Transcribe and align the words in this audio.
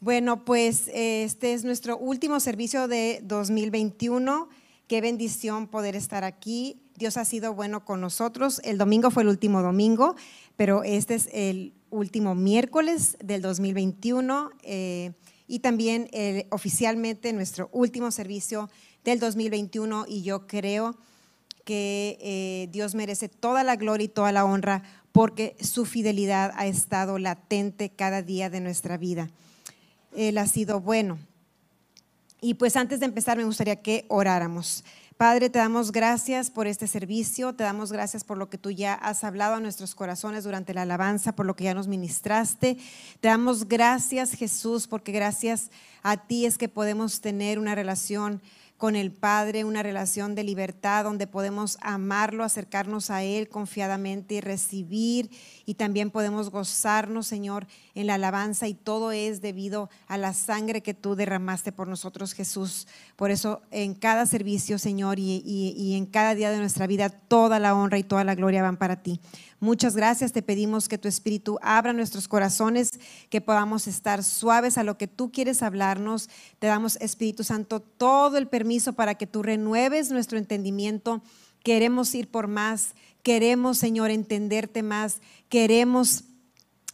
Bueno, 0.00 0.44
pues 0.44 0.88
este 0.94 1.54
es 1.54 1.64
nuestro 1.64 1.98
último 1.98 2.38
servicio 2.38 2.86
de 2.86 3.20
2021. 3.24 4.48
Qué 4.86 5.00
bendición 5.00 5.66
poder 5.66 5.96
estar 5.96 6.22
aquí. 6.22 6.80
Dios 6.94 7.16
ha 7.16 7.24
sido 7.24 7.52
bueno 7.52 7.84
con 7.84 8.00
nosotros. 8.00 8.60
El 8.62 8.78
domingo 8.78 9.10
fue 9.10 9.24
el 9.24 9.28
último 9.28 9.60
domingo, 9.60 10.14
pero 10.54 10.84
este 10.84 11.16
es 11.16 11.28
el 11.32 11.74
último 11.90 12.36
miércoles 12.36 13.16
del 13.24 13.42
2021 13.42 14.50
eh, 14.62 15.12
y 15.48 15.58
también 15.60 16.08
eh, 16.12 16.46
oficialmente 16.50 17.32
nuestro 17.32 17.68
último 17.72 18.12
servicio 18.12 18.70
del 19.02 19.18
2021 19.18 20.04
y 20.06 20.22
yo 20.22 20.46
creo 20.46 20.96
que 21.64 22.18
eh, 22.20 22.68
Dios 22.70 22.94
merece 22.94 23.28
toda 23.28 23.64
la 23.64 23.74
gloria 23.74 24.04
y 24.04 24.08
toda 24.08 24.30
la 24.30 24.44
honra 24.44 24.84
porque 25.10 25.56
su 25.60 25.86
fidelidad 25.86 26.52
ha 26.54 26.68
estado 26.68 27.18
latente 27.18 27.90
cada 27.90 28.22
día 28.22 28.48
de 28.48 28.60
nuestra 28.60 28.96
vida. 28.96 29.28
Él 30.16 30.38
ha 30.38 30.46
sido 30.46 30.80
bueno. 30.80 31.18
Y 32.40 32.54
pues 32.54 32.76
antes 32.76 33.00
de 33.00 33.06
empezar 33.06 33.36
me 33.36 33.44
gustaría 33.44 33.76
que 33.76 34.04
oráramos. 34.08 34.84
Padre, 35.16 35.50
te 35.50 35.58
damos 35.58 35.90
gracias 35.90 36.48
por 36.48 36.68
este 36.68 36.86
servicio, 36.86 37.52
te 37.52 37.64
damos 37.64 37.90
gracias 37.90 38.22
por 38.22 38.38
lo 38.38 38.48
que 38.48 38.56
tú 38.56 38.70
ya 38.70 38.94
has 38.94 39.24
hablado 39.24 39.56
a 39.56 39.60
nuestros 39.60 39.96
corazones 39.96 40.44
durante 40.44 40.74
la 40.74 40.82
alabanza, 40.82 41.34
por 41.34 41.44
lo 41.44 41.56
que 41.56 41.64
ya 41.64 41.74
nos 41.74 41.88
ministraste. 41.88 42.78
Te 43.20 43.26
damos 43.26 43.66
gracias, 43.66 44.34
Jesús, 44.34 44.86
porque 44.86 45.10
gracias 45.10 45.72
a 46.04 46.18
ti 46.18 46.46
es 46.46 46.56
que 46.56 46.68
podemos 46.68 47.20
tener 47.20 47.58
una 47.58 47.74
relación 47.74 48.40
con 48.78 48.94
el 48.94 49.10
Padre, 49.10 49.64
una 49.64 49.82
relación 49.82 50.36
de 50.36 50.44
libertad 50.44 51.02
donde 51.02 51.26
podemos 51.26 51.76
amarlo, 51.82 52.44
acercarnos 52.44 53.10
a 53.10 53.24
Él 53.24 53.48
confiadamente 53.48 54.36
y 54.36 54.40
recibir 54.40 55.30
y 55.66 55.74
también 55.74 56.10
podemos 56.10 56.48
gozarnos, 56.50 57.26
Señor, 57.26 57.66
en 57.94 58.06
la 58.06 58.14
alabanza 58.14 58.68
y 58.68 58.74
todo 58.74 59.10
es 59.12 59.42
debido 59.42 59.90
a 60.06 60.16
la 60.16 60.32
sangre 60.32 60.80
que 60.80 60.94
tú 60.94 61.16
derramaste 61.16 61.72
por 61.72 61.88
nosotros, 61.88 62.32
Jesús. 62.32 62.86
Por 63.16 63.32
eso 63.32 63.60
en 63.72 63.94
cada 63.94 64.24
servicio, 64.26 64.78
Señor, 64.78 65.18
y, 65.18 65.94
en 65.96 66.06
cada 66.06 66.36
día 66.36 66.50
de 66.50 66.58
nuestra 66.58 66.86
vida, 66.86 67.10
toda 67.10 67.58
la 67.58 67.74
honra 67.74 67.98
y 67.98 68.04
toda 68.04 68.22
la 68.22 68.36
gloria 68.36 68.62
van 68.62 68.76
para 68.76 69.02
ti. 69.02 69.20
Muchas 69.60 69.96
gracias, 69.96 70.32
te 70.32 70.40
pedimos 70.40 70.88
que 70.88 70.98
tu 70.98 71.08
Espíritu 71.08 71.58
abra 71.62 71.92
nuestros 71.92 72.28
corazones, 72.28 72.90
que 73.28 73.40
podamos 73.40 73.88
estar 73.88 74.22
suaves 74.22 74.78
a 74.78 74.84
lo 74.84 74.96
que 74.96 75.08
tú 75.08 75.32
quieres 75.32 75.62
hablarnos. 75.64 76.30
Te 76.60 76.68
damos, 76.68 76.96
Espíritu 77.00 77.42
Santo, 77.42 77.80
todo 77.80 78.38
el 78.38 78.46
permiso 78.46 78.92
para 78.92 79.16
que 79.16 79.26
tú 79.26 79.42
renueves 79.42 80.12
nuestro 80.12 80.38
entendimiento. 80.38 81.22
Queremos 81.64 82.14
ir 82.14 82.30
por 82.30 82.46
más, 82.46 82.90
queremos, 83.24 83.78
Señor, 83.78 84.10
entenderte 84.10 84.82
más, 84.82 85.20
queremos... 85.48 86.24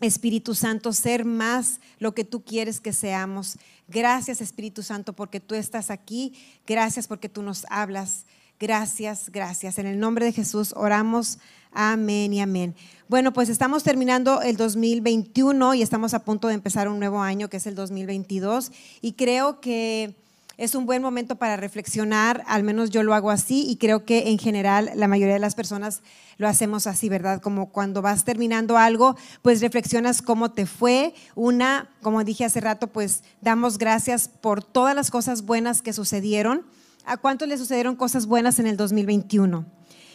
Espíritu 0.01 0.57
Santo, 0.57 0.93
ser 0.93 1.25
más 1.25 1.81
lo 1.99 2.15
que 2.15 2.25
tú 2.25 2.43
quieres 2.45 2.81
que 2.81 2.93
seamos. 2.93 3.57
Gracias 3.87 4.41
Espíritu 4.41 4.83
Santo 4.83 5.13
porque 5.13 5.39
tú 5.39 5.55
estás 5.55 5.89
aquí. 5.89 6.35
Gracias 6.67 7.07
porque 7.07 7.29
tú 7.29 7.43
nos 7.43 7.65
hablas. 7.71 8.27
Gracias, 8.59 9.31
gracias. 9.31 9.79
En 9.79 9.87
el 9.87 9.99
nombre 9.99 10.25
de 10.25 10.33
Jesús 10.33 10.73
oramos. 10.77 11.39
Amén 11.75 12.33
y 12.33 12.41
amén. 12.41 12.77
Bueno, 13.09 13.33
pues 13.33 13.49
estamos 13.49 13.83
terminando 13.83 14.41
el 14.43 14.57
2021 14.57 15.75
y 15.75 15.83
estamos 15.83 16.15
a 16.15 16.21
punto 16.21 16.47
de 16.47 16.55
empezar 16.55 16.89
un 16.89 17.01
nuevo 17.01 17.21
año 17.21 17.51
que 17.51 17.57
es 17.57 17.67
el 17.67 17.75
2022 17.75 18.71
y 19.03 19.15
creo 19.15 19.61
que 19.61 20.15
es 20.57 20.77
un 20.77 20.87
buen 20.87 21.03
momento 21.03 21.35
para 21.35 21.57
reflexionar, 21.57 22.45
al 22.47 22.63
menos 22.63 22.91
yo 22.91 23.03
lo 23.03 23.13
hago 23.13 23.33
así 23.33 23.67
y 23.69 23.77
creo 23.77 24.05
que 24.05 24.31
en 24.31 24.39
general 24.39 24.93
la 24.95 25.09
mayoría 25.09 25.35
de 25.35 25.41
las 25.41 25.57
personas 25.57 26.03
lo 26.39 26.47
hacemos 26.47 26.87
así, 26.87 27.09
¿verdad? 27.09 27.43
Como 27.43 27.71
cuando 27.71 28.03
vas 28.03 28.25
terminando 28.25 28.79
algo, 28.79 29.17
pues 29.43 29.61
reflexionas 29.61 30.23
cómo 30.23 30.53
te 30.53 30.67
fue. 30.67 31.13
Una, 31.35 31.91
como 32.03 32.23
dije 32.23 32.45
hace 32.45 32.61
rato, 32.61 32.87
pues 32.87 33.25
damos 33.41 33.79
gracias 33.79 34.29
por 34.29 34.63
todas 34.63 34.95
las 34.95 35.11
cosas 35.11 35.43
buenas 35.43 35.83
que 35.83 35.93
sucedieron. 35.93 36.63
¿A 37.05 37.17
cuánto 37.17 37.47
le 37.47 37.59
sucedieron 37.59 37.97
cosas 37.97 38.27
buenas 38.27 38.61
en 38.61 38.69
el 38.69 38.77
2021? 38.77 39.67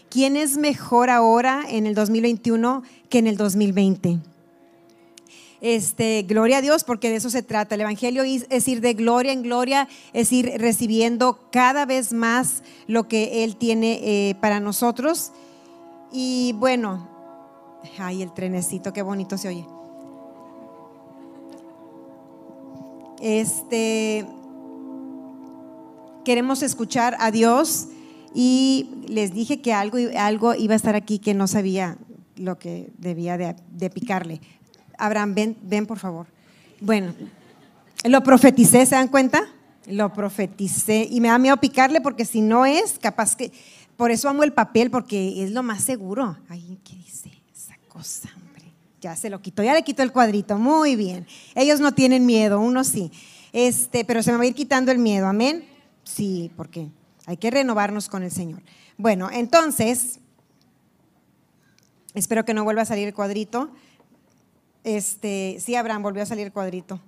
¿Quién 0.09 0.37
es 0.37 0.57
mejor 0.57 1.11
ahora 1.11 1.63
en 1.69 1.85
el 1.85 1.93
2021 1.93 2.83
que 3.09 3.19
en 3.19 3.27
el 3.27 3.37
2020? 3.37 4.19
Este, 5.61 6.23
gloria 6.23 6.57
a 6.57 6.61
Dios, 6.61 6.83
porque 6.83 7.09
de 7.09 7.17
eso 7.17 7.29
se 7.29 7.43
trata. 7.43 7.75
El 7.75 7.81
Evangelio 7.81 8.23
es 8.23 8.67
ir 8.67 8.81
de 8.81 8.93
gloria 8.93 9.33
en 9.33 9.43
gloria, 9.43 9.87
es 10.13 10.31
ir 10.31 10.53
recibiendo 10.57 11.39
cada 11.51 11.85
vez 11.85 12.13
más 12.13 12.63
lo 12.87 13.07
que 13.07 13.43
Él 13.43 13.55
tiene 13.55 13.99
eh, 14.01 14.35
para 14.41 14.59
nosotros. 14.59 15.31
Y 16.11 16.53
bueno, 16.53 17.07
ay, 17.99 18.23
el 18.23 18.33
trenecito, 18.33 18.93
qué 18.93 19.03
bonito 19.03 19.37
se 19.37 19.49
oye. 19.49 19.65
Este, 23.21 24.25
queremos 26.23 26.63
escuchar 26.63 27.15
a 27.19 27.31
Dios 27.31 27.89
y 28.33 28.89
les 29.07 29.33
dije 29.33 29.61
que 29.61 29.73
algo, 29.73 29.97
algo 30.17 30.55
iba 30.55 30.73
a 30.73 30.77
estar 30.77 30.95
aquí 30.95 31.19
que 31.19 31.33
no 31.33 31.47
sabía 31.47 31.97
lo 32.35 32.57
que 32.57 32.91
debía 32.97 33.37
de, 33.37 33.89
picarle. 33.89 34.41
Abraham, 34.97 35.35
ven, 35.35 35.57
ven 35.61 35.85
por 35.85 35.99
favor. 35.99 36.27
Bueno, 36.81 37.13
lo 38.05 38.23
profeticé, 38.23 38.85
¿se 38.85 38.95
dan 38.95 39.07
cuenta? 39.07 39.43
Lo 39.87 40.13
profeticé 40.13 41.07
y 41.09 41.21
me 41.21 41.29
da 41.29 41.37
miedo 41.37 41.57
picarle 41.57 42.01
porque 42.01 42.25
si 42.25 42.41
no 42.41 42.65
es, 42.65 42.97
capaz 42.99 43.35
que... 43.35 43.51
Por 43.97 44.11
eso 44.11 44.29
amo 44.29 44.43
el 44.43 44.53
papel 44.53 44.89
porque 44.89 45.43
es 45.43 45.51
lo 45.51 45.61
más 45.61 45.83
seguro. 45.83 46.37
Ay, 46.47 46.79
¿qué 46.85 46.95
dice 46.95 47.31
esa 47.53 47.75
cosa? 47.89 48.29
Ya 49.01 49.15
se 49.15 49.29
lo 49.29 49.41
quitó, 49.41 49.63
ya 49.63 49.73
le 49.73 49.83
quitó 49.83 50.03
el 50.03 50.11
cuadrito. 50.11 50.57
Muy 50.57 50.95
bien. 50.95 51.25
Ellos 51.55 51.79
no 51.79 51.93
tienen 51.93 52.25
miedo, 52.25 52.59
uno 52.59 52.83
sí. 52.83 53.11
Este, 53.53 54.03
pero 54.03 54.21
se 54.21 54.31
me 54.31 54.37
va 54.37 54.43
a 54.43 54.47
ir 54.47 54.55
quitando 54.55 54.91
el 54.91 54.97
miedo, 54.97 55.27
amén. 55.27 55.63
Sí, 56.03 56.51
porque 56.55 56.89
hay 57.29 57.37
que 57.37 57.51
renovarnos 57.51 58.09
con 58.09 58.23
el 58.23 58.31
Señor. 58.31 58.63
Bueno, 58.97 59.29
entonces, 59.31 60.17
espero 62.15 62.43
que 62.43 62.55
no 62.55 62.63
vuelva 62.63 62.81
a 62.81 62.85
salir 62.85 63.07
el 63.07 63.13
cuadrito. 63.13 63.69
Este, 64.83 65.57
sí, 65.59 65.75
Abraham, 65.75 66.01
volvió 66.01 66.23
a 66.23 66.25
salir 66.25 66.47
el 66.47 66.51
cuadrito. 66.51 66.99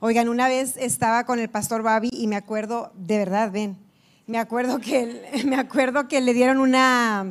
Oigan, 0.00 0.28
una 0.28 0.48
vez 0.48 0.76
estaba 0.76 1.24
con 1.24 1.38
el 1.38 1.48
pastor 1.48 1.82
Babi 1.82 2.10
y 2.12 2.26
me 2.26 2.36
acuerdo, 2.36 2.92
de 2.94 3.16
verdad, 3.16 3.50
ven, 3.50 3.78
me 4.26 4.36
acuerdo 4.36 4.78
que, 4.80 5.42
me 5.46 5.56
acuerdo 5.56 6.06
que 6.06 6.20
le 6.20 6.34
dieron 6.34 6.58
una, 6.58 7.24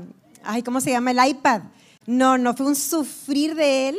ay, 0.44 0.64
¿cómo 0.64 0.82
se 0.82 0.90
llama? 0.90 1.12
El 1.12 1.20
iPad. 1.24 1.62
No, 2.08 2.40
no, 2.40 2.56
fue 2.56 2.66
un 2.66 2.76
sufrir 2.76 3.54
de 3.54 3.90
él. 3.90 3.98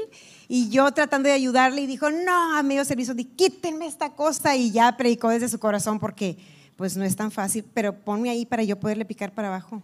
Y 0.48 0.70
yo 0.70 0.91
tratando 0.91 1.28
de 1.28 1.34
ayudarle 1.37 1.82
y 1.82 1.87
dijo, 1.87 2.10
no, 2.10 2.56
a 2.56 2.64
medio 2.64 2.84
servicio, 2.84 3.14
quítenme 3.37 3.87
esta 3.87 4.10
cosa. 4.10 4.56
Y 4.56 4.72
ya 4.72 4.97
predicó 4.97 5.28
desde 5.28 5.48
su 5.48 5.60
corazón 5.60 6.00
porque 6.00 6.37
pues 6.77 6.97
no 6.97 7.05
es 7.05 7.17
tan 7.17 7.31
fácil, 7.31 7.65
pero 7.75 7.95
ponme 7.95 8.31
ahí 8.31 8.47
para 8.47 8.62
yo 8.62 8.79
poderle 8.79 9.05
picar 9.05 9.33
para 9.33 9.49
abajo. 9.49 9.83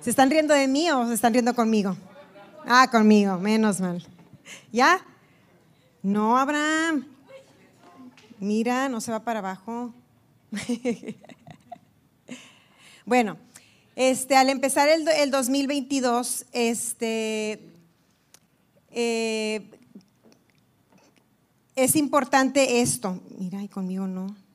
¿Se 0.00 0.10
están 0.10 0.30
riendo 0.30 0.54
de 0.54 0.68
mí 0.68 0.90
o 0.90 1.06
se 1.08 1.14
están 1.14 1.32
riendo 1.32 1.54
conmigo? 1.54 1.96
Ah, 2.64 2.88
conmigo, 2.90 3.38
menos 3.38 3.80
mal. 3.80 4.04
¿Ya? 4.72 5.00
No, 6.02 6.38
Abraham. 6.38 7.06
Mira, 8.38 8.88
no 8.88 9.00
se 9.00 9.10
va 9.10 9.20
para 9.24 9.40
abajo. 9.40 9.92
bueno, 13.04 13.36
este, 13.96 14.36
al 14.36 14.50
empezar 14.50 14.88
el, 14.88 15.08
el 15.08 15.30
2022, 15.30 16.46
este, 16.52 17.72
eh, 18.90 19.70
es 21.74 21.96
importante 21.96 22.80
esto. 22.80 23.20
Mira, 23.38 23.62
y 23.62 23.68
conmigo 23.68 24.06
no. 24.06 24.45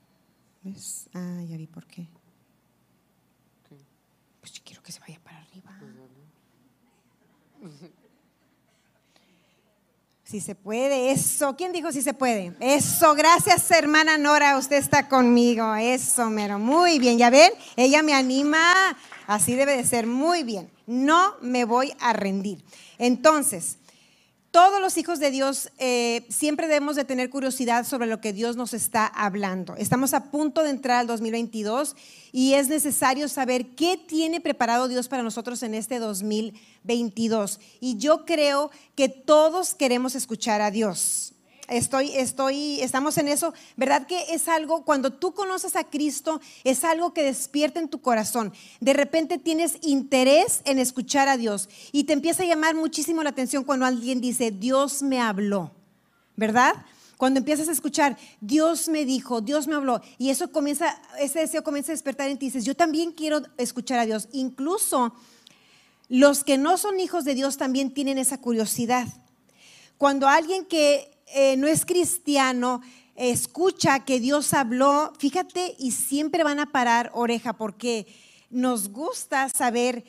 ¿Ves? 0.63 1.09
Ah, 1.13 1.41
ya 1.47 1.57
vi 1.57 1.67
por 1.67 1.85
qué. 1.87 2.07
Pues 4.39 4.53
yo 4.53 4.61
quiero 4.63 4.81
que 4.81 4.91
se 4.91 4.99
vaya 4.99 5.19
para 5.23 5.39
arriba. 5.39 5.79
Si 10.23 10.39
se 10.39 10.55
puede, 10.55 11.11
eso. 11.11 11.57
¿Quién 11.57 11.73
dijo 11.73 11.91
si 11.91 12.01
se 12.01 12.13
puede? 12.13 12.55
Eso, 12.61 13.13
gracias 13.15 13.69
hermana 13.69 14.17
Nora, 14.17 14.57
usted 14.57 14.77
está 14.77 15.09
conmigo. 15.09 15.75
Eso, 15.75 16.29
mero. 16.29 16.57
Muy 16.57 16.99
bien, 16.99 17.17
ya 17.17 17.29
ven, 17.29 17.51
ella 17.75 18.01
me 18.01 18.13
anima. 18.13 18.57
Así 19.27 19.55
debe 19.55 19.75
de 19.75 19.83
ser, 19.83 20.07
muy 20.07 20.43
bien. 20.43 20.71
No 20.87 21.35
me 21.41 21.65
voy 21.65 21.93
a 21.99 22.13
rendir. 22.13 22.63
Entonces, 22.97 23.77
todos 24.51 24.81
los 24.81 24.97
hijos 24.97 25.19
de 25.19 25.31
Dios 25.31 25.69
eh, 25.77 26.25
siempre 26.29 26.67
debemos 26.67 26.97
de 26.97 27.05
tener 27.05 27.29
curiosidad 27.29 27.85
sobre 27.87 28.07
lo 28.07 28.19
que 28.19 28.33
Dios 28.33 28.57
nos 28.57 28.73
está 28.73 29.07
hablando. 29.07 29.75
Estamos 29.77 30.13
a 30.13 30.25
punto 30.29 30.61
de 30.63 30.71
entrar 30.71 30.99
al 30.99 31.07
2022 31.07 31.95
y 32.33 32.53
es 32.53 32.67
necesario 32.67 33.29
saber 33.29 33.67
qué 33.75 33.97
tiene 33.97 34.41
preparado 34.41 34.89
Dios 34.89 35.07
para 35.07 35.23
nosotros 35.23 35.63
en 35.63 35.73
este 35.73 35.99
2022. 35.99 37.61
Y 37.79 37.97
yo 37.97 38.25
creo 38.25 38.71
que 38.95 39.07
todos 39.07 39.73
queremos 39.73 40.15
escuchar 40.15 40.59
a 40.59 40.69
Dios 40.69 41.30
estoy, 41.71 42.11
estoy, 42.15 42.81
estamos 42.81 43.17
en 43.17 43.27
eso, 43.27 43.53
¿verdad? 43.77 44.05
Que 44.05 44.33
es 44.33 44.47
algo, 44.47 44.83
cuando 44.83 45.11
tú 45.11 45.33
conoces 45.33 45.75
a 45.75 45.85
Cristo, 45.85 46.41
es 46.63 46.83
algo 46.83 47.13
que 47.13 47.23
despierta 47.23 47.79
en 47.79 47.87
tu 47.87 48.01
corazón. 48.01 48.53
De 48.79 48.93
repente 48.93 49.37
tienes 49.37 49.77
interés 49.81 50.61
en 50.65 50.77
escuchar 50.77 51.29
a 51.29 51.37
Dios 51.37 51.69
y 51.91 52.03
te 52.03 52.13
empieza 52.13 52.43
a 52.43 52.45
llamar 52.45 52.75
muchísimo 52.75 53.23
la 53.23 53.29
atención 53.29 53.63
cuando 53.63 53.85
alguien 53.85 54.21
dice, 54.21 54.51
Dios 54.51 55.01
me 55.01 55.19
habló, 55.19 55.71
¿verdad? 56.35 56.75
Cuando 57.17 57.39
empiezas 57.39 57.69
a 57.69 57.71
escuchar, 57.71 58.17
Dios 58.41 58.89
me 58.89 59.05
dijo, 59.05 59.41
Dios 59.41 59.67
me 59.67 59.75
habló, 59.75 60.01
y 60.17 60.29
eso 60.29 60.51
comienza, 60.51 60.99
ese 61.19 61.39
deseo 61.39 61.63
comienza 61.63 61.91
a 61.91 61.95
despertar 61.95 62.29
en 62.29 62.37
ti, 62.37 62.47
dices, 62.47 62.65
yo 62.65 62.75
también 62.75 63.11
quiero 63.11 63.41
escuchar 63.57 63.99
a 63.99 64.05
Dios. 64.05 64.27
Incluso 64.31 65.13
los 66.09 66.43
que 66.43 66.57
no 66.57 66.77
son 66.77 66.99
hijos 66.99 67.23
de 67.23 67.35
Dios 67.35 67.57
también 67.57 67.93
tienen 67.93 68.17
esa 68.17 68.39
curiosidad. 68.39 69.07
Cuando 69.97 70.27
alguien 70.27 70.65
que 70.65 71.10
eh, 71.33 71.55
no 71.57 71.67
es 71.67 71.85
cristiano 71.85 72.81
escucha 73.15 74.03
que 74.03 74.19
Dios 74.19 74.53
habló, 74.53 75.13
fíjate, 75.17 75.75
y 75.77 75.91
siempre 75.91 76.43
van 76.43 76.59
a 76.59 76.71
parar 76.71 77.11
oreja 77.13 77.53
porque 77.53 78.07
nos 78.49 78.89
gusta 78.89 79.47
saber 79.49 80.03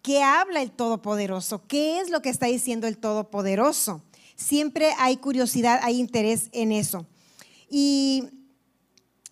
qué 0.00 0.22
habla 0.22 0.62
el 0.62 0.70
Todopoderoso, 0.70 1.66
qué 1.66 1.98
es 2.00 2.10
lo 2.10 2.22
que 2.22 2.28
está 2.28 2.46
diciendo 2.46 2.86
el 2.86 2.98
Todopoderoso. 2.98 4.02
Siempre 4.36 4.92
hay 4.98 5.16
curiosidad, 5.16 5.80
hay 5.82 5.98
interés 5.98 6.48
en 6.52 6.72
eso. 6.72 7.06
Y 7.68 8.24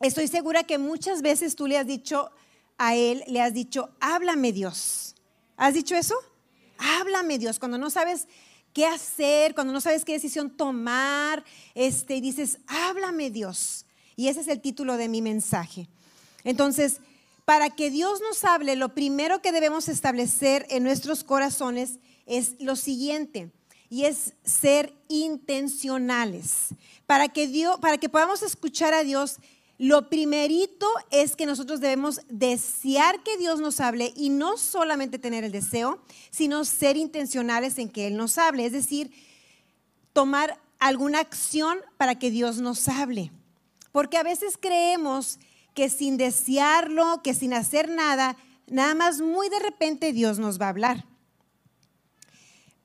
estoy 0.01 0.29
segura 0.29 0.65
que 0.65 0.79
muchas 0.79 1.23
veces 1.23 1.57
tú 1.57 1.67
le 1.67 1.79
has 1.79 1.87
dicho 1.87 2.31
a 2.79 2.97
él, 2.97 3.23
le 3.29 3.41
has 3.41 3.55
dicho, 3.55 3.91
háblame 4.01 4.53
Dios. 4.53 5.15
¿Has 5.57 5.75
dicho 5.75 5.95
eso? 5.95 6.15
Háblame 6.79 7.39
Dios. 7.39 7.59
Cuando 7.59 7.79
no 7.79 7.91
sabes 7.91 8.27
qué 8.73 8.87
hacer, 8.87 9.55
cuando 9.55 9.73
no 9.73 9.81
sabes 9.81 10.05
qué 10.05 10.13
decisión 10.13 10.51
tomar, 10.51 11.45
este, 11.75 12.21
dices, 12.21 12.59
háblame 12.67 13.31
Dios. 13.31 13.87
Y 14.17 14.29
ese 14.29 14.41
es 14.41 14.49
el 14.49 14.61
título 14.61 14.97
de 14.97 15.09
mi 15.09 15.23
mensaje. 15.23 15.89
Entonces, 16.45 17.01
para 17.45 17.71
que 17.71 17.91
Dios 17.91 18.21
nos 18.21 18.45
hable, 18.45 18.77
lo 18.77 18.95
primero 18.95 19.43
que 19.43 19.53
debemos 19.53 19.89
establecer 19.89 20.67
en 20.71 20.85
nuestros 20.85 21.25
corazones 21.25 21.99
es 22.27 22.55
lo 22.61 22.77
siguiente, 22.77 23.51
y 23.91 24.05
es 24.05 24.35
ser 24.45 24.95
intencionales. 25.09 26.69
Para 27.07 27.29
que 27.29 27.49
Dios, 27.49 27.79
para 27.81 27.99
que 27.99 28.09
podamos 28.09 28.43
escuchar 28.43 28.95
a 28.95 29.03
Dios, 29.03 29.39
lo 29.81 30.11
primerito 30.11 30.87
es 31.11 31.37
que 31.37 31.47
nosotros 31.47 31.81
debemos 31.81 32.21
desear 32.29 33.23
que 33.23 33.39
Dios 33.39 33.61
nos 33.61 33.81
hable 33.81 34.13
y 34.15 34.29
no 34.29 34.59
solamente 34.59 35.19
tener 35.19 35.43
el 35.43 35.53
deseo, 35.53 36.03
sino 36.31 36.67
ser 36.67 36.99
intencionales 36.99 37.79
en 37.79 37.89
que 37.89 38.07
Él 38.07 38.19
nos 38.19 38.37
hable, 38.37 38.67
es 38.67 38.73
decir, 38.73 39.11
tomar 40.13 40.61
alguna 40.81 41.21
acción 41.21 41.79
para 41.97 42.19
que 42.19 42.31
Dios 42.31 42.59
nos 42.59 42.89
hable. 42.89 43.33
Porque 43.91 44.19
a 44.19 44.23
veces 44.23 44.59
creemos 44.61 45.39
que 45.73 45.89
sin 45.89 46.19
desearlo, 46.19 47.23
que 47.23 47.33
sin 47.33 47.55
hacer 47.55 47.89
nada, 47.89 48.37
nada 48.67 48.95
más 48.95 49.23
muy 49.23 49.49
de 49.49 49.61
repente 49.61 50.13
Dios 50.13 50.39
nos 50.39 50.61
va 50.61 50.67
a 50.67 50.71
hablar. 50.71 51.07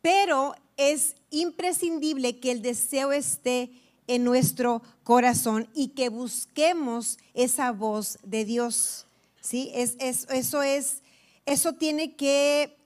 Pero 0.02 0.56
es 0.78 1.16
imprescindible 1.30 2.40
que 2.40 2.52
el 2.52 2.62
deseo 2.62 3.12
esté 3.12 3.70
en 4.08 4.24
nuestro 4.24 4.82
corazón 5.04 5.68
y 5.74 5.90
que 5.90 6.10
busquemos 6.10 7.18
esa 7.34 7.72
voz 7.72 8.20
de 8.24 8.46
Dios. 8.46 9.08
¿Sí? 9.42 9.72
Es, 9.74 9.96
eso 10.00 10.64
es, 10.64 11.02
eso 11.46 11.74
tiene 11.74 12.16
que, 12.16 12.78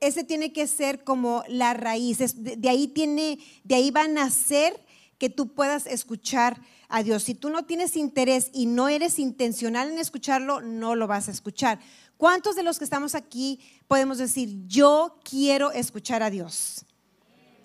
ese 0.00 0.24
tiene 0.24 0.52
que 0.52 0.66
ser 0.66 1.04
como 1.04 1.44
la 1.48 1.74
raíz. 1.74 2.18
de, 2.36 2.68
ahí 2.68 2.88
tiene, 2.88 3.38
de 3.64 3.74
ahí 3.74 3.90
va 3.90 4.02
a 4.02 4.08
nacer 4.08 4.78
que 5.18 5.30
tú 5.30 5.54
puedas 5.54 5.86
escuchar 5.86 6.60
a 6.88 7.02
Dios. 7.02 7.22
Si 7.22 7.34
tú 7.34 7.50
no 7.50 7.64
tienes 7.64 7.96
interés 7.96 8.50
y 8.52 8.66
no 8.66 8.88
eres 8.88 9.18
intencional 9.18 9.90
en 9.90 9.98
escucharlo, 9.98 10.60
no 10.60 10.94
lo 10.94 11.06
vas 11.06 11.28
a 11.28 11.32
escuchar. 11.32 11.80
¿Cuántos 12.16 12.56
de 12.56 12.62
los 12.62 12.78
que 12.78 12.84
estamos 12.84 13.14
aquí 13.14 13.60
podemos 13.88 14.18
decir, 14.18 14.66
yo 14.66 15.18
quiero 15.24 15.72
escuchar 15.72 16.22
a 16.22 16.30
Dios? 16.30 16.84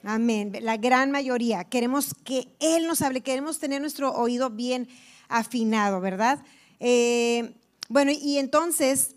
Amén. 0.03 0.57
La 0.61 0.77
gran 0.77 1.11
mayoría. 1.11 1.63
Queremos 1.63 2.13
que 2.23 2.47
Él 2.59 2.87
nos 2.87 3.01
hable, 3.01 3.21
queremos 3.21 3.59
tener 3.59 3.81
nuestro 3.81 4.13
oído 4.13 4.49
bien 4.49 4.87
afinado, 5.27 6.01
¿verdad? 6.01 6.43
Eh, 6.79 7.53
bueno, 7.89 8.11
y 8.11 8.37
entonces, 8.37 9.15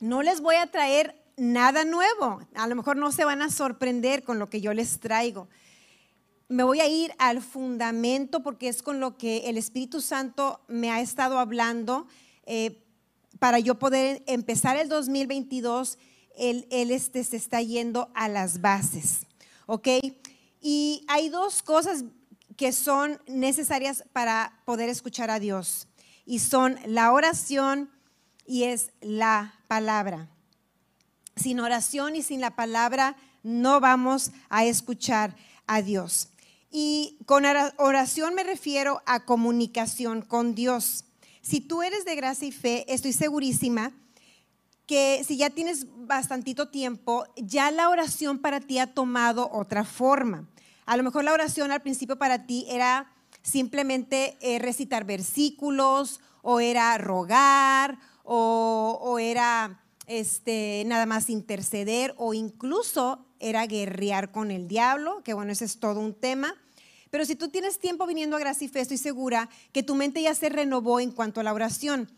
no 0.00 0.22
les 0.22 0.40
voy 0.40 0.56
a 0.56 0.70
traer 0.70 1.22
nada 1.36 1.84
nuevo. 1.84 2.40
A 2.54 2.66
lo 2.66 2.74
mejor 2.74 2.96
no 2.96 3.12
se 3.12 3.24
van 3.24 3.42
a 3.42 3.50
sorprender 3.50 4.24
con 4.24 4.38
lo 4.38 4.48
que 4.48 4.60
yo 4.60 4.74
les 4.74 5.00
traigo. 5.00 5.48
Me 6.48 6.62
voy 6.62 6.80
a 6.80 6.88
ir 6.88 7.12
al 7.18 7.42
fundamento 7.42 8.42
porque 8.42 8.68
es 8.68 8.82
con 8.82 9.00
lo 9.00 9.16
que 9.16 9.48
el 9.48 9.58
Espíritu 9.58 10.00
Santo 10.00 10.60
me 10.68 10.90
ha 10.90 11.00
estado 11.00 11.38
hablando 11.38 12.06
eh, 12.44 12.82
para 13.38 13.58
yo 13.58 13.78
poder 13.78 14.22
empezar 14.26 14.76
el 14.76 14.88
2022. 14.88 15.98
Él, 16.36 16.66
este, 16.70 17.24
se 17.24 17.36
está 17.36 17.62
yendo 17.62 18.10
a 18.14 18.28
las 18.28 18.60
bases. 18.60 19.26
¿Ok? 19.66 19.88
Y 20.60 21.04
hay 21.08 21.28
dos 21.28 21.62
cosas 21.62 22.04
que 22.56 22.72
son 22.72 23.20
necesarias 23.26 24.04
para 24.12 24.62
poder 24.64 24.88
escuchar 24.88 25.30
a 25.30 25.38
Dios 25.38 25.88
y 26.24 26.38
son 26.38 26.78
la 26.86 27.12
oración 27.12 27.90
y 28.46 28.64
es 28.64 28.90
la 29.00 29.54
palabra. 29.68 30.28
Sin 31.36 31.60
oración 31.60 32.16
y 32.16 32.22
sin 32.22 32.40
la 32.40 32.56
palabra 32.56 33.16
no 33.42 33.80
vamos 33.80 34.30
a 34.48 34.64
escuchar 34.64 35.36
a 35.66 35.82
Dios. 35.82 36.30
Y 36.70 37.18
con 37.26 37.44
oración 37.78 38.34
me 38.34 38.42
refiero 38.42 39.02
a 39.06 39.24
comunicación 39.24 40.22
con 40.22 40.54
Dios. 40.54 41.04
Si 41.42 41.60
tú 41.60 41.82
eres 41.82 42.04
de 42.04 42.16
gracia 42.16 42.48
y 42.48 42.52
fe, 42.52 42.84
estoy 42.92 43.12
segurísima 43.12 43.92
que 44.86 45.24
si 45.26 45.36
ya 45.36 45.50
tienes 45.50 45.86
bastantito 46.06 46.68
tiempo, 46.68 47.26
ya 47.36 47.70
la 47.70 47.88
oración 47.88 48.38
para 48.38 48.60
ti 48.60 48.78
ha 48.78 48.94
tomado 48.94 49.50
otra 49.52 49.84
forma. 49.84 50.48
A 50.86 50.96
lo 50.96 51.02
mejor 51.02 51.24
la 51.24 51.32
oración 51.32 51.72
al 51.72 51.82
principio 51.82 52.16
para 52.16 52.46
ti 52.46 52.66
era 52.68 53.12
simplemente 53.42 54.36
eh, 54.40 54.58
recitar 54.58 55.04
versículos 55.04 56.20
o 56.42 56.60
era 56.60 56.96
rogar 56.98 57.98
o, 58.22 59.18
era 59.20 59.80
este, 60.06 60.82
nada 60.86 61.06
más 61.06 61.30
interceder 61.30 62.14
o 62.18 62.34
incluso 62.34 63.24
era 63.38 63.66
guerrear 63.66 64.30
con 64.30 64.50
el 64.50 64.68
diablo, 64.68 65.22
que 65.22 65.34
bueno, 65.34 65.52
ese 65.52 65.64
es 65.64 65.78
todo 65.78 66.00
un 66.00 66.14
tema. 66.14 66.54
Pero 67.10 67.24
si 67.24 67.36
tú 67.36 67.48
tienes 67.48 67.78
tiempo 67.78 68.06
viniendo 68.06 68.36
a 68.36 68.40
Gracia 68.40 68.64
y 68.64 68.68
Fe, 68.68 68.80
estoy 68.80 68.98
segura 68.98 69.48
que 69.72 69.82
tu 69.82 69.94
mente 69.94 70.22
ya 70.22 70.34
se 70.34 70.48
renovó 70.48 71.00
en 71.00 71.12
cuanto 71.12 71.40
a 71.40 71.44
la 71.44 71.52
oración. 71.52 72.10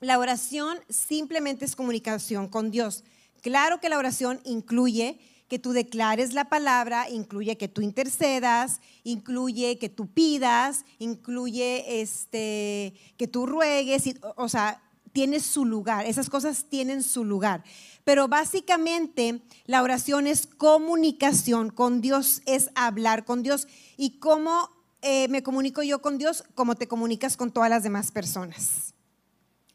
La 0.00 0.18
oración 0.18 0.78
simplemente 0.88 1.66
es 1.66 1.76
comunicación 1.76 2.48
con 2.48 2.70
Dios. 2.70 3.04
Claro 3.42 3.80
que 3.80 3.90
la 3.90 3.98
oración 3.98 4.40
incluye 4.44 5.18
que 5.46 5.58
tú 5.58 5.72
declares 5.72 6.32
la 6.32 6.48
palabra, 6.48 7.10
incluye 7.10 7.58
que 7.58 7.68
tú 7.68 7.82
intercedas, 7.82 8.80
incluye 9.04 9.78
que 9.78 9.90
tú 9.90 10.06
pidas, 10.06 10.86
incluye 10.98 12.00
este, 12.00 12.94
que 13.18 13.28
tú 13.28 13.44
ruegues, 13.44 14.04
o 14.36 14.48
sea, 14.48 14.82
tiene 15.12 15.38
su 15.38 15.66
lugar, 15.66 16.06
esas 16.06 16.30
cosas 16.30 16.64
tienen 16.70 17.02
su 17.02 17.24
lugar. 17.24 17.62
Pero 18.04 18.26
básicamente 18.26 19.42
la 19.66 19.82
oración 19.82 20.26
es 20.26 20.46
comunicación 20.46 21.68
con 21.68 22.00
Dios, 22.00 22.40
es 22.46 22.70
hablar 22.74 23.26
con 23.26 23.42
Dios. 23.42 23.68
¿Y 23.98 24.18
cómo 24.18 24.70
eh, 25.02 25.28
me 25.28 25.42
comunico 25.42 25.82
yo 25.82 26.00
con 26.00 26.16
Dios? 26.16 26.44
Como 26.54 26.74
te 26.74 26.88
comunicas 26.88 27.36
con 27.36 27.50
todas 27.50 27.68
las 27.68 27.82
demás 27.82 28.12
personas 28.12 28.89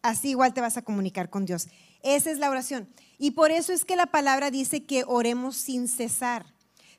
así 0.06 0.30
igual 0.30 0.54
te 0.54 0.62
vas 0.62 0.78
a 0.78 0.84
comunicar 0.84 1.30
con 1.30 1.46
Dios. 1.46 1.68
Esa 2.04 2.30
es 2.30 2.38
la 2.38 2.50
oración. 2.50 2.88
Y 3.18 3.32
por 3.32 3.52
eso 3.52 3.74
es 3.74 3.86
que 3.86 3.96
la 3.96 4.06
palabra 4.06 4.52
dice 4.52 4.84
que 4.84 5.04
oremos 5.08 5.56
sin 5.56 5.88
cesar. 5.88 6.46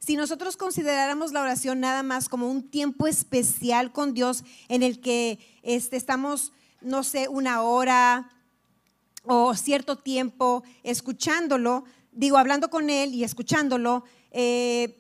Si 0.01 0.17
nosotros 0.17 0.57
consideráramos 0.57 1.33
la 1.33 1.43
oración 1.43 1.81
nada 1.81 2.03
más 2.03 2.29
como 2.29 2.51
un 2.51 2.69
tiempo 2.69 3.07
especial 3.07 3.93
con 3.93 4.13
Dios 4.13 4.45
en 4.69 4.83
el 4.83 5.01
que 5.01 5.39
este, 5.63 5.97
estamos, 5.97 6.53
no 6.81 7.05
sé, 7.05 7.29
una 7.29 7.63
hora 7.63 8.31
o 9.23 9.55
cierto 9.55 9.97
tiempo 9.97 10.65
escuchándolo, 10.83 11.85
digo, 12.13 12.39
hablando 12.39 12.71
con 12.71 12.91
Él 12.91 13.15
y 13.15 13.25
escuchándolo, 13.25 14.05
eh, 14.33 14.99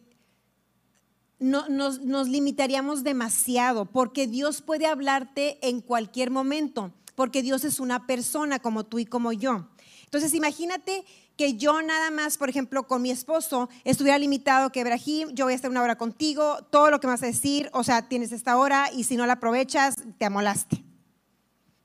no, 1.38 1.68
nos, 1.68 2.00
nos 2.00 2.28
limitaríamos 2.28 3.02
demasiado 3.02 3.84
porque 3.84 4.26
Dios 4.26 4.62
puede 4.62 4.86
hablarte 4.86 5.58
en 5.68 5.80
cualquier 5.80 6.30
momento 6.30 6.92
porque 7.16 7.42
Dios 7.42 7.64
es 7.64 7.80
una 7.80 8.06
persona 8.06 8.60
como 8.60 8.84
tú 8.84 9.00
y 9.00 9.06
como 9.06 9.32
yo. 9.32 9.66
Entonces 10.04 10.32
imagínate 10.34 11.04
que 11.36 11.54
yo 11.54 11.82
nada 11.82 12.10
más, 12.10 12.38
por 12.38 12.48
ejemplo, 12.48 12.86
con 12.86 13.02
mi 13.02 13.10
esposo 13.10 13.68
estuviera 13.84 14.18
limitado 14.18 14.70
que 14.70 14.80
Ibrahim, 14.80 15.30
yo 15.32 15.46
voy 15.46 15.52
a 15.52 15.56
estar 15.56 15.70
una 15.70 15.82
hora 15.82 15.98
contigo, 15.98 16.58
todo 16.70 16.90
lo 16.90 17.00
que 17.00 17.08
me 17.08 17.14
vas 17.14 17.22
a 17.24 17.26
decir, 17.26 17.68
o 17.72 17.82
sea, 17.82 18.08
tienes 18.08 18.30
esta 18.30 18.56
hora 18.56 18.90
y 18.92 19.04
si 19.04 19.16
no 19.16 19.26
la 19.26 19.34
aprovechas, 19.34 19.96
te 20.18 20.24
amolaste. 20.24 20.84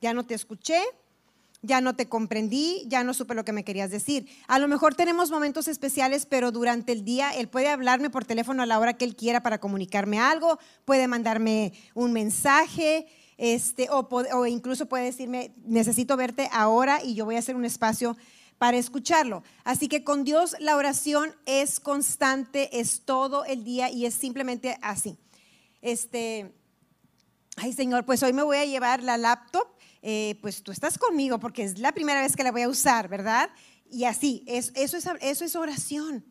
Ya 0.01 0.13
no 0.13 0.25
te 0.25 0.35
escuché, 0.35 0.81
ya 1.61 1.81
no 1.81 1.95
te 1.95 2.07
comprendí, 2.07 2.83
ya 2.87 3.03
no 3.03 3.13
supe 3.13 3.35
lo 3.35 3.45
que 3.45 3.53
me 3.53 3.63
querías 3.63 3.91
decir. 3.91 4.27
A 4.47 4.57
lo 4.59 4.67
mejor 4.67 4.95
tenemos 4.95 5.29
momentos 5.29 5.67
especiales, 5.67 6.25
pero 6.25 6.51
durante 6.51 6.91
el 6.91 7.03
día 7.03 7.31
él 7.31 7.47
puede 7.49 7.69
hablarme 7.69 8.09
por 8.09 8.25
teléfono 8.25 8.63
a 8.63 8.65
la 8.65 8.79
hora 8.79 8.93
que 8.93 9.05
él 9.05 9.15
quiera 9.15 9.43
para 9.43 9.59
comunicarme 9.59 10.19
algo, 10.19 10.59
puede 10.85 11.07
mandarme 11.07 11.73
un 11.93 12.13
mensaje, 12.13 13.05
este, 13.41 13.87
o, 13.89 14.45
incluso 14.45 14.85
puede 14.85 15.05
decirme, 15.05 15.51
necesito 15.65 16.15
verte 16.15 16.47
ahora 16.53 17.03
y 17.03 17.15
yo 17.15 17.25
voy 17.25 17.37
a 17.37 17.39
hacer 17.39 17.55
un 17.55 17.65
espacio 17.65 18.15
para 18.59 18.77
escucharlo. 18.77 19.41
Así 19.63 19.87
que 19.87 20.03
con 20.03 20.23
Dios 20.23 20.55
la 20.59 20.75
oración 20.75 21.33
es 21.47 21.79
constante, 21.79 22.79
es 22.79 23.01
todo 23.01 23.43
el 23.45 23.63
día 23.63 23.89
y 23.89 24.05
es 24.05 24.13
simplemente 24.13 24.77
así. 24.83 25.17
este, 25.81 26.53
ay 27.55 27.73
Señor, 27.73 28.05
pues 28.05 28.21
hoy 28.21 28.31
me 28.31 28.43
voy 28.43 28.57
a 28.57 28.65
llevar 28.65 29.01
la 29.01 29.17
laptop, 29.17 29.67
eh, 30.03 30.37
pues 30.43 30.61
tú 30.61 30.71
estás 30.71 30.99
conmigo 30.99 31.39
porque 31.39 31.63
es 31.63 31.79
la 31.79 31.93
primera 31.93 32.21
vez 32.21 32.35
que 32.35 32.43
la 32.43 32.51
voy 32.51 32.61
a 32.61 32.69
usar, 32.69 33.07
¿verdad? 33.07 33.49
Y 33.89 34.03
así, 34.03 34.43
eso, 34.45 34.71
es, 34.75 35.09
eso 35.19 35.45
es 35.45 35.55
oración. 35.55 36.23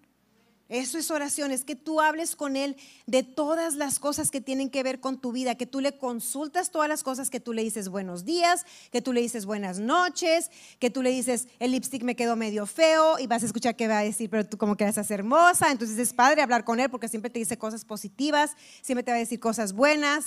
Eso 0.71 0.99
es 0.99 1.11
oración, 1.11 1.51
es 1.51 1.65
que 1.65 1.75
tú 1.75 2.01
hables 2.01 2.37
con 2.37 2.55
Él 2.55 2.77
de 3.07 3.25
todas 3.25 3.75
las 3.75 3.99
cosas 3.99 4.31
que 4.31 4.41
tienen 4.41 4.71
que 4.71 4.85
ver 4.85 5.01
con 5.01 5.21
tu 5.21 5.33
vida, 5.33 5.57
que 5.57 5.67
tú 5.67 5.81
le 5.81 5.99
consultas 5.99 6.71
todas 6.71 6.89
las 6.89 7.03
cosas, 7.03 7.29
que 7.29 7.41
tú 7.41 7.53
le 7.53 7.65
dices 7.65 7.89
buenos 7.89 8.25
días, 8.25 8.65
que 8.93 9.03
tú 9.03 9.13
le 9.13 9.21
dices 9.21 9.47
buenas 9.47 9.81
noches, 9.81 10.49
que 10.79 10.89
tú 10.89 11.03
le 11.03 11.11
dices 11.11 11.49
el 11.59 11.73
lipstick 11.73 12.05
me 12.05 12.15
quedó 12.15 12.37
medio 12.37 12.67
feo 12.67 13.19
y 13.19 13.27
vas 13.27 13.43
a 13.43 13.47
escuchar 13.47 13.75
que 13.75 13.89
va 13.89 13.99
a 13.99 14.05
decir, 14.05 14.31
pero 14.31 14.47
tú 14.47 14.59
como 14.59 14.77
que 14.77 14.85
eres 14.85 15.11
hermosa. 15.11 15.73
Entonces 15.73 15.99
es 15.99 16.13
padre 16.13 16.41
hablar 16.41 16.65
con 16.65 16.79
Él 16.79 16.89
porque 16.89 17.09
siempre 17.09 17.33
te 17.33 17.41
dice 17.41 17.59
cosas 17.59 17.85
positivas, 17.85 18.53
siempre 18.81 19.03
te 19.03 19.11
va 19.11 19.17
a 19.17 19.21
decir 19.21 19.41
cosas 19.41 19.73
buenas. 19.73 20.27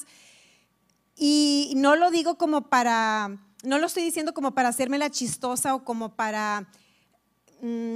Y 1.15 1.71
no 1.77 1.95
lo 1.95 2.11
digo 2.11 2.37
como 2.37 2.69
para, 2.69 3.39
no 3.63 3.77
lo 3.77 3.85
estoy 3.85 4.03
diciendo 4.03 4.33
como 4.33 4.53
para 4.53 4.67
hacerme 4.67 4.97
la 4.97 5.09
chistosa 5.09 5.73
o 5.73 5.85
como 5.85 6.17
para 6.17 6.67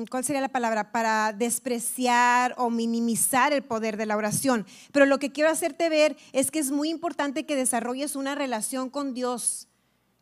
¿cuál 0.09 0.23
sería 0.23 0.41
la 0.41 0.49
palabra? 0.49 0.91
Para 0.91 1.33
despreciar 1.33 2.53
o 2.57 2.69
minimizar 2.69 3.51
el 3.51 3.63
poder 3.63 3.97
de 3.97 4.05
la 4.05 4.15
oración. 4.15 4.65
Pero 4.91 5.05
lo 5.05 5.19
que 5.19 5.31
quiero 5.31 5.49
hacerte 5.49 5.89
ver 5.89 6.15
es 6.31 6.51
que 6.51 6.59
es 6.59 6.71
muy 6.71 6.89
importante 6.89 7.45
que 7.45 7.55
desarrolles 7.55 8.15
una 8.15 8.35
relación 8.35 8.89
con 8.89 9.13
Dios. 9.13 9.67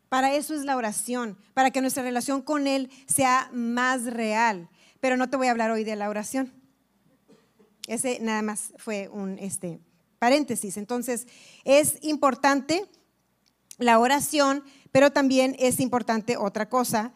Para 0.08 0.34
eso 0.34 0.54
es 0.54 0.64
la 0.64 0.76
oración, 0.76 1.36
para 1.54 1.70
que 1.70 1.80
nuestra 1.80 2.02
relación 2.02 2.42
con 2.42 2.66
Él 2.66 2.90
sea 3.06 3.48
más 3.52 4.04
real. 4.04 4.68
Pero 5.00 5.16
no 5.16 5.28
te 5.30 5.36
voy 5.36 5.48
a 5.48 5.52
hablar 5.52 5.70
hoy 5.70 5.84
de 5.84 5.96
la 5.96 6.08
oración. 6.08 6.52
Ese 7.86 8.18
nada 8.20 8.42
más 8.42 8.72
fue 8.78 9.08
un 9.08 9.38
este, 9.38 9.78
paréntesis. 10.18 10.76
Entonces, 10.76 11.26
es 11.64 11.98
importante 12.02 12.84
la 13.78 13.98
oración, 13.98 14.64
pero 14.90 15.12
también 15.12 15.54
es 15.58 15.78
importante 15.78 16.36
otra 16.36 16.68
cosa, 16.68 17.12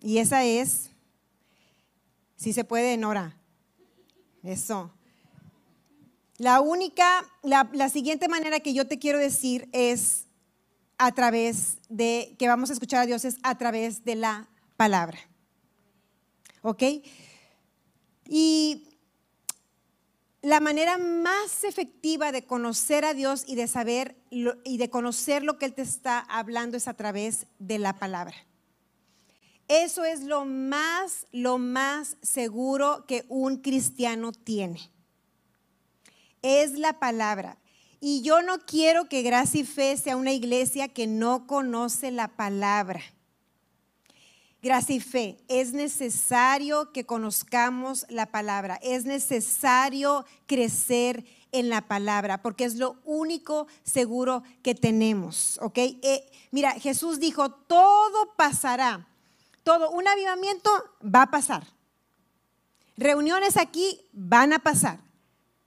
y 0.00 0.18
esa 0.18 0.44
es, 0.44 0.90
si 2.36 2.52
se 2.52 2.64
puede, 2.64 2.96
Nora. 2.96 3.36
Eso. 4.42 4.90
La 6.38 6.62
única, 6.62 7.26
la, 7.42 7.88
siguiente 7.90 8.26
manera 8.28 8.60
que 8.60 8.72
yo 8.72 8.86
te 8.86 8.98
quiero 8.98 9.18
decir 9.18 9.68
es 9.72 10.26
a 10.96 11.12
través 11.12 11.76
de, 11.90 12.34
que 12.38 12.48
vamos 12.48 12.70
a 12.70 12.72
escuchar 12.72 13.02
a 13.02 13.06
Dios, 13.06 13.26
es 13.26 13.36
a 13.42 13.58
través 13.58 14.04
de 14.04 14.14
la 14.14 14.48
palabra. 14.78 15.18
¿Ok? 16.62 16.82
Y 18.26 18.88
la 20.40 20.60
manera 20.60 20.96
más 20.96 21.64
efectiva 21.64 22.32
de 22.32 22.46
conocer 22.46 23.04
a 23.04 23.12
Dios 23.12 23.44
y 23.46 23.54
de 23.54 23.68
saber 23.68 24.16
y 24.30 24.78
de 24.78 24.88
conocer 24.88 25.42
lo 25.42 25.58
que 25.58 25.66
Él 25.66 25.74
te 25.74 25.82
está 25.82 26.20
hablando 26.20 26.78
es 26.78 26.88
a 26.88 26.94
través 26.94 27.46
de 27.58 27.78
la 27.78 27.98
palabra. 27.98 28.34
Eso 29.70 30.04
es 30.04 30.24
lo 30.24 30.44
más, 30.44 31.28
lo 31.30 31.56
más 31.58 32.16
seguro 32.22 33.04
que 33.06 33.24
un 33.28 33.58
cristiano 33.58 34.32
tiene. 34.32 34.90
Es 36.42 36.72
la 36.72 36.98
palabra. 36.98 37.56
Y 38.00 38.22
yo 38.22 38.42
no 38.42 38.58
quiero 38.66 39.08
que 39.08 39.22
Gracia 39.22 39.60
y 39.60 39.64
Fe 39.64 39.96
sea 39.96 40.16
una 40.16 40.32
iglesia 40.32 40.88
que 40.88 41.06
no 41.06 41.46
conoce 41.46 42.10
la 42.10 42.26
palabra. 42.26 43.00
Gracia 44.60 44.96
y 44.96 44.98
Fe, 44.98 45.38
es 45.46 45.72
necesario 45.72 46.90
que 46.90 47.06
conozcamos 47.06 48.06
la 48.08 48.26
palabra, 48.26 48.80
es 48.82 49.04
necesario 49.04 50.26
crecer 50.46 51.24
en 51.52 51.68
la 51.68 51.82
palabra, 51.82 52.42
porque 52.42 52.64
es 52.64 52.74
lo 52.74 52.96
único 53.04 53.68
seguro 53.84 54.42
que 54.64 54.74
tenemos, 54.74 55.60
¿ok? 55.62 55.78
Eh, 55.78 56.28
mira, 56.50 56.72
Jesús 56.72 57.20
dijo, 57.20 57.52
todo 57.52 58.34
pasará, 58.36 59.06
todo, 59.62 59.90
un 59.90 60.06
avivamiento 60.06 60.70
va 61.02 61.22
a 61.22 61.30
pasar. 61.30 61.66
Reuniones 62.96 63.56
aquí 63.56 64.08
van 64.12 64.52
a 64.52 64.58
pasar. 64.58 65.00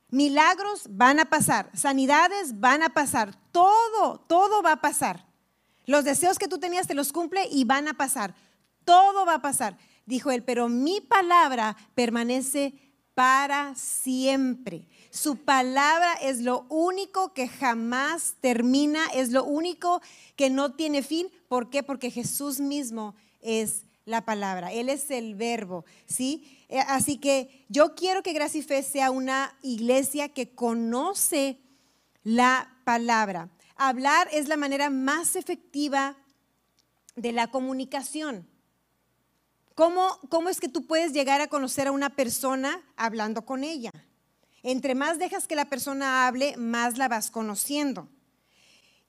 Milagros 0.10 0.84
van 0.90 1.20
a 1.20 1.26
pasar. 1.26 1.72
Sanidades 1.74 2.60
van 2.60 2.84
a 2.84 2.90
pasar. 2.90 3.36
Todo, 3.52 4.20
todo 4.28 4.62
va 4.62 4.74
a 4.74 4.82
pasar. 4.82 5.26
Los 5.86 6.04
deseos 6.04 6.38
que 6.38 6.48
tú 6.48 6.60
tenías 6.60 6.88
te 6.88 6.94
los 6.94 7.12
cumple 7.12 7.48
y 7.50 7.64
van 7.66 7.88
a 7.88 7.96
pasar. 7.96 8.36
Todo 8.86 9.26
va 9.26 9.36
a 9.36 9.42
pasar. 9.42 9.78
Dijo 10.06 10.32
él, 10.32 10.44
pero 10.44 10.70
mi 10.70 11.02
palabra 11.02 11.76
permanece 11.96 12.76
para 13.16 13.74
siempre. 13.76 14.88
Su 15.10 15.38
palabra 15.38 16.14
es 16.22 16.42
lo 16.42 16.66
único 16.70 17.34
que 17.34 17.48
jamás 17.48 18.36
termina, 18.42 19.06
es 19.14 19.32
lo 19.32 19.44
único 19.44 20.02
que 20.36 20.50
no 20.50 20.74
tiene 20.74 21.04
fin. 21.04 21.30
¿Por 21.48 21.70
qué? 21.70 21.84
Porque 21.84 22.12
Jesús 22.12 22.60
mismo 22.60 23.16
es 23.44 23.84
la 24.06 24.26
palabra, 24.26 24.72
Él 24.72 24.90
es 24.90 25.10
el 25.12 25.36
verbo, 25.36 25.86
¿sí? 26.06 26.66
Eh, 26.70 26.80
así 26.88 27.18
que 27.18 27.66
yo 27.70 27.96
quiero 27.96 28.24
que 28.24 28.34
Gracia 28.34 28.60
y 28.60 28.64
Fe 28.64 28.84
sea 28.84 29.12
una 29.12 29.58
iglesia 29.62 30.30
que 30.30 30.54
conoce 30.54 31.60
la 32.24 32.76
palabra. 32.84 33.50
Hablar 33.76 34.28
es 34.32 34.48
la 34.48 34.58
manera 34.58 34.90
más 34.90 35.36
efectiva 35.36 36.18
de 37.16 37.32
la 37.32 37.48
comunicación. 37.48 38.48
¿Cómo, 39.76 40.20
¿Cómo 40.30 40.50
es 40.50 40.60
que 40.60 40.70
tú 40.70 40.86
puedes 40.86 41.14
llegar 41.14 41.42
a 41.42 41.48
conocer 41.48 41.88
a 41.88 41.92
una 41.92 42.10
persona 42.10 42.82
hablando 42.96 43.46
con 43.46 43.64
ella? 43.64 43.92
Entre 44.62 44.96
más 44.96 45.20
dejas 45.20 45.48
que 45.48 45.56
la 45.56 45.66
persona 45.66 46.28
hable, 46.28 46.56
más 46.58 46.98
la 46.98 47.08
vas 47.08 47.32
conociendo. 47.32 48.08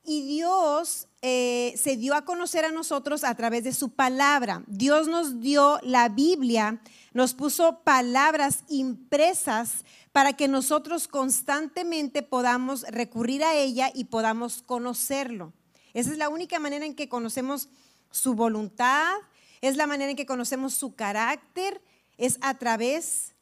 Y 0.04 0.22
Dios 0.26 1.08
eh, 1.22 1.74
se 1.78 1.96
dio 1.96 2.14
a 2.14 2.26
conocer 2.26 2.66
a 2.66 2.72
nosotros 2.72 3.24
a 3.24 3.34
través 3.34 3.64
de 3.64 3.72
su 3.72 3.88
palabra. 3.88 4.62
Dios 4.66 5.08
nos 5.08 5.40
dio 5.40 5.78
la 5.82 6.10
Biblia, 6.10 6.82
nos 7.14 7.32
puso 7.32 7.80
palabras 7.80 8.64
impresas 8.68 9.84
para 10.12 10.34
que 10.34 10.46
nosotros 10.46 11.08
constantemente 11.08 12.22
podamos 12.22 12.82
recurrir 12.82 13.42
a 13.42 13.54
ella 13.54 13.90
y 13.94 14.04
podamos 14.04 14.60
conocerlo. 14.60 15.54
Esa 15.94 16.10
es 16.10 16.18
la 16.18 16.28
única 16.28 16.58
manera 16.58 16.84
en 16.84 16.94
que 16.94 17.08
conocemos 17.08 17.70
su 18.10 18.34
voluntad, 18.34 19.14
es 19.62 19.76
la 19.76 19.86
manera 19.86 20.10
en 20.10 20.16
que 20.16 20.26
conocemos 20.26 20.74
su 20.74 20.94
carácter, 20.94 21.80
es 22.18 22.38
a 22.42 22.54
través 22.58 23.34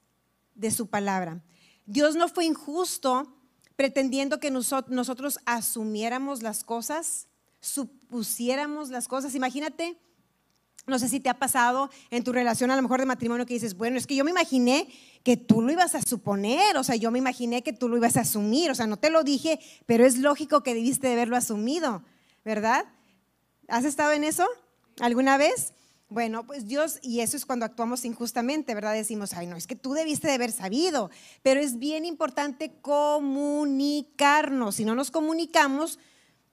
de 0.55 0.71
su 0.71 0.87
palabra. 0.87 1.43
Dios 1.87 2.15
no 2.15 2.29
fue 2.29 2.45
injusto 2.45 3.27
pretendiendo 3.77 4.39
que 4.39 4.51
nosotros 4.51 5.39
asumiéramos 5.45 6.43
las 6.43 6.65
cosas, 6.65 7.29
supusiéramos 7.61 8.91
las 8.91 9.09
cosas. 9.09 9.35
Imagínate, 9.35 9.97
no 10.87 10.99
sé 10.99 11.09
si 11.09 11.21
te 11.21 11.29
ha 11.29 11.39
pasado 11.39 11.91
en 12.11 12.25
tu 12.25 12.33
relación 12.33 12.71
a 12.71 12.77
lo 12.77 12.83
mejor 12.83 12.99
de 13.01 13.07
matrimonio 13.07 13.47
que 13.47 13.55
dices, 13.55 13.77
bueno, 13.77 13.97
es 13.97 14.07
que 14.07 14.17
yo 14.17 14.25
me 14.25 14.33
imaginé 14.33 14.89
que 15.23 15.37
tú 15.37 15.63
lo 15.63 15.71
ibas 15.71 15.95
a 15.95 16.03
suponer, 16.03 16.77
o 16.77 16.83
sea, 16.83 16.97
yo 16.97 17.13
me 17.13 17.19
imaginé 17.19 17.63
que 17.63 17.73
tú 17.73 17.89
lo 17.89 17.97
ibas 17.97 18.17
a 18.17 18.23
asumir, 18.23 18.71
o 18.71 18.75
sea, 18.75 18.89
no 18.89 18.97
te 18.97 19.11
lo 19.11 19.23
dije, 19.23 19.61
pero 19.87 20.05
es 20.05 20.19
lógico 20.19 20.63
que 20.65 20.75
debiste 20.75 21.07
de 21.07 21.13
haberlo 21.13 21.37
asumido, 21.37 22.03
¿verdad? 22.45 22.85
¿Has 23.69 23.85
estado 23.85 24.11
en 24.11 24.25
eso 24.25 24.47
alguna 24.99 25.37
vez? 25.37 25.73
Bueno, 26.13 26.47
pues 26.47 26.67
Dios, 26.67 26.99
y 27.01 27.21
eso 27.21 27.39
es 27.39 27.47
cuando 27.47 27.65
actuamos 27.65 28.05
injustamente, 28.05 28.75
¿verdad? 28.75 28.93
Decimos, 28.93 29.33
ay, 29.33 29.47
no, 29.47 29.57
es 29.57 29.67
que 29.67 29.77
tú 29.77 29.95
debiste 29.95 30.29
de 30.29 30.35
haber 30.35 30.53
sabido, 30.53 31.11
pero 31.43 31.59
es 31.59 31.79
bien 31.79 32.05
importante 32.05 32.71
comunicarnos. 32.83 34.75
Si 34.75 34.85
no 34.85 34.95
nos 34.95 35.11
comunicamos, 35.11 35.99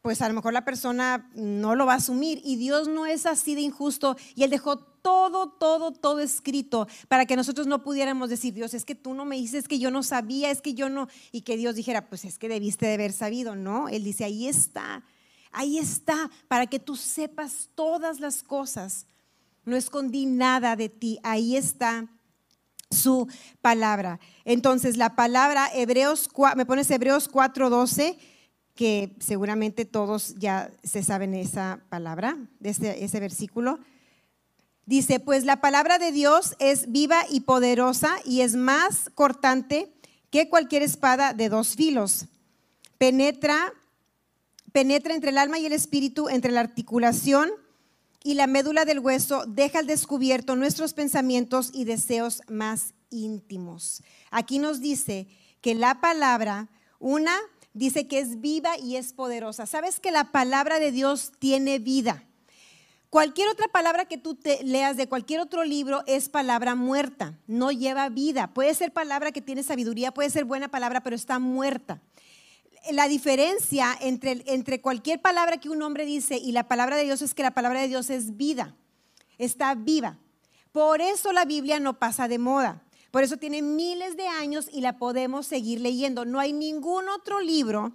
pues 0.01 0.21
a 0.21 0.29
lo 0.29 0.33
mejor 0.33 0.53
la 0.53 0.63
persona 0.63 1.29
no 1.35 1.75
lo 1.75 1.85
va 1.85 1.95
a 1.95 1.97
asumir 1.97 2.41
y 2.45 2.55
Dios 2.55 2.87
no 2.87 3.05
es 3.05 3.25
así 3.25 3.53
de 3.53 3.59
injusto 3.59 4.15
y 4.33 4.43
Él 4.43 4.49
dejó 4.49 4.77
todo, 4.77 5.49
todo, 5.49 5.91
todo 5.91 6.21
escrito 6.21 6.87
para 7.09 7.25
que 7.25 7.35
nosotros 7.35 7.67
no 7.67 7.83
pudiéramos 7.83 8.29
decir, 8.29 8.53
Dios, 8.53 8.73
es 8.73 8.85
que 8.85 8.95
tú 8.95 9.13
no 9.13 9.25
me 9.25 9.35
dices 9.35 9.67
que 9.67 9.77
yo 9.77 9.91
no 9.91 10.03
sabía, 10.03 10.51
es 10.51 10.61
que 10.61 10.73
yo 10.73 10.87
no, 10.87 11.09
y 11.33 11.41
que 11.41 11.57
Dios 11.57 11.75
dijera, 11.75 12.07
pues 12.07 12.23
es 12.23 12.37
que 12.37 12.47
debiste 12.47 12.85
de 12.85 12.93
haber 12.93 13.11
sabido, 13.11 13.57
¿no? 13.57 13.89
Él 13.89 14.05
dice, 14.05 14.23
ahí 14.23 14.47
está, 14.47 15.03
ahí 15.51 15.77
está, 15.79 16.31
para 16.47 16.67
que 16.67 16.79
tú 16.79 16.95
sepas 16.95 17.67
todas 17.75 18.21
las 18.21 18.41
cosas 18.41 19.05
no 19.69 19.75
escondí 19.75 20.25
nada 20.25 20.75
de 20.75 20.89
ti, 20.89 21.19
ahí 21.23 21.55
está 21.55 22.07
su 22.91 23.27
palabra. 23.61 24.19
Entonces, 24.45 24.97
la 24.97 25.15
palabra 25.15 25.69
Hebreos, 25.73 26.29
me 26.55 26.65
pones 26.65 26.89
Hebreos 26.89 27.29
4:12, 27.29 28.17
que 28.75 29.15
seguramente 29.19 29.85
todos 29.85 30.35
ya 30.35 30.71
se 30.83 31.03
saben 31.03 31.33
esa 31.33 31.81
palabra, 31.89 32.37
ese, 32.61 33.03
ese 33.03 33.19
versículo. 33.19 33.79
Dice, 34.85 35.19
pues 35.19 35.45
la 35.45 35.61
palabra 35.61 35.99
de 35.99 36.11
Dios 36.11 36.55
es 36.59 36.91
viva 36.91 37.23
y 37.29 37.41
poderosa 37.41 38.15
y 38.25 38.41
es 38.41 38.55
más 38.55 39.11
cortante 39.13 39.93
que 40.31 40.49
cualquier 40.49 40.81
espada 40.81 41.33
de 41.33 41.49
dos 41.49 41.75
filos. 41.75 42.25
Penetra, 42.97 43.73
penetra 44.71 45.13
entre 45.13 45.29
el 45.29 45.37
alma 45.37 45.59
y 45.59 45.65
el 45.65 45.73
espíritu, 45.73 46.27
entre 46.29 46.51
la 46.51 46.61
articulación 46.61 47.51
y 48.23 48.33
la 48.33 48.47
médula 48.47 48.85
del 48.85 48.99
hueso 48.99 49.45
deja 49.47 49.79
al 49.79 49.87
descubierto 49.87 50.55
nuestros 50.55 50.93
pensamientos 50.93 51.71
y 51.73 51.85
deseos 51.85 52.41
más 52.47 52.93
íntimos. 53.09 54.03
Aquí 54.31 54.59
nos 54.59 54.81
dice 54.81 55.27
que 55.61 55.75
la 55.75 56.01
palabra 56.01 56.69
Una 56.99 57.37
dice 57.73 58.07
que 58.07 58.19
es 58.19 58.41
viva 58.41 58.77
y 58.77 58.97
es 58.97 59.13
poderosa. 59.13 59.65
¿Sabes 59.65 59.99
que 59.99 60.11
la 60.11 60.31
palabra 60.31 60.79
de 60.79 60.91
Dios 60.91 61.31
tiene 61.39 61.79
vida? 61.79 62.25
Cualquier 63.09 63.47
otra 63.47 63.67
palabra 63.69 64.05
que 64.05 64.17
tú 64.19 64.35
te 64.35 64.63
leas 64.63 64.95
de 64.95 65.07
cualquier 65.07 65.39
otro 65.39 65.63
libro 65.63 66.03
es 66.05 66.29
palabra 66.29 66.75
muerta, 66.75 67.39
no 67.47 67.71
lleva 67.71 68.07
vida. 68.09 68.53
Puede 68.53 68.73
ser 68.75 68.91
palabra 68.91 69.31
que 69.31 69.41
tiene 69.41 69.63
sabiduría, 69.63 70.13
puede 70.13 70.29
ser 70.29 70.45
buena 70.45 70.67
palabra, 70.67 71.01
pero 71.01 71.15
está 71.15 71.39
muerta. 71.39 72.01
La 72.91 73.07
diferencia 73.07 73.97
entre, 74.01 74.43
entre 74.47 74.81
cualquier 74.81 75.21
palabra 75.21 75.59
que 75.59 75.69
un 75.69 75.81
hombre 75.81 76.05
dice 76.05 76.37
y 76.37 76.51
la 76.51 76.67
palabra 76.67 76.97
de 76.97 77.03
Dios 77.03 77.21
es 77.21 77.33
que 77.33 77.43
la 77.43 77.53
palabra 77.53 77.81
de 77.81 77.87
Dios 77.87 78.09
es 78.09 78.37
vida, 78.37 78.75
está 79.37 79.75
viva. 79.75 80.17
Por 80.71 81.01
eso 81.01 81.33
la 81.33 81.45
Biblia 81.45 81.79
no 81.79 81.99
pasa 81.99 82.27
de 82.27 82.39
moda. 82.39 82.83
Por 83.11 83.23
eso 83.23 83.37
tiene 83.37 83.61
miles 83.61 84.15
de 84.17 84.27
años 84.27 84.69
y 84.71 84.81
la 84.81 84.97
podemos 84.97 85.47
seguir 85.47 85.81
leyendo. 85.81 86.25
No 86.25 86.39
hay 86.39 86.53
ningún 86.53 87.09
otro 87.09 87.41
libro 87.41 87.93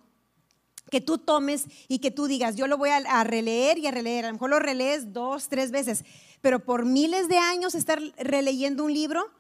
que 0.91 1.01
tú 1.01 1.19
tomes 1.19 1.65
y 1.89 2.01
que 2.01 2.11
tú 2.11 2.27
digas, 2.27 2.57
yo 2.57 2.67
lo 2.67 2.77
voy 2.77 2.91
a, 2.91 3.25
releer 3.25 3.79
y 3.79 3.87
a 3.87 3.91
releer. 3.91 4.25
A 4.25 4.29
lo 4.29 4.35
mejor 4.35 4.51
lo 4.51 4.59
relees 4.59 5.13
dos, 5.13 5.49
tres 5.49 5.71
veces, 5.71 6.05
pero 6.41 6.65
por 6.65 6.85
miles 6.85 7.29
de 7.29 7.39
años 7.39 7.75
estar 7.75 8.01
releyendo 8.19 8.85
un 8.85 8.93
libro, 8.93 9.31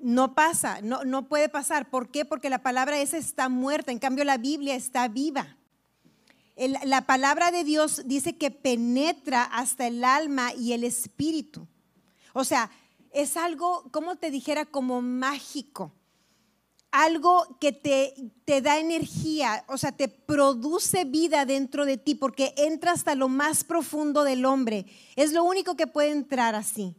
no 0.00 0.34
pasa, 0.34 0.80
no, 0.82 1.04
no 1.04 1.28
puede 1.28 1.48
pasar. 1.48 1.90
¿Por 1.90 2.10
qué? 2.10 2.24
Porque 2.24 2.50
la 2.50 2.62
palabra 2.62 2.98
esa 2.98 3.16
está 3.16 3.48
muerta, 3.48 3.92
en 3.92 3.98
cambio 3.98 4.24
la 4.24 4.38
Biblia 4.38 4.74
está 4.74 5.08
viva. 5.08 5.56
la 6.56 7.06
palabra 7.06 7.50
de 7.50 7.64
Dios 7.64 8.02
dice 8.04 8.36
que 8.36 8.50
penetra 8.50 9.44
hasta 9.44 9.86
el 9.86 10.04
alma 10.04 10.52
y 10.54 10.72
el 10.72 10.84
espíritu. 10.84 11.66
O 12.32 12.44
sea, 12.44 12.70
es 13.12 13.36
algo, 13.36 13.88
como 13.90 14.16
te 14.16 14.30
dijera, 14.30 14.66
como 14.66 15.02
mágico 15.02 15.92
algo 16.90 17.56
que 17.60 17.72
te, 17.72 18.14
te, 18.44 18.60
da 18.60 18.78
energía, 18.78 19.64
o 19.68 19.78
sea, 19.78 19.92
te 19.92 20.08
produce 20.08 21.04
vida 21.04 21.44
dentro 21.44 21.84
de 21.84 21.96
ti 21.96 22.14
porque 22.14 22.52
entra 22.56 22.92
hasta 22.92 23.14
lo 23.14 23.28
más 23.28 23.64
profundo 23.64 24.24
del 24.24 24.44
hombre. 24.44 24.86
Es 25.16 25.32
lo 25.32 25.44
único 25.44 25.76
que 25.76 25.86
puede 25.86 26.10
entrar 26.10 26.54
así. 26.54 26.96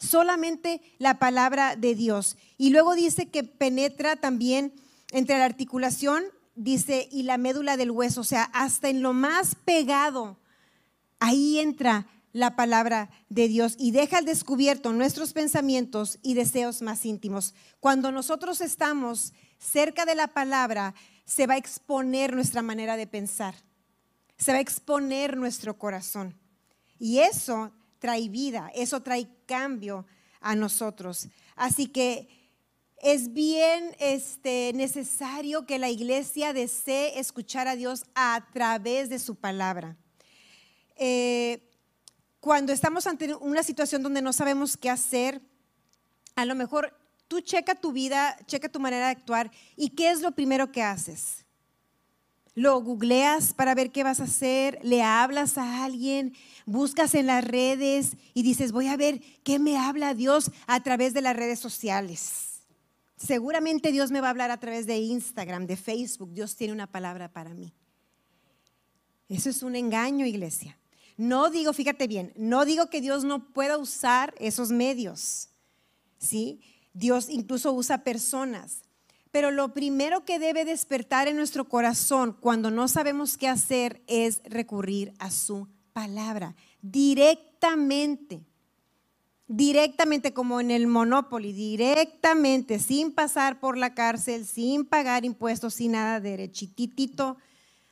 Solamente 0.00 0.80
la 0.98 1.18
palabra 1.18 1.76
de 1.76 1.94
Dios. 1.94 2.36
Y 2.56 2.70
luego 2.70 2.94
dice 2.94 3.28
que 3.28 3.44
penetra 3.44 4.16
también 4.16 4.72
entre 5.12 5.38
la 5.38 5.44
articulación, 5.44 6.24
dice, 6.54 7.06
y 7.12 7.22
la 7.24 7.36
médula 7.36 7.76
del 7.76 7.90
hueso, 7.90 8.22
o 8.22 8.24
sea, 8.24 8.44
hasta 8.54 8.88
en 8.88 9.02
lo 9.02 9.12
más 9.12 9.54
pegado. 9.54 10.38
Ahí 11.18 11.58
entra 11.58 12.06
la 12.32 12.56
palabra 12.56 13.10
de 13.28 13.48
Dios 13.48 13.74
y 13.78 13.90
deja 13.90 14.18
al 14.18 14.24
descubierto 14.24 14.92
nuestros 14.92 15.32
pensamientos 15.32 16.18
y 16.22 16.34
deseos 16.34 16.80
más 16.80 17.04
íntimos. 17.04 17.54
Cuando 17.78 18.10
nosotros 18.10 18.62
estamos 18.62 19.34
cerca 19.58 20.06
de 20.06 20.14
la 20.14 20.28
palabra, 20.28 20.94
se 21.26 21.46
va 21.46 21.54
a 21.54 21.58
exponer 21.58 22.34
nuestra 22.34 22.62
manera 22.62 22.96
de 22.96 23.06
pensar, 23.06 23.54
se 24.38 24.52
va 24.52 24.58
a 24.58 24.62
exponer 24.62 25.36
nuestro 25.36 25.76
corazón. 25.78 26.34
Y 26.98 27.18
eso 27.18 27.72
trae 27.98 28.28
vida, 28.28 28.70
eso 28.74 29.02
trae 29.02 29.28
cambio 29.50 30.06
a 30.40 30.54
nosotros. 30.54 31.26
Así 31.56 31.88
que 31.88 32.28
es 33.02 33.32
bien 33.32 33.96
este, 33.98 34.70
necesario 34.74 35.66
que 35.66 35.80
la 35.80 35.90
iglesia 35.90 36.52
desee 36.52 37.18
escuchar 37.18 37.66
a 37.66 37.74
Dios 37.74 38.04
a 38.14 38.46
través 38.52 39.08
de 39.08 39.18
su 39.18 39.34
palabra. 39.34 39.96
Eh, 40.96 41.68
cuando 42.38 42.72
estamos 42.72 43.08
ante 43.08 43.34
una 43.34 43.64
situación 43.64 44.04
donde 44.04 44.22
no 44.22 44.32
sabemos 44.32 44.76
qué 44.76 44.88
hacer, 44.88 45.42
a 46.36 46.44
lo 46.44 46.54
mejor 46.54 46.96
tú 47.26 47.40
checa 47.40 47.74
tu 47.74 47.90
vida, 47.90 48.38
checa 48.46 48.68
tu 48.68 48.78
manera 48.78 49.06
de 49.06 49.12
actuar 49.12 49.50
y 49.74 49.90
qué 49.90 50.10
es 50.10 50.20
lo 50.20 50.30
primero 50.30 50.70
que 50.70 50.82
haces. 50.82 51.39
Lo 52.60 52.82
googleas 52.82 53.54
para 53.54 53.74
ver 53.74 53.90
qué 53.90 54.04
vas 54.04 54.20
a 54.20 54.24
hacer, 54.24 54.78
le 54.82 55.02
hablas 55.02 55.56
a 55.56 55.82
alguien, 55.82 56.34
buscas 56.66 57.14
en 57.14 57.24
las 57.24 57.42
redes 57.42 58.18
y 58.34 58.42
dices, 58.42 58.70
voy 58.70 58.86
a 58.88 58.98
ver 58.98 59.22
qué 59.44 59.58
me 59.58 59.78
habla 59.78 60.12
Dios 60.12 60.50
a 60.66 60.82
través 60.82 61.14
de 61.14 61.22
las 61.22 61.34
redes 61.34 61.58
sociales. 61.58 62.60
Seguramente 63.16 63.92
Dios 63.92 64.10
me 64.10 64.20
va 64.20 64.26
a 64.26 64.32
hablar 64.32 64.50
a 64.50 64.60
través 64.60 64.84
de 64.84 64.98
Instagram, 64.98 65.66
de 65.66 65.78
Facebook. 65.78 66.34
Dios 66.34 66.54
tiene 66.54 66.74
una 66.74 66.86
palabra 66.86 67.32
para 67.32 67.54
mí. 67.54 67.72
Eso 69.30 69.48
es 69.48 69.62
un 69.62 69.74
engaño, 69.74 70.26
iglesia. 70.26 70.78
No 71.16 71.48
digo, 71.48 71.72
fíjate 71.72 72.08
bien, 72.08 72.30
no 72.36 72.66
digo 72.66 72.90
que 72.90 73.00
Dios 73.00 73.24
no 73.24 73.54
pueda 73.54 73.78
usar 73.78 74.34
esos 74.38 74.70
medios, 74.70 75.48
¿sí? 76.18 76.60
Dios 76.92 77.30
incluso 77.30 77.72
usa 77.72 78.04
personas. 78.04 78.82
Pero 79.30 79.50
lo 79.50 79.72
primero 79.72 80.24
que 80.24 80.38
debe 80.38 80.64
despertar 80.64 81.28
en 81.28 81.36
nuestro 81.36 81.68
corazón 81.68 82.36
cuando 82.40 82.70
no 82.70 82.88
sabemos 82.88 83.36
qué 83.36 83.48
hacer 83.48 84.02
es 84.06 84.40
recurrir 84.44 85.12
a 85.18 85.30
su 85.30 85.68
palabra 85.92 86.54
directamente. 86.82 88.42
Directamente 89.46 90.32
como 90.32 90.60
en 90.60 90.70
el 90.70 90.86
Monopoly, 90.86 91.52
directamente, 91.52 92.78
sin 92.78 93.12
pasar 93.12 93.58
por 93.58 93.76
la 93.76 93.94
cárcel, 93.94 94.46
sin 94.46 94.84
pagar 94.84 95.24
impuestos, 95.24 95.74
sin 95.74 95.92
nada, 95.92 96.20
derechitito 96.20 97.36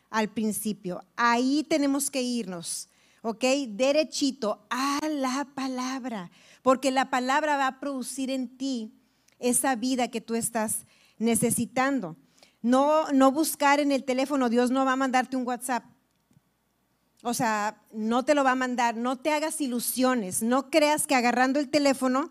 al 0.09 0.29
principio. 0.29 1.03
Ahí 1.17 1.67
tenemos 1.69 2.11
que 2.11 2.23
irnos 2.23 2.89
¿ok? 3.23 3.45
Derechito 3.69 4.67
a 4.71 5.01
la 5.09 5.47
palabra, 5.55 6.31
porque 6.63 6.91
la 6.91 7.11
palabra 7.11 7.57
va 7.57 7.67
a 7.67 7.81
producir 7.81 8.31
en 8.31 8.57
ti 8.57 8.93
esa 9.39 9.77
vida 9.77 10.09
que 10.09 10.21
tú 10.21 10.35
estás 10.35 10.87
necesitando. 11.19 12.17
No, 12.63 13.11
no 13.13 13.33
buscar 13.33 13.81
en 13.81 13.93
el 13.93 14.05
teléfono, 14.05 14.49
Dios 14.49 14.71
no 14.71 14.85
va 14.85 14.93
a 14.93 14.97
mandarte 14.97 15.37
un 15.37 15.47
WhatsApp. 15.47 15.85
O 17.23 17.35
sea, 17.35 17.83
no 17.93 18.25
te 18.25 18.35
lo 18.35 18.45
va 18.45 18.53
a 18.53 18.57
mandar, 18.57 18.97
no 18.97 19.17
te 19.17 19.31
hagas 19.31 19.61
ilusiones, 19.61 20.43
no 20.43 20.71
creas 20.71 21.07
que 21.07 21.15
agarrando 21.15 21.59
el 21.59 21.69
teléfono, 21.69 22.31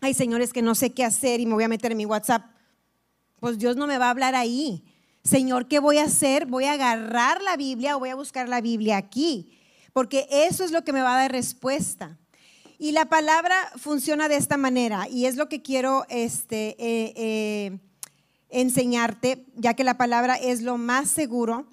hay 0.00 0.14
señores 0.14 0.52
que 0.52 0.62
no 0.62 0.74
sé 0.74 0.92
qué 0.92 1.04
hacer 1.04 1.40
y 1.40 1.46
me 1.46 1.54
voy 1.54 1.64
a 1.64 1.68
meter 1.68 1.92
en 1.92 1.98
mi 1.98 2.06
WhatsApp. 2.06 2.44
Pues 3.40 3.58
Dios 3.58 3.76
no 3.76 3.86
me 3.86 3.98
va 3.98 4.06
a 4.06 4.10
hablar 4.10 4.34
ahí. 4.34 4.84
Señor, 5.24 5.68
¿qué 5.68 5.78
voy 5.78 5.98
a 5.98 6.04
hacer? 6.04 6.46
¿Voy 6.46 6.64
a 6.64 6.72
agarrar 6.72 7.42
la 7.42 7.56
Biblia 7.56 7.96
o 7.96 7.98
voy 7.98 8.10
a 8.10 8.14
buscar 8.14 8.48
la 8.48 8.60
Biblia 8.60 8.96
aquí? 8.96 9.58
porque 9.98 10.28
eso 10.30 10.62
es 10.62 10.70
lo 10.70 10.84
que 10.84 10.92
me 10.92 11.02
va 11.02 11.14
a 11.14 11.22
dar 11.22 11.32
respuesta. 11.32 12.18
Y 12.80 12.92
la 12.92 13.06
palabra 13.06 13.56
funciona 13.76 14.28
de 14.28 14.36
esta 14.36 14.56
manera 14.56 15.08
y 15.08 15.26
es 15.26 15.34
lo 15.34 15.48
que 15.48 15.62
quiero 15.62 16.06
este, 16.08 16.76
eh, 16.78 17.12
eh, 17.16 17.78
enseñarte, 18.50 19.44
ya 19.56 19.74
que 19.74 19.82
la 19.82 19.98
palabra 19.98 20.36
es 20.36 20.62
lo 20.62 20.78
más 20.78 21.10
seguro. 21.10 21.66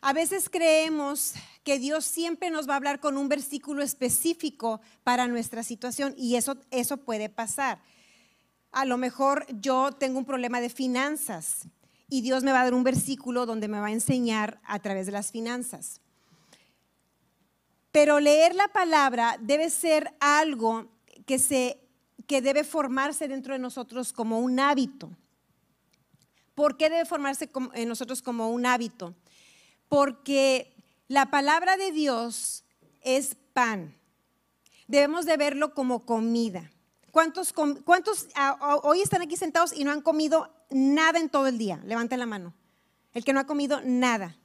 A 0.00 0.12
veces 0.12 0.50
creemos 0.50 1.34
que 1.62 1.78
Dios 1.78 2.04
siempre 2.04 2.50
nos 2.50 2.68
va 2.68 2.74
a 2.74 2.76
hablar 2.78 2.98
con 2.98 3.16
un 3.16 3.28
versículo 3.28 3.84
específico 3.84 4.80
para 5.04 5.28
nuestra 5.28 5.62
situación 5.62 6.12
y 6.18 6.34
eso, 6.34 6.56
eso 6.72 6.96
puede 6.96 7.28
pasar. 7.28 7.80
A 8.72 8.84
lo 8.86 8.98
mejor 8.98 9.46
yo 9.60 9.92
tengo 9.92 10.18
un 10.18 10.24
problema 10.24 10.60
de 10.60 10.70
finanzas 10.70 11.68
y 12.10 12.20
Dios 12.20 12.42
me 12.42 12.50
va 12.50 12.62
a 12.62 12.64
dar 12.64 12.74
un 12.74 12.82
versículo 12.82 13.46
donde 13.46 13.68
me 13.68 13.78
va 13.78 13.86
a 13.86 13.92
enseñar 13.92 14.60
a 14.64 14.80
través 14.80 15.06
de 15.06 15.12
las 15.12 15.30
finanzas. 15.30 16.00
Pero 17.94 18.18
leer 18.18 18.56
la 18.56 18.66
palabra 18.66 19.36
debe 19.40 19.70
ser 19.70 20.16
algo 20.18 20.88
que, 21.26 21.38
se, 21.38 21.78
que 22.26 22.42
debe 22.42 22.64
formarse 22.64 23.28
dentro 23.28 23.52
de 23.52 23.60
nosotros 23.60 24.12
como 24.12 24.40
un 24.40 24.58
hábito. 24.58 25.12
¿Por 26.56 26.76
qué 26.76 26.90
debe 26.90 27.04
formarse 27.04 27.48
en 27.74 27.88
nosotros 27.88 28.20
como 28.20 28.50
un 28.50 28.66
hábito? 28.66 29.14
Porque 29.88 30.74
la 31.06 31.30
palabra 31.30 31.76
de 31.76 31.92
Dios 31.92 32.64
es 33.02 33.36
pan. 33.52 33.96
Debemos 34.88 35.24
de 35.24 35.36
verlo 35.36 35.72
como 35.72 36.04
comida. 36.04 36.72
¿Cuántos, 37.12 37.52
cuántos 37.52 38.26
hoy 38.82 39.02
están 39.02 39.22
aquí 39.22 39.36
sentados 39.36 39.72
y 39.72 39.84
no 39.84 39.92
han 39.92 40.00
comido 40.00 40.52
nada 40.68 41.20
en 41.20 41.28
todo 41.28 41.46
el 41.46 41.58
día? 41.58 41.80
Levanten 41.84 42.18
la 42.18 42.26
mano. 42.26 42.54
El 43.12 43.24
que 43.24 43.32
no 43.32 43.38
ha 43.38 43.46
comido 43.46 43.80
nada. 43.84 44.36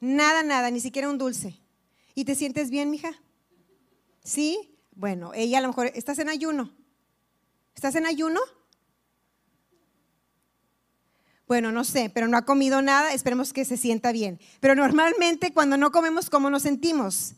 Nada, 0.00 0.42
nada, 0.42 0.68
ni 0.72 0.80
siquiera 0.80 1.08
un 1.08 1.16
dulce. 1.16 1.59
¿Y 2.20 2.24
te 2.26 2.34
sientes 2.34 2.68
bien, 2.68 2.90
mija? 2.90 3.12
¿Sí? 4.22 4.78
Bueno, 4.94 5.32
ella 5.32 5.56
a 5.56 5.60
lo 5.62 5.68
mejor, 5.68 5.90
¿estás 5.94 6.18
en 6.18 6.28
ayuno? 6.28 6.70
¿Estás 7.74 7.94
en 7.94 8.04
ayuno? 8.04 8.40
Bueno, 11.46 11.72
no 11.72 11.82
sé, 11.82 12.10
pero 12.12 12.28
no 12.28 12.36
ha 12.36 12.44
comido 12.44 12.82
nada, 12.82 13.14
esperemos 13.14 13.54
que 13.54 13.64
se 13.64 13.78
sienta 13.78 14.12
bien. 14.12 14.38
Pero 14.60 14.74
normalmente 14.74 15.54
cuando 15.54 15.78
no 15.78 15.90
comemos, 15.92 16.28
¿cómo 16.28 16.50
nos 16.50 16.60
sentimos? 16.60 17.36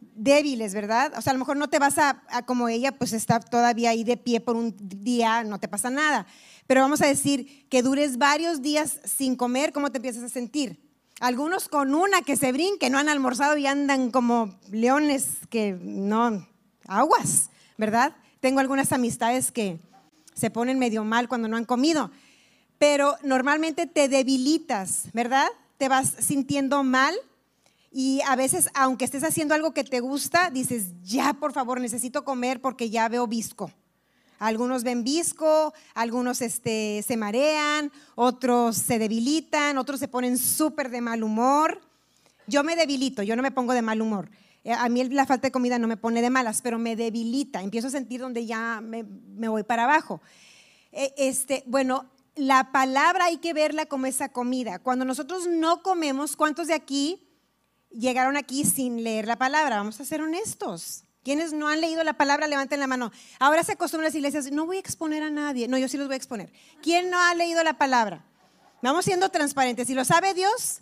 Débiles, 0.00 0.74
¿verdad? 0.74 1.12
O 1.16 1.22
sea, 1.22 1.30
a 1.30 1.34
lo 1.34 1.38
mejor 1.38 1.56
no 1.56 1.70
te 1.70 1.78
vas 1.78 1.96
a, 1.98 2.24
a, 2.28 2.44
como 2.44 2.68
ella, 2.68 2.98
pues 2.98 3.12
está 3.12 3.38
todavía 3.38 3.90
ahí 3.90 4.02
de 4.02 4.16
pie 4.16 4.40
por 4.40 4.56
un 4.56 4.74
día, 4.80 5.44
no 5.44 5.60
te 5.60 5.68
pasa 5.68 5.90
nada. 5.90 6.26
Pero 6.66 6.80
vamos 6.80 7.02
a 7.02 7.06
decir 7.06 7.68
que 7.68 7.82
dures 7.82 8.18
varios 8.18 8.62
días 8.62 8.98
sin 9.04 9.36
comer, 9.36 9.72
¿cómo 9.72 9.92
te 9.92 9.98
empiezas 9.98 10.24
a 10.24 10.28
sentir? 10.28 10.91
Algunos 11.22 11.68
con 11.68 11.94
una 11.94 12.22
que 12.22 12.34
se 12.34 12.50
brinque, 12.50 12.90
no 12.90 12.98
han 12.98 13.08
almorzado 13.08 13.56
y 13.56 13.64
andan 13.64 14.10
como 14.10 14.58
leones 14.72 15.36
que 15.50 15.78
no, 15.80 16.48
aguas, 16.88 17.48
¿verdad? 17.78 18.16
Tengo 18.40 18.58
algunas 18.58 18.90
amistades 18.90 19.52
que 19.52 19.78
se 20.34 20.50
ponen 20.50 20.80
medio 20.80 21.04
mal 21.04 21.28
cuando 21.28 21.46
no 21.46 21.56
han 21.56 21.64
comido. 21.64 22.10
pero 22.76 23.14
normalmente 23.22 23.86
te 23.86 24.08
debilitas, 24.08 25.04
¿verdad? 25.12 25.46
Te 25.78 25.88
vas 25.88 26.12
sintiendo 26.18 26.82
mal 26.82 27.14
y 27.92 28.20
a 28.26 28.34
veces, 28.34 28.68
aunque 28.74 29.04
estés 29.04 29.22
haciendo 29.22 29.54
algo 29.54 29.72
que 29.72 29.84
te 29.84 30.00
gusta, 30.00 30.50
dices, 30.50 30.86
ya, 31.04 31.34
por 31.34 31.52
favor, 31.52 31.80
necesito 31.80 32.24
comer 32.24 32.60
porque 32.60 32.90
ya 32.90 33.08
veo 33.08 33.28
visco. 33.28 33.70
Algunos 34.42 34.82
ven 34.82 35.04
visco, 35.04 35.72
algunos 35.94 36.42
este, 36.42 37.04
se 37.06 37.16
marean, 37.16 37.92
otros 38.16 38.76
se 38.76 38.98
debilitan, 38.98 39.78
otros 39.78 40.00
se 40.00 40.08
ponen 40.08 40.36
súper 40.36 40.90
de 40.90 41.00
mal 41.00 41.22
humor. 41.22 41.80
Yo 42.48 42.64
me 42.64 42.74
debilito, 42.74 43.22
yo 43.22 43.36
no 43.36 43.42
me 43.42 43.52
pongo 43.52 43.72
de 43.72 43.82
mal 43.82 44.02
humor. 44.02 44.28
Eh, 44.64 44.72
a 44.72 44.88
mí 44.88 45.04
la 45.04 45.26
falta 45.26 45.46
de 45.46 45.52
comida 45.52 45.78
no 45.78 45.86
me 45.86 45.96
pone 45.96 46.22
de 46.22 46.28
malas, 46.28 46.60
pero 46.60 46.76
me 46.76 46.96
debilita. 46.96 47.62
Empiezo 47.62 47.86
a 47.86 47.92
sentir 47.92 48.20
donde 48.20 48.44
ya 48.44 48.80
me, 48.82 49.04
me 49.04 49.46
voy 49.46 49.62
para 49.62 49.84
abajo. 49.84 50.20
Eh, 50.90 51.14
este, 51.18 51.62
bueno, 51.66 52.10
la 52.34 52.72
palabra 52.72 53.26
hay 53.26 53.36
que 53.36 53.52
verla 53.52 53.86
como 53.86 54.06
esa 54.06 54.30
comida. 54.30 54.80
Cuando 54.80 55.04
nosotros 55.04 55.46
no 55.46 55.84
comemos, 55.84 56.34
¿cuántos 56.34 56.66
de 56.66 56.74
aquí 56.74 57.28
llegaron 57.90 58.36
aquí 58.36 58.64
sin 58.64 59.04
leer 59.04 59.28
la 59.28 59.36
palabra? 59.36 59.76
Vamos 59.76 60.00
a 60.00 60.04
ser 60.04 60.20
honestos. 60.20 61.04
Quienes 61.22 61.52
no 61.52 61.68
han 61.68 61.80
leído 61.80 62.02
la 62.02 62.14
palabra, 62.14 62.48
levanten 62.48 62.80
la 62.80 62.86
mano. 62.86 63.12
Ahora 63.38 63.62
se 63.62 63.72
acostumbran 63.72 64.08
las 64.08 64.14
iglesias, 64.14 64.50
no 64.50 64.66
voy 64.66 64.78
a 64.78 64.80
exponer 64.80 65.22
a 65.22 65.30
nadie. 65.30 65.68
No, 65.68 65.78
yo 65.78 65.88
sí 65.88 65.96
los 65.96 66.08
voy 66.08 66.14
a 66.14 66.16
exponer. 66.16 66.52
¿Quién 66.82 67.10
no 67.10 67.20
ha 67.20 67.34
leído 67.34 67.62
la 67.62 67.78
palabra? 67.78 68.24
Vamos 68.82 69.04
siendo 69.04 69.28
transparentes. 69.28 69.86
Si 69.86 69.94
lo 69.94 70.04
sabe 70.04 70.34
Dios, 70.34 70.80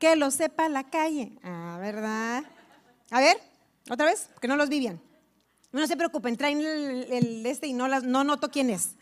que 0.00 0.16
lo 0.16 0.32
sepa 0.32 0.68
la 0.68 0.90
calle. 0.90 1.38
Ah, 1.44 1.78
¿verdad? 1.80 2.42
A 3.10 3.20
ver, 3.20 3.36
otra 3.88 4.06
vez, 4.06 4.28
que 4.40 4.48
no 4.48 4.56
los 4.56 4.68
vivían. 4.68 5.00
No 5.72 5.86
se 5.86 5.96
preocupen, 5.96 6.36
traen 6.36 6.60
el, 6.60 7.46
este 7.46 7.68
y 7.68 7.72
no, 7.72 7.86
las, 7.86 8.02
no 8.02 8.24
noto 8.24 8.50
quién 8.50 8.70
es. 8.70 8.96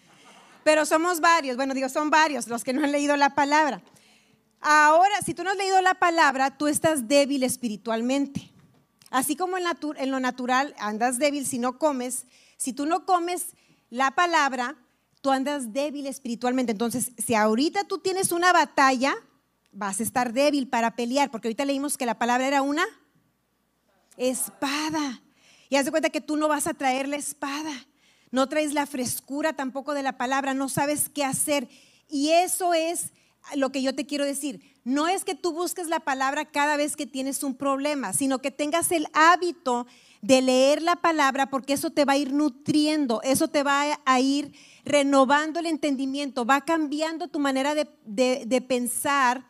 Pero 0.64 0.84
somos 0.84 1.20
varios, 1.20 1.56
bueno, 1.56 1.72
digo, 1.72 1.88
son 1.88 2.10
varios 2.10 2.46
los 2.46 2.62
que 2.62 2.74
no 2.74 2.84
han 2.84 2.92
leído 2.92 3.16
la 3.16 3.34
palabra. 3.34 3.80
Ahora, 4.60 5.22
si 5.24 5.32
tú 5.32 5.44
no 5.44 5.50
has 5.50 5.56
leído 5.56 5.80
la 5.80 5.94
palabra, 5.94 6.58
tú 6.58 6.66
estás 6.66 7.08
débil 7.08 7.42
espiritualmente. 7.42 8.50
Así 9.10 9.36
como 9.36 9.56
en, 9.58 9.64
en 9.96 10.10
lo 10.10 10.20
natural 10.20 10.74
andas 10.78 11.18
débil 11.18 11.46
si 11.46 11.58
no 11.58 11.78
comes, 11.78 12.26
si 12.56 12.72
tú 12.72 12.86
no 12.86 13.06
comes 13.06 13.54
la 13.90 14.10
palabra, 14.12 14.76
tú 15.20 15.30
andas 15.30 15.72
débil 15.72 16.06
espiritualmente. 16.06 16.72
Entonces, 16.72 17.12
si 17.18 17.34
ahorita 17.34 17.84
tú 17.84 17.98
tienes 17.98 18.32
una 18.32 18.52
batalla, 18.52 19.14
vas 19.72 20.00
a 20.00 20.02
estar 20.02 20.32
débil 20.32 20.68
para 20.68 20.96
pelear, 20.96 21.30
porque 21.30 21.48
ahorita 21.48 21.64
leímos 21.64 21.96
que 21.96 22.06
la 22.06 22.18
palabra 22.18 22.46
era 22.46 22.62
una 22.62 22.84
espada. 24.16 25.22
Y 25.68 25.76
haz 25.76 25.84
de 25.84 25.90
cuenta 25.90 26.10
que 26.10 26.20
tú 26.20 26.36
no 26.36 26.48
vas 26.48 26.66
a 26.66 26.74
traer 26.74 27.08
la 27.08 27.16
espada 27.16 27.72
no 28.30 28.48
traes 28.48 28.74
la 28.74 28.86
frescura 28.86 29.54
tampoco 29.54 29.94
de 29.94 30.02
la 30.02 30.16
palabra, 30.18 30.54
no 30.54 30.68
sabes 30.68 31.08
qué 31.08 31.24
hacer. 31.24 31.68
Y 32.08 32.30
eso 32.30 32.74
es 32.74 33.12
lo 33.56 33.70
que 33.70 33.82
yo 33.82 33.94
te 33.94 34.06
quiero 34.06 34.24
decir. 34.24 34.60
No 34.84 35.08
es 35.08 35.24
que 35.24 35.34
tú 35.34 35.52
busques 35.52 35.88
la 35.88 36.00
palabra 36.00 36.46
cada 36.46 36.76
vez 36.76 36.96
que 36.96 37.06
tienes 37.06 37.42
un 37.42 37.54
problema, 37.54 38.12
sino 38.12 38.40
que 38.40 38.50
tengas 38.50 38.90
el 38.92 39.06
hábito 39.12 39.86
de 40.22 40.42
leer 40.42 40.82
la 40.82 40.96
palabra 40.96 41.48
porque 41.50 41.74
eso 41.74 41.90
te 41.90 42.04
va 42.04 42.14
a 42.14 42.18
ir 42.18 42.32
nutriendo, 42.32 43.20
eso 43.22 43.48
te 43.48 43.62
va 43.62 44.00
a 44.04 44.20
ir 44.20 44.52
renovando 44.84 45.60
el 45.60 45.66
entendimiento, 45.66 46.44
va 46.44 46.64
cambiando 46.64 47.28
tu 47.28 47.38
manera 47.38 47.74
de, 47.74 48.64
pensar 48.66 49.46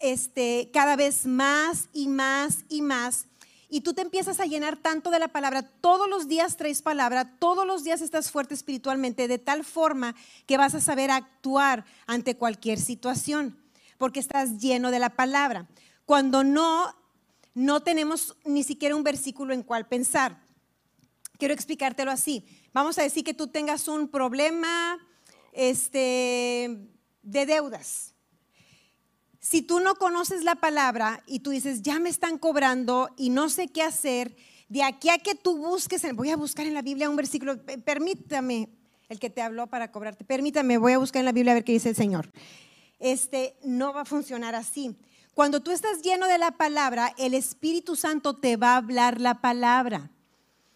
este, 0.00 0.70
cada 0.72 0.96
vez 0.96 1.26
más 1.26 1.88
y 1.92 2.08
más 2.08 2.64
y 2.68 2.82
más 2.82 3.26
y 3.70 3.82
tú 3.82 3.94
te 3.94 4.02
empiezas 4.02 4.40
a 4.40 4.46
llenar 4.46 4.76
tanto 4.76 5.10
de 5.10 5.20
la 5.20 5.28
palabra, 5.28 5.62
todos 5.62 6.08
los 6.08 6.26
días 6.26 6.56
traes 6.56 6.82
palabra, 6.82 7.36
todos 7.38 7.64
los 7.64 7.84
días 7.84 8.00
estás 8.00 8.30
fuerte 8.30 8.52
espiritualmente, 8.52 9.28
de 9.28 9.38
tal 9.38 9.64
forma 9.64 10.16
que 10.46 10.56
vas 10.56 10.74
a 10.74 10.80
saber 10.80 11.10
actuar 11.12 11.84
ante 12.06 12.36
cualquier 12.36 12.80
situación, 12.80 13.56
porque 13.96 14.18
estás 14.18 14.58
lleno 14.58 14.90
de 14.90 14.98
la 14.98 15.10
palabra. 15.10 15.68
Cuando 16.04 16.42
no, 16.42 16.96
no 17.54 17.80
tenemos 17.80 18.36
ni 18.44 18.64
siquiera 18.64 18.96
un 18.96 19.04
versículo 19.04 19.54
en 19.54 19.62
cual 19.62 19.86
pensar. 19.86 20.42
Quiero 21.38 21.54
explicártelo 21.54 22.10
así. 22.10 22.44
Vamos 22.72 22.98
a 22.98 23.02
decir 23.02 23.22
que 23.22 23.34
tú 23.34 23.46
tengas 23.46 23.86
un 23.86 24.08
problema 24.08 24.98
este, 25.52 26.88
de 27.22 27.46
deudas 27.46 28.09
si 29.40 29.62
tú 29.62 29.80
no 29.80 29.94
conoces 29.94 30.44
la 30.44 30.54
palabra 30.54 31.22
y 31.26 31.40
tú 31.40 31.50
dices, 31.50 31.82
ya 31.82 31.98
me 31.98 32.10
están 32.10 32.38
cobrando 32.38 33.08
y 33.16 33.30
no 33.30 33.48
sé 33.48 33.68
qué 33.68 33.82
hacer, 33.82 34.36
de 34.68 34.82
aquí 34.82 35.08
a 35.08 35.18
que 35.18 35.34
tú 35.34 35.56
busques, 35.56 36.02
voy 36.14 36.30
a 36.30 36.36
buscar 36.36 36.66
en 36.66 36.74
la 36.74 36.82
Biblia 36.82 37.10
un 37.10 37.16
versículo, 37.16 37.58
permítame, 37.84 38.68
el 39.08 39.18
que 39.18 39.30
te 39.30 39.42
habló 39.42 39.66
para 39.66 39.90
cobrarte, 39.90 40.24
permítame, 40.24 40.78
voy 40.78 40.92
a 40.92 40.98
buscar 40.98 41.20
en 41.20 41.26
la 41.26 41.32
Biblia 41.32 41.52
a 41.52 41.54
ver 41.54 41.64
qué 41.64 41.72
dice 41.72 41.88
el 41.88 41.96
Señor. 41.96 42.30
Este 43.00 43.56
no 43.64 43.92
va 43.92 44.02
a 44.02 44.04
funcionar 44.04 44.54
así. 44.54 44.94
Cuando 45.34 45.60
tú 45.60 45.70
estás 45.70 46.02
lleno 46.02 46.28
de 46.28 46.38
la 46.38 46.52
palabra, 46.52 47.14
el 47.16 47.34
Espíritu 47.34 47.96
Santo 47.96 48.36
te 48.36 48.56
va 48.56 48.74
a 48.74 48.76
hablar 48.76 49.20
la 49.20 49.40
palabra. 49.40 50.10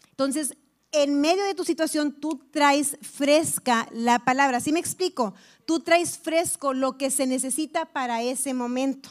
Entonces, 0.09 0.57
en 1.03 1.19
medio 1.19 1.43
de 1.43 1.55
tu 1.55 1.65
situación, 1.65 2.13
tú 2.13 2.41
traes 2.51 2.97
fresca 3.01 3.87
la 3.91 4.19
palabra. 4.19 4.59
¿Sí 4.59 4.71
me 4.71 4.79
explico? 4.79 5.33
Tú 5.65 5.81
traes 5.81 6.17
fresco 6.17 6.73
lo 6.73 6.97
que 6.97 7.11
se 7.11 7.27
necesita 7.27 7.85
para 7.85 8.21
ese 8.21 8.53
momento. 8.53 9.09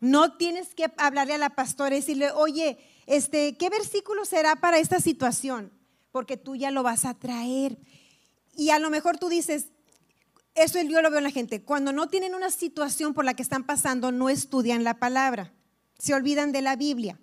No 0.00 0.36
tienes 0.36 0.74
que 0.74 0.90
hablarle 0.96 1.34
a 1.34 1.38
la 1.38 1.50
pastora 1.50 1.94
y 1.94 2.00
decirle, 2.00 2.30
oye, 2.32 2.78
este, 3.06 3.56
¿qué 3.56 3.70
versículo 3.70 4.24
será 4.24 4.56
para 4.56 4.78
esta 4.78 5.00
situación? 5.00 5.72
Porque 6.12 6.36
tú 6.36 6.56
ya 6.56 6.70
lo 6.70 6.82
vas 6.82 7.04
a 7.04 7.14
traer. 7.14 7.78
Y 8.54 8.70
a 8.70 8.78
lo 8.78 8.90
mejor 8.90 9.18
tú 9.18 9.28
dices, 9.28 9.68
eso 10.54 10.80
yo 10.82 11.00
lo 11.00 11.10
veo 11.10 11.18
en 11.18 11.24
la 11.24 11.30
gente, 11.30 11.62
cuando 11.62 11.92
no 11.92 12.08
tienen 12.08 12.34
una 12.34 12.50
situación 12.50 13.14
por 13.14 13.24
la 13.24 13.34
que 13.34 13.42
están 13.42 13.64
pasando, 13.64 14.12
no 14.12 14.28
estudian 14.28 14.84
la 14.84 14.98
palabra, 14.98 15.52
se 15.98 16.14
olvidan 16.14 16.52
de 16.52 16.62
la 16.62 16.76
Biblia. 16.76 17.18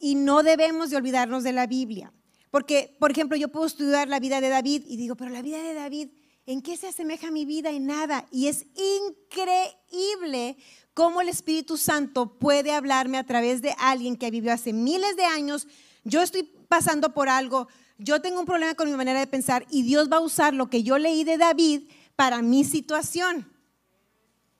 Y 0.00 0.16
no 0.16 0.42
debemos 0.42 0.90
de 0.90 0.96
olvidarnos 0.96 1.44
de 1.44 1.52
la 1.52 1.68
Biblia. 1.68 2.12
Porque, 2.50 2.96
por 2.98 3.12
ejemplo, 3.12 3.36
yo 3.36 3.48
puedo 3.48 3.66
estudiar 3.66 4.08
la 4.08 4.18
vida 4.18 4.40
de 4.40 4.48
David 4.48 4.82
y 4.86 4.96
digo, 4.96 5.14
pero 5.14 5.30
la 5.30 5.42
vida 5.42 5.62
de 5.62 5.74
David, 5.74 6.08
¿en 6.46 6.62
qué 6.62 6.76
se 6.76 6.88
asemeja 6.88 7.30
mi 7.30 7.44
vida? 7.44 7.70
En 7.70 7.86
nada. 7.86 8.26
Y 8.32 8.48
es 8.48 8.66
increíble 8.74 10.56
cómo 10.94 11.20
el 11.20 11.28
Espíritu 11.28 11.76
Santo 11.76 12.38
puede 12.38 12.72
hablarme 12.72 13.18
a 13.18 13.24
través 13.26 13.62
de 13.62 13.74
alguien 13.78 14.16
que 14.16 14.32
vivió 14.32 14.52
hace 14.52 14.72
miles 14.72 15.14
de 15.16 15.24
años. 15.24 15.68
Yo 16.02 16.22
estoy 16.22 16.42
pasando 16.42 17.12
por 17.12 17.28
algo, 17.28 17.68
yo 17.98 18.20
tengo 18.20 18.40
un 18.40 18.46
problema 18.46 18.74
con 18.74 18.90
mi 18.90 18.96
manera 18.96 19.20
de 19.20 19.26
pensar 19.26 19.66
y 19.70 19.82
Dios 19.82 20.10
va 20.10 20.16
a 20.16 20.20
usar 20.20 20.54
lo 20.54 20.70
que 20.70 20.82
yo 20.82 20.98
leí 20.98 21.22
de 21.22 21.36
David 21.36 21.82
para 22.16 22.42
mi 22.42 22.64
situación. 22.64 23.50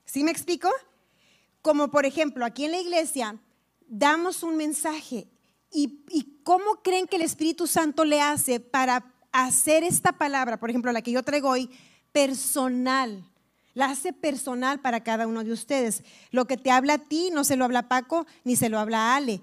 ¿Sí 0.04 0.22
me 0.22 0.30
explico? 0.30 0.70
Como 1.62 1.90
por 1.90 2.04
ejemplo, 2.04 2.44
aquí 2.44 2.66
en 2.66 2.72
la 2.72 2.80
iglesia 2.80 3.38
damos 3.90 4.44
un 4.44 4.56
mensaje 4.56 5.26
y, 5.72 5.98
cómo 6.42 6.82
creen 6.82 7.06
que 7.06 7.16
el 7.16 7.22
Espíritu 7.22 7.66
Santo 7.66 8.04
le 8.04 8.20
hace 8.20 8.58
para 8.58 9.04
hacer 9.30 9.84
esta 9.84 10.12
palabra, 10.12 10.58
por 10.58 10.70
ejemplo, 10.70 10.90
la 10.90 11.02
que 11.02 11.12
yo 11.12 11.22
traigo 11.22 11.50
hoy, 11.50 11.70
personal. 12.12 13.24
La 13.74 13.86
hace 13.86 14.12
personal 14.12 14.80
para 14.80 15.04
cada 15.04 15.28
uno 15.28 15.44
de 15.44 15.52
ustedes. 15.52 16.02
Lo 16.32 16.46
que 16.46 16.56
te 16.56 16.72
habla 16.72 16.94
a 16.94 16.98
ti 16.98 17.30
no 17.32 17.44
se 17.44 17.54
lo 17.54 17.64
habla 17.64 17.88
Paco 17.88 18.26
ni 18.42 18.56
se 18.56 18.68
lo 18.68 18.80
habla 18.80 19.14
Ale. 19.14 19.40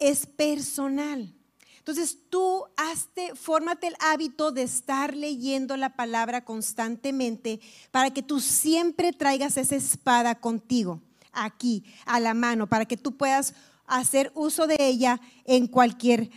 Es 0.00 0.26
personal. 0.26 1.32
Entonces 1.78 2.18
tú 2.28 2.64
hazte, 2.76 3.36
fórmate 3.36 3.86
el 3.86 3.94
hábito 4.00 4.50
de 4.50 4.62
estar 4.62 5.14
leyendo 5.14 5.76
la 5.76 5.94
palabra 5.94 6.44
constantemente 6.44 7.60
para 7.92 8.10
que 8.10 8.22
tú 8.22 8.40
siempre 8.40 9.12
traigas 9.12 9.56
esa 9.56 9.76
espada 9.76 10.34
contigo, 10.34 11.00
aquí, 11.32 11.84
a 12.04 12.18
la 12.18 12.34
mano, 12.34 12.66
para 12.66 12.84
que 12.84 12.96
tú 12.96 13.16
puedas 13.16 13.54
hacer 13.88 14.30
uso 14.34 14.66
de 14.66 14.76
ella 14.78 15.20
en 15.44 15.66
cualquier, 15.66 16.30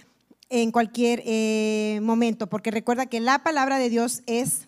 en 0.49 0.71
cualquier 0.71 1.21
eh, 1.25 1.99
momento, 2.01 2.47
porque 2.47 2.71
recuerda 2.71 3.05
que 3.05 3.19
la 3.19 3.43
palabra 3.43 3.77
de 3.77 3.89
Dios 3.89 4.23
es 4.25 4.67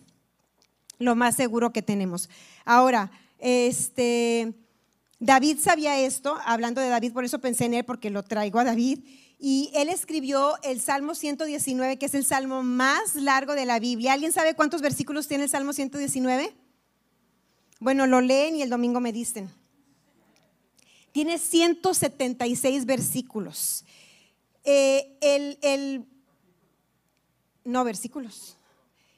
lo 0.98 1.14
más 1.14 1.36
seguro 1.36 1.72
que 1.72 1.82
tenemos. 1.82 2.28
Ahora, 2.64 3.10
este, 3.38 4.54
David 5.18 5.58
sabía 5.58 5.98
esto, 5.98 6.36
hablando 6.44 6.80
de 6.80 6.88
David, 6.88 7.12
por 7.12 7.24
eso 7.24 7.40
pensé 7.40 7.64
en 7.66 7.74
él, 7.74 7.84
porque 7.84 8.10
lo 8.10 8.22
traigo 8.22 8.58
a 8.58 8.64
David, 8.64 9.00
y 9.38 9.70
él 9.74 9.88
escribió 9.88 10.54
el 10.62 10.80
Salmo 10.80 11.14
119, 11.14 11.98
que 11.98 12.06
es 12.06 12.14
el 12.14 12.24
salmo 12.24 12.62
más 12.62 13.14
largo 13.14 13.54
de 13.54 13.66
la 13.66 13.78
Biblia. 13.78 14.12
¿Alguien 14.12 14.32
sabe 14.32 14.54
cuántos 14.54 14.80
versículos 14.80 15.28
tiene 15.28 15.44
el 15.44 15.50
Salmo 15.50 15.72
119? 15.72 16.54
Bueno, 17.80 18.06
lo 18.06 18.20
leen 18.20 18.56
y 18.56 18.62
el 18.62 18.70
domingo 18.70 19.00
me 19.00 19.12
dicen. 19.12 19.50
Tiene 21.14 21.38
176 21.38 22.86
versículos. 22.86 23.84
Eh, 24.64 25.16
el, 25.20 26.04
no, 27.62 27.84
versículos. 27.84 28.56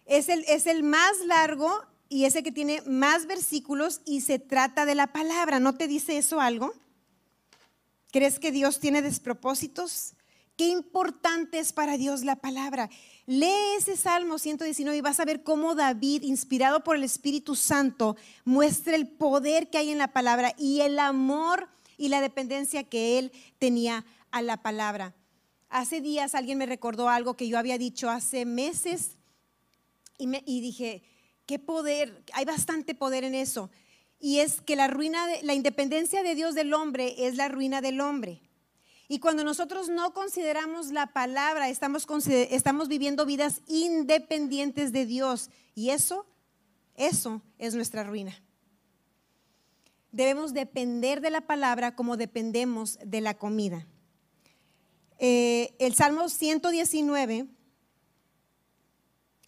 Es 0.05 0.29
el, 0.29 0.45
es 0.47 0.67
el 0.67 0.83
más 0.83 1.19
largo 1.25 1.73
y 2.11 2.27
es 2.27 2.37
el 2.37 2.43
que 2.43 2.53
tiene 2.53 2.83
más 2.83 3.25
versículos 3.25 4.03
y 4.05 4.21
se 4.21 4.39
trata 4.39 4.85
de 4.85 4.95
la 4.95 5.07
palabra. 5.07 5.59
¿No 5.59 5.75
te 5.75 5.89
dice 5.89 6.19
eso 6.19 6.39
algo? 6.39 6.75
¿Crees 8.13 8.39
que 8.39 8.53
Dios 8.53 8.79
tiene 8.79 9.01
despropósitos? 9.01 10.13
Qué 10.59 10.69
importante 10.69 11.59
es 11.61 11.73
para 11.73 11.97
Dios 11.97 12.25
la 12.25 12.37
palabra. 12.37 12.91
Lee 13.25 13.77
ese 13.79 13.97
Salmo 13.97 14.39
119 14.39 14.99
y 14.99 15.01
vas 15.01 15.19
a 15.19 15.25
ver 15.25 15.43
cómo 15.43 15.75
David, 15.75 16.25
inspirado 16.25 16.85
por 16.85 16.97
el 16.97 17.05
Espíritu 17.05 17.55
Santo, 17.57 18.17
muestra 18.45 18.97
el 18.97 19.09
poder 19.09 19.71
que 19.71 19.79
hay 19.79 19.93
en 19.93 19.99
la 19.99 20.13
palabra 20.13 20.55
y 20.59 20.83
el 20.83 20.99
amor 20.99 21.71
y 21.97 22.09
la 22.09 22.21
dependencia 22.21 22.85
que 22.85 23.19
él 23.19 23.33
tenía 23.59 24.05
a 24.31 24.43
la 24.43 24.63
palabra. 24.63 25.15
Hace 25.69 26.01
días 26.01 26.35
alguien 26.35 26.59
me 26.59 26.67
recordó 26.67 27.09
algo 27.09 27.35
que 27.35 27.49
yo 27.49 27.59
había 27.59 27.79
dicho 27.79 28.09
hace 28.09 28.45
meses 28.45 29.17
y, 30.19 30.61
dije, 30.61 31.03
qué 31.45 31.59
poder, 31.59 32.23
hay 32.33 32.45
bastante 32.45 32.95
poder 32.95 33.25
en 33.25 33.35
eso. 33.35 33.71
Y 34.19 34.39
es 34.39 34.63
que 34.63 34.77
la 34.77 34.89
ruina, 34.89 35.27
de, 35.27 35.43
la 35.43 35.55
independencia 35.55 36.23
de 36.23 36.35
Dios 36.35 36.55
del 36.55 36.73
hombre 36.73 37.27
es 37.27 37.37
la 37.37 37.49
ruina 37.49 37.81
del 37.81 38.01
hombre. 38.01 38.41
Y 39.09 39.21
cuando 39.21 39.45
nosotros 39.45 39.89
no 39.89 40.13
consideramos 40.15 40.91
la 40.91 41.13
palabra, 41.13 41.69
estamos, 41.69 42.07
estamos 42.27 42.89
viviendo 42.89 43.27
vidas 43.27 43.61
independientes 43.67 44.93
de 44.93 45.07
Dios. 45.07 45.51
Y 45.75 45.91
eso, 45.91 46.27
eso 46.97 47.43
es 47.59 47.75
nuestra 47.75 48.03
ruina. 48.03 48.43
Debemos 50.17 50.55
depender 50.55 51.21
de 51.21 51.31
la 51.31 51.43
palabra 51.43 51.95
como 51.95 52.17
dependemos 52.17 52.99
de 53.05 53.21
la 53.21 53.35
comida. 53.35 53.87
Eh, 55.19 55.75
el 55.79 55.95
Salmo 55.95 56.29
119. 56.29 57.47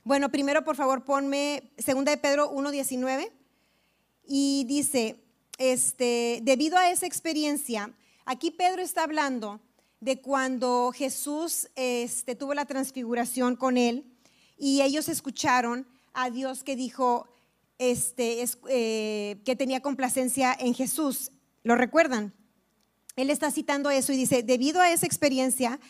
Bueno, 0.04 0.30
primero 0.30 0.64
por 0.64 0.76
favor 0.76 1.04
ponme 1.04 1.72
2 1.76 2.04
de 2.04 2.16
Pedro 2.18 2.52
1.19 2.52 3.30
y 4.26 4.64
dice, 4.68 5.16
este, 5.58 6.40
debido 6.42 6.76
a 6.76 6.90
esa 6.90 7.06
experiencia, 7.06 7.92
Aquí 8.30 8.50
Pedro 8.50 8.82
está 8.82 9.04
hablando 9.04 9.58
de 10.00 10.20
cuando 10.20 10.92
Jesús 10.94 11.70
este, 11.76 12.34
tuvo 12.34 12.52
la 12.52 12.66
transfiguración 12.66 13.56
con 13.56 13.78
él 13.78 14.04
y 14.58 14.82
ellos 14.82 15.08
escucharon 15.08 15.86
a 16.12 16.28
Dios 16.28 16.62
que 16.62 16.76
dijo 16.76 17.26
este, 17.78 18.44
eh, 18.68 19.40
que 19.44 19.56
tenía 19.56 19.80
complacencia 19.80 20.56
en 20.58 20.74
Jesús. 20.74 21.32
¿Lo 21.62 21.76
recuerdan? 21.76 22.34
Él 23.16 23.30
está 23.30 23.50
citando 23.50 23.90
eso 23.90 24.12
y 24.12 24.16
dice, 24.16 24.42
debido 24.42 24.80
a 24.80 24.90
esa 24.90 25.06
experiencia, 25.06 25.80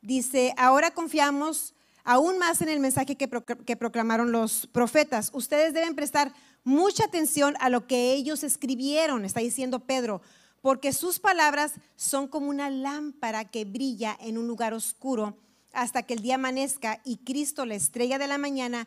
dice, 0.00 0.54
ahora 0.56 0.92
confiamos 0.92 1.74
aún 2.04 2.38
más 2.38 2.62
en 2.62 2.68
el 2.68 2.80
mensaje 2.80 3.16
que, 3.16 3.28
que 3.66 3.76
proclamaron 3.76 4.32
los 4.32 4.66
profetas. 4.66 5.30
Ustedes 5.34 5.74
deben 5.74 5.94
prestar 5.94 6.32
mucha 6.64 7.04
atención 7.04 7.54
a 7.60 7.68
lo 7.68 7.86
que 7.86 8.12
ellos 8.12 8.42
escribieron, 8.42 9.24
está 9.24 9.40
diciendo 9.40 9.80
Pedro 9.80 10.22
porque 10.62 10.92
sus 10.92 11.18
palabras 11.18 11.74
son 11.96 12.28
como 12.28 12.48
una 12.48 12.70
lámpara 12.70 13.44
que 13.44 13.66
brilla 13.66 14.16
en 14.20 14.38
un 14.38 14.46
lugar 14.46 14.72
oscuro 14.72 15.36
hasta 15.72 16.04
que 16.04 16.14
el 16.14 16.22
día 16.22 16.36
amanezca 16.36 17.00
y 17.04 17.18
Cristo, 17.18 17.66
la 17.66 17.74
estrella 17.74 18.18
de 18.18 18.28
la 18.28 18.38
mañana, 18.38 18.86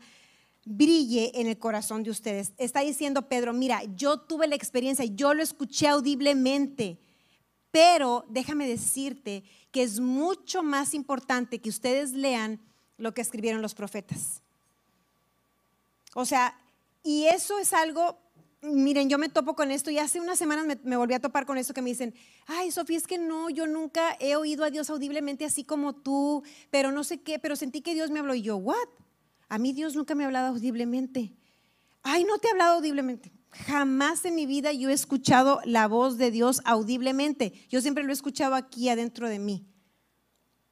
brille 0.66 1.32
en 1.36 1.48
el 1.48 1.58
corazón 1.58 2.04
de 2.04 2.10
ustedes. 2.10 2.54
Está 2.58 2.82
diciendo 2.82 3.30
Pedro, 3.30 3.54
mira, 3.54 3.84
yo 3.96 4.20
tuve 4.20 4.48
la 4.48 4.56
experiencia, 4.56 5.06
yo 5.06 5.34
lo 5.34 5.42
escuché 5.42 5.88
audiblemente, 5.88 7.00
pero 7.72 8.26
déjame 8.28 8.68
decirte 8.68 9.44
que 9.72 9.84
es 9.84 10.00
mucho 10.00 10.64
más 10.64 10.94
importante 10.94 11.60
que 11.60 11.70
ustedes 11.70 12.12
lean 12.12 12.60
lo 12.98 13.14
que 13.14 13.22
escribieron 13.22 13.62
los 13.62 13.76
profetas. 13.76 14.42
O 16.16 16.26
sea, 16.26 16.60
y 17.04 17.26
eso 17.26 17.60
es 17.60 17.74
algo 17.74 18.18
miren, 18.72 19.10
yo 19.10 19.18
me 19.18 19.30
topo 19.30 19.56
con 19.56 19.72
esto 19.72 19.92
y 19.92 20.00
hace 20.00 20.20
unas 20.20 20.38
semanas 20.38 20.66
me, 20.84 20.98
volví 20.98 21.14
a 21.14 21.20
topar 21.20 21.46
con 21.46 21.58
esto 21.58 21.74
que 21.74 21.82
me 21.82 21.90
dicen, 21.90 22.14
ay, 22.48 22.72
Sofía, 22.72 22.98
es 22.98 23.08
que 23.08 23.18
no, 23.18 23.50
yo 23.50 23.68
nunca 23.68 24.18
he 24.20 24.36
oído 24.36 24.64
a 24.64 24.70
Dios 24.70 24.90
audiblemente 24.90 25.46
así 25.46 25.64
como 25.64 25.94
tú, 25.94 26.44
pero 26.72 26.92
no 26.92 27.04
sé 27.04 27.22
qué, 27.22 27.40
pero 27.40 27.56
sentí 27.56 27.82
que 27.82 27.94
Dios 27.94 28.12
me 28.12 28.20
habló 28.20 28.36
y 28.36 28.42
yo, 28.42 28.58
¿what? 28.58 28.88
A 29.50 29.58
mí 29.58 29.74
Dios 29.74 29.96
nunca 29.96 30.16
me 30.16 30.24
ha 30.24 30.28
hablado 30.28 30.48
audiblemente. 30.48 31.34
Ay, 32.04 32.24
no 32.24 32.38
te 32.38 32.48
ha 32.48 32.52
hablado 32.52 32.76
audiblemente. 32.78 33.32
Jamás 33.52 34.26
en 34.26 34.36
mi 34.36 34.46
vida 34.46 34.74
yo 34.74 34.90
he 34.90 34.94
escuchado 34.94 35.62
la 35.66 35.88
voz 35.88 36.18
de 36.18 36.32
Dios 36.32 36.62
audiblemente. 36.66 37.54
Yo 37.70 37.82
siempre 37.82 38.04
lo 38.04 38.10
he 38.10 38.14
escuchado 38.14 38.56
aquí 38.56 38.90
adentro 38.90 39.30
de 39.30 39.40
mí. 39.40 39.66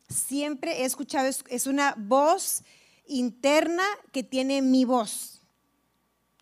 Siempre 0.09 0.81
he 0.81 0.85
escuchado, 0.85 1.29
es 1.47 1.67
una 1.67 1.95
voz 1.97 2.63
interna 3.05 3.83
que 4.11 4.23
tiene 4.23 4.61
mi 4.61 4.85
voz 4.85 5.33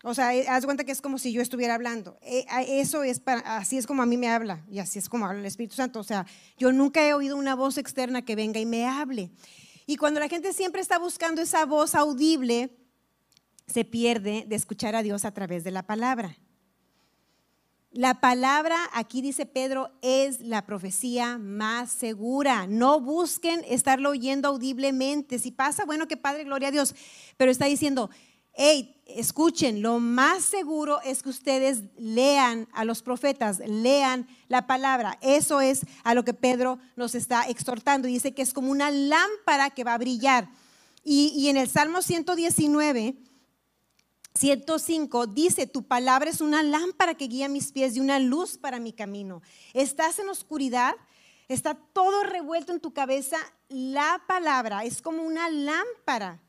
o 0.04 0.14
sea, 0.14 0.34
eh, 0.34 0.46
haz 0.48 0.64
cuenta 0.64 0.84
que 0.84 0.90
es 0.90 1.00
como 1.00 1.18
si 1.18 1.32
yo 1.32 1.40
estuviera 1.40 1.74
hablando. 1.74 2.18
Eh, 2.22 2.44
eso 2.66 3.04
es 3.04 3.22
así 3.44 3.78
es 3.78 3.86
como 3.86 4.02
a 4.02 4.06
mí 4.06 4.16
me 4.16 4.28
habla 4.28 4.64
y 4.68 4.80
así 4.80 4.98
es 4.98 5.08
como 5.08 5.26
habla 5.26 5.38
el 5.38 5.46
Espíritu 5.46 5.76
Santo. 5.76 6.00
O 6.00 6.04
sea, 6.04 6.26
yo 6.58 6.72
nunca 6.72 7.06
he 7.06 7.14
oído 7.14 7.36
una 7.36 7.54
voz 7.54 7.78
externa 7.78 8.22
que 8.22 8.34
venga 8.34 8.58
y 8.58 8.66
me 8.66 8.84
hable. 8.84 9.30
Y 9.86 9.96
cuando 9.96 10.20
la 10.20 10.28
gente 10.28 10.52
siempre 10.52 10.80
está 10.80 10.98
buscando 10.98 11.42
esa 11.42 11.64
voz 11.66 11.94
audible, 11.94 12.76
se 13.66 13.84
pierde 13.84 14.44
de 14.46 14.56
escuchar 14.56 14.94
a 14.94 15.02
Dios 15.02 15.24
a 15.24 15.32
través 15.32 15.64
de 15.64 15.70
la 15.70 15.82
palabra. 15.82 16.36
La 17.90 18.20
palabra, 18.20 18.78
aquí 18.94 19.20
dice 19.20 19.44
Pedro, 19.44 19.90
es 20.00 20.40
la 20.40 20.64
profecía 20.64 21.36
más 21.36 21.90
segura. 21.90 22.66
No 22.66 23.00
busquen 23.00 23.62
estarlo 23.68 24.10
oyendo 24.10 24.48
audiblemente. 24.48 25.38
Si 25.38 25.50
pasa, 25.50 25.84
bueno, 25.84 26.08
que 26.08 26.16
Padre, 26.16 26.44
gloria 26.44 26.68
a 26.68 26.72
Dios. 26.72 26.94
Pero 27.36 27.50
está 27.50 27.66
diciendo, 27.66 28.08
hey, 28.54 29.00
escuchen, 29.06 29.82
lo 29.82 29.98
más 29.98 30.44
seguro 30.44 31.00
es 31.02 31.22
que 31.22 31.28
ustedes 31.28 31.82
lean 31.96 32.68
a 32.72 32.84
los 32.84 33.02
profetas, 33.02 33.58
lean 33.60 34.26
la 34.48 34.66
palabra. 34.66 35.18
Eso 35.20 35.60
es 35.60 35.86
a 36.04 36.14
lo 36.14 36.24
que 36.24 36.34
Pedro 36.34 36.78
nos 36.96 37.14
está 37.14 37.44
exhortando. 37.44 38.08
Dice 38.08 38.34
que 38.34 38.42
es 38.42 38.52
como 38.52 38.70
una 38.70 38.90
lámpara 38.90 39.70
que 39.70 39.84
va 39.84 39.94
a 39.94 39.98
brillar. 39.98 40.48
Y, 41.04 41.48
en 41.48 41.56
el 41.56 41.68
Salmo 41.68 42.00
119, 42.00 43.16
105 44.34 45.26
dice, 45.26 45.66
tu 45.66 45.82
palabra 45.82 46.30
es 46.30 46.40
una 46.40 46.62
lámpara 46.62 47.16
que 47.16 47.26
guía 47.26 47.48
mis 47.48 47.72
pies 47.72 47.96
y 47.96 48.00
una 48.00 48.20
luz 48.20 48.56
para 48.56 48.78
mi 48.78 48.92
camino. 48.92 49.42
Estás 49.74 50.20
en 50.20 50.28
oscuridad, 50.28 50.94
está 51.48 51.74
todo 51.74 52.22
revuelto 52.22 52.72
en 52.72 52.80
tu 52.80 52.92
cabeza. 52.92 53.36
La 53.68 54.22
palabra 54.28 54.84
es 54.84 55.02
como 55.02 55.24
una 55.24 55.50
lámpara 55.50 56.40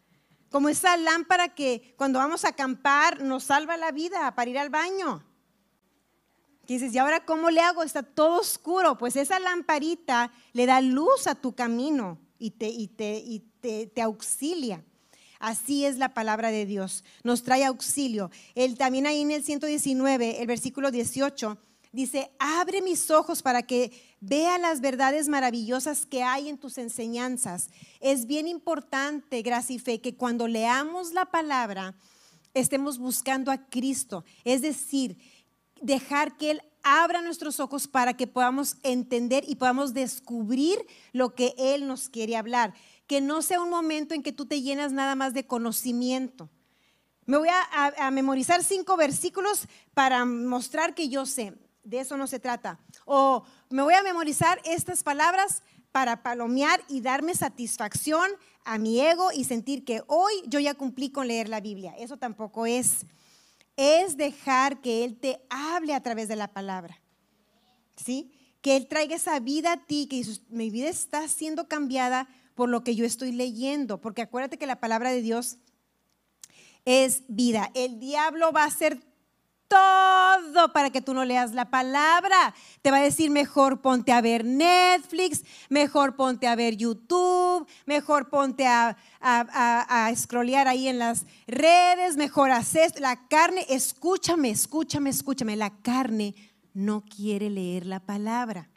como 0.53 0.69
esa 0.69 0.95
lámpara 0.97 1.55
que 1.55 1.95
cuando 1.97 2.19
vamos 2.19 2.45
a 2.45 2.49
acampar 2.49 3.23
nos 3.23 3.45
salva 3.45 3.75
la 3.75 3.91
vida 3.91 4.35
para 4.35 4.51
ir 4.51 4.59
al 4.59 4.69
baño. 4.69 5.25
Dices, 6.67 6.93
¿y 6.93 6.99
ahora 6.99 7.25
cómo 7.25 7.49
le 7.49 7.59
hago? 7.59 7.81
Está 7.81 8.03
todo 8.03 8.39
oscuro. 8.39 8.95
Pues 8.95 9.15
esa 9.15 9.39
lamparita 9.39 10.31
le 10.51 10.67
da 10.67 10.79
luz 10.79 11.25
a 11.25 11.33
tu 11.33 11.55
camino 11.55 12.19
y 12.37 12.51
te, 12.51 12.67
y 12.69 12.87
te, 12.87 13.17
y 13.17 13.39
te, 13.39 14.01
auxilia. 14.03 14.85
Así 15.39 15.85
es 15.85 15.97
la 15.97 16.13
palabra 16.13 16.51
de 16.51 16.67
Dios. 16.67 17.03
Nos 17.23 17.41
trae 17.41 17.65
auxilio. 17.65 18.29
Él 18.53 18.77
también 18.77 19.07
ahí 19.07 19.21
en 19.21 19.31
el 19.31 19.43
119, 19.43 20.39
el 20.39 20.45
versículo 20.45 20.91
18 20.91 21.57
Dice, 21.93 22.31
abre 22.39 22.81
mis 22.81 23.11
ojos 23.11 23.43
para 23.43 23.61
que 23.61 23.91
vea 24.19 24.57
las 24.57 24.81
verdades 24.81 25.27
maravillosas 25.27 26.07
que 26.07 26.23
hay 26.23 26.49
en 26.49 26.57
tus 26.57 26.79
enseñanzas. 26.79 27.69
Es 27.99 28.25
bien 28.25 28.47
importante, 28.47 29.43
gracia 29.43 29.75
y 29.75 29.79
fe, 29.79 30.01
que 30.01 30.15
cuando 30.15 30.47
leamos 30.47 31.13
la 31.13 31.25
palabra 31.25 31.93
estemos 32.55 32.97
buscando 32.97 33.51
a 33.51 33.69
Cristo. 33.69 34.25
Es 34.43 34.63
decir, 34.63 35.19
dejar 35.83 36.35
que 36.35 36.49
Él 36.49 36.63
abra 36.81 37.21
nuestros 37.21 37.59
ojos 37.59 37.87
para 37.87 38.15
que 38.15 38.25
podamos 38.25 38.77
entender 38.81 39.43
y 39.47 39.57
podamos 39.57 39.93
descubrir 39.93 40.83
lo 41.11 41.35
que 41.35 41.53
Él 41.59 41.85
nos 41.85 42.09
quiere 42.09 42.35
hablar. 42.35 42.73
Que 43.05 43.21
no 43.21 43.43
sea 43.43 43.61
un 43.61 43.69
momento 43.69 44.15
en 44.15 44.23
que 44.23 44.33
tú 44.33 44.47
te 44.47 44.63
llenas 44.63 44.93
nada 44.93 45.13
más 45.13 45.35
de 45.35 45.45
conocimiento. 45.45 46.49
Me 47.27 47.37
voy 47.37 47.49
a, 47.49 48.07
a 48.07 48.09
memorizar 48.09 48.63
cinco 48.63 48.97
versículos 48.97 49.67
para 49.93 50.25
mostrar 50.25 50.95
que 50.95 51.07
yo 51.07 51.27
sé 51.27 51.53
de 51.83 51.99
eso 51.99 52.17
no 52.17 52.27
se 52.27 52.39
trata. 52.39 52.79
O 53.05 53.43
me 53.69 53.83
voy 53.83 53.93
a 53.93 54.03
memorizar 54.03 54.59
estas 54.65 55.03
palabras 55.03 55.63
para 55.91 56.23
palomear 56.23 56.83
y 56.89 57.01
darme 57.01 57.35
satisfacción 57.35 58.29
a 58.65 58.77
mi 58.77 58.99
ego 58.99 59.31
y 59.31 59.43
sentir 59.43 59.85
que 59.85 60.01
hoy 60.07 60.33
yo 60.47 60.59
ya 60.59 60.73
cumplí 60.73 61.11
con 61.11 61.27
leer 61.27 61.49
la 61.49 61.61
Biblia. 61.61 61.93
Eso 61.97 62.17
tampoco 62.17 62.65
es. 62.65 63.05
Es 63.75 64.17
dejar 64.17 64.81
que 64.81 65.03
Él 65.03 65.17
te 65.19 65.41
hable 65.49 65.93
a 65.93 66.01
través 66.01 66.27
de 66.27 66.35
la 66.35 66.51
palabra. 66.51 66.99
¿Sí? 67.95 68.31
Que 68.61 68.75
Él 68.75 68.87
traiga 68.87 69.15
esa 69.15 69.39
vida 69.39 69.73
a 69.73 69.85
ti, 69.85 70.07
que 70.07 70.25
mi 70.49 70.69
vida 70.69 70.89
está 70.89 71.27
siendo 71.27 71.67
cambiada 71.67 72.27
por 72.55 72.69
lo 72.69 72.83
que 72.83 72.95
yo 72.95 73.05
estoy 73.05 73.31
leyendo. 73.31 73.99
Porque 73.99 74.21
acuérdate 74.21 74.57
que 74.57 74.67
la 74.67 74.79
palabra 74.79 75.11
de 75.11 75.21
Dios 75.21 75.57
es 76.85 77.23
vida. 77.27 77.71
El 77.73 77.99
diablo 77.99 78.51
va 78.51 78.63
a 78.63 78.71
ser 78.71 78.99
todo 79.73 80.71
para 80.71 80.89
que 80.91 81.01
tú 81.01 81.13
no 81.13 81.25
leas 81.25 81.53
la 81.53 81.69
palabra. 81.69 82.53
Te 82.81 82.91
va 82.91 82.97
a 82.97 83.03
decir, 83.03 83.31
mejor 83.31 83.81
ponte 83.81 84.11
a 84.11 84.21
ver 84.21 84.45
Netflix, 84.45 85.43
mejor 85.69 86.15
ponte 86.15 86.47
a 86.47 86.55
ver 86.55 86.75
YouTube, 86.75 87.67
mejor 87.85 88.29
ponte 88.29 88.67
a, 88.67 88.95
a, 89.19 90.11
ahí 90.67 90.87
en 90.87 90.99
las 90.99 91.25
redes, 91.47 92.17
mejor 92.17 92.51
haces 92.51 92.99
la 92.99 93.27
carne. 93.27 93.65
Escúchame, 93.69 94.49
escúchame, 94.51 95.09
escúchame. 95.09 95.55
La 95.55 95.71
carne 95.81 96.35
no 96.73 97.03
quiere 97.03 97.49
leer 97.49 97.85
la 97.85 97.99
palabra. 97.99 98.69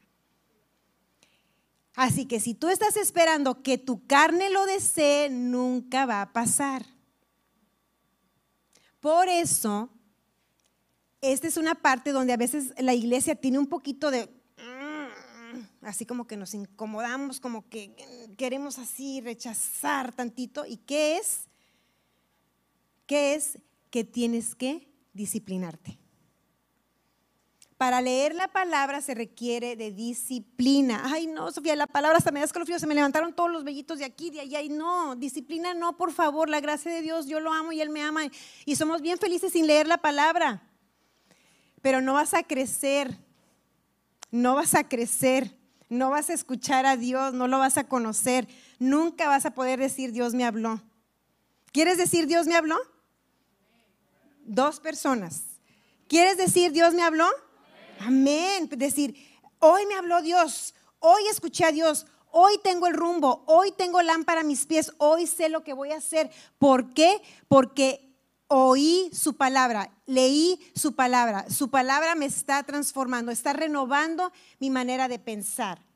Así 1.95 2.27
que 2.27 2.41
si 2.41 2.55
tú 2.55 2.69
estás 2.69 2.97
esperando 2.97 3.63
que 3.63 3.79
tu 3.79 4.07
carne 4.07 4.51
lo 4.51 4.67
desee, 4.67 5.31
nunca 5.31 6.05
va 6.05 6.23
a 6.23 6.33
pasar. 6.33 6.85
Por 9.01 9.29
eso, 9.29 9.91
esta 11.21 11.47
es 11.47 11.57
una 11.57 11.75
parte 11.75 12.13
donde 12.13 12.33
a 12.33 12.37
veces 12.37 12.73
la 12.79 12.95
iglesia 12.95 13.35
tiene 13.35 13.59
un 13.59 13.67
poquito 13.67 14.11
de, 14.11 14.27
mm, 14.27 15.87
así 15.87 16.07
como 16.07 16.27
que 16.27 16.37
nos 16.37 16.55
incomodamos, 16.55 17.41
como 17.41 17.69
que 17.69 17.95
queremos 18.37 18.79
así 18.79 19.21
rechazar 19.21 20.13
tantito. 20.13 20.67
¿Y 20.67 20.77
qué 20.79 21.17
es? 21.19 21.49
¿Qué 23.07 23.35
es? 23.35 23.59
Que 23.91 24.05
tienes 24.05 24.55
que 24.55 24.89
disciplinarte. 25.15 25.99
Para 27.77 28.01
leer 28.01 28.35
la 28.35 28.49
palabra 28.49 29.03
se 29.03 29.15
requiere 29.15 29.77
de 29.77 29.93
disciplina. 29.93 31.03
Ay, 31.05 31.27
no, 31.27 31.53
Sofía, 31.53 31.77
la 31.77 31.87
palabra 31.87 32.17
hasta 32.17 32.31
me 32.31 32.41
da 32.41 32.47
escalofrío, 32.47 32.79
se 32.79 32.87
me 32.87 32.95
levantaron 32.95 33.35
todos 33.35 33.51
los 33.51 33.65
vellitos 33.65 33.99
de 33.99 34.07
aquí, 34.07 34.31
de 34.31 34.41
allá, 34.41 34.63
y 34.63 34.71
no, 34.71 35.15
disciplina 35.15 35.75
no, 35.75 35.99
por 35.99 36.13
favor, 36.13 36.49
la 36.49 36.61
gracia 36.61 36.91
de 36.91 37.03
Dios, 37.03 37.27
yo 37.27 37.39
lo 37.39 37.53
amo 37.53 37.73
y 37.73 37.83
Él 37.83 37.91
me 37.91 38.01
ama, 38.01 38.23
y 38.65 38.77
somos 38.77 39.03
bien 39.03 39.19
felices 39.19 39.53
sin 39.53 39.67
leer 39.67 39.87
la 39.87 39.99
palabra. 39.99 40.63
Pero 41.87 42.01
no 42.01 42.15
vas 42.15 42.35
a 42.35 42.43
crecer, 42.43 43.17
no 44.33 44.57
vas 44.57 44.75
a 44.75 44.89
crecer, 44.89 45.57
no 45.89 46.11
vas 46.11 46.31
a 46.31 46.33
escuchar 46.33 46.85
a 46.85 46.97
Dios, 46.97 47.33
no 47.33 47.47
lo 47.47 47.61
vas 47.61 47.79
a 47.79 47.87
conocer, 47.87 48.49
nunca 48.81 49.29
vas 49.29 49.47
a 49.47 49.53
poder 49.53 49.79
decir 49.79 50.11
Dios 50.11 50.35
me 50.35 50.45
habló. 50.45 50.83
¿Quieres 51.71 51.97
decir 51.97 52.27
Dios 52.27 52.49
me 52.49 52.57
habló? 52.57 52.77
Dos 54.45 54.81
personas. 54.81 55.45
¿Quieres 56.09 56.37
decir 56.37 56.73
Dios 56.73 56.93
me 56.93 57.05
habló? 57.05 57.29
Amén. 58.01 58.69
Decir, 58.69 59.15
hoy 59.61 59.87
me 59.87 59.95
habló 59.95 60.23
Dios, 60.23 60.75
hoy 60.99 61.23
escuché 61.31 61.67
a 61.67 61.71
Dios, 61.71 62.09
hoy 62.33 62.59
tengo 62.65 62.89
el 62.89 62.95
rumbo, 62.95 63.45
hoy 63.47 63.71
tengo 63.71 64.03
lámpara 64.03 64.41
a 64.41 64.45
mis 64.45 64.67
pies, 64.67 64.93
hoy 64.99 65.29
sé 65.29 65.51
lo 65.51 65.63
que 65.63 65.73
voy 65.73 65.93
a 65.93 65.99
hacer. 65.99 66.33
¿Por 66.59 66.95
qué? 66.95 67.23
Porque 67.47 68.06
oí 68.49 69.11
su 69.13 69.37
palabra, 69.37 69.91
leí 70.07 70.61
su 70.75 70.95
palabra. 70.95 71.49
Su 71.51 71.71
palabra 71.71 72.15
me 72.15 72.27
está 72.27 72.63
transformando, 72.63 73.33
está 73.33 73.53
renovando 73.53 74.33
mi 74.59 74.71
manera 74.71 75.09
de 75.09 75.19
pensar. 75.19 75.87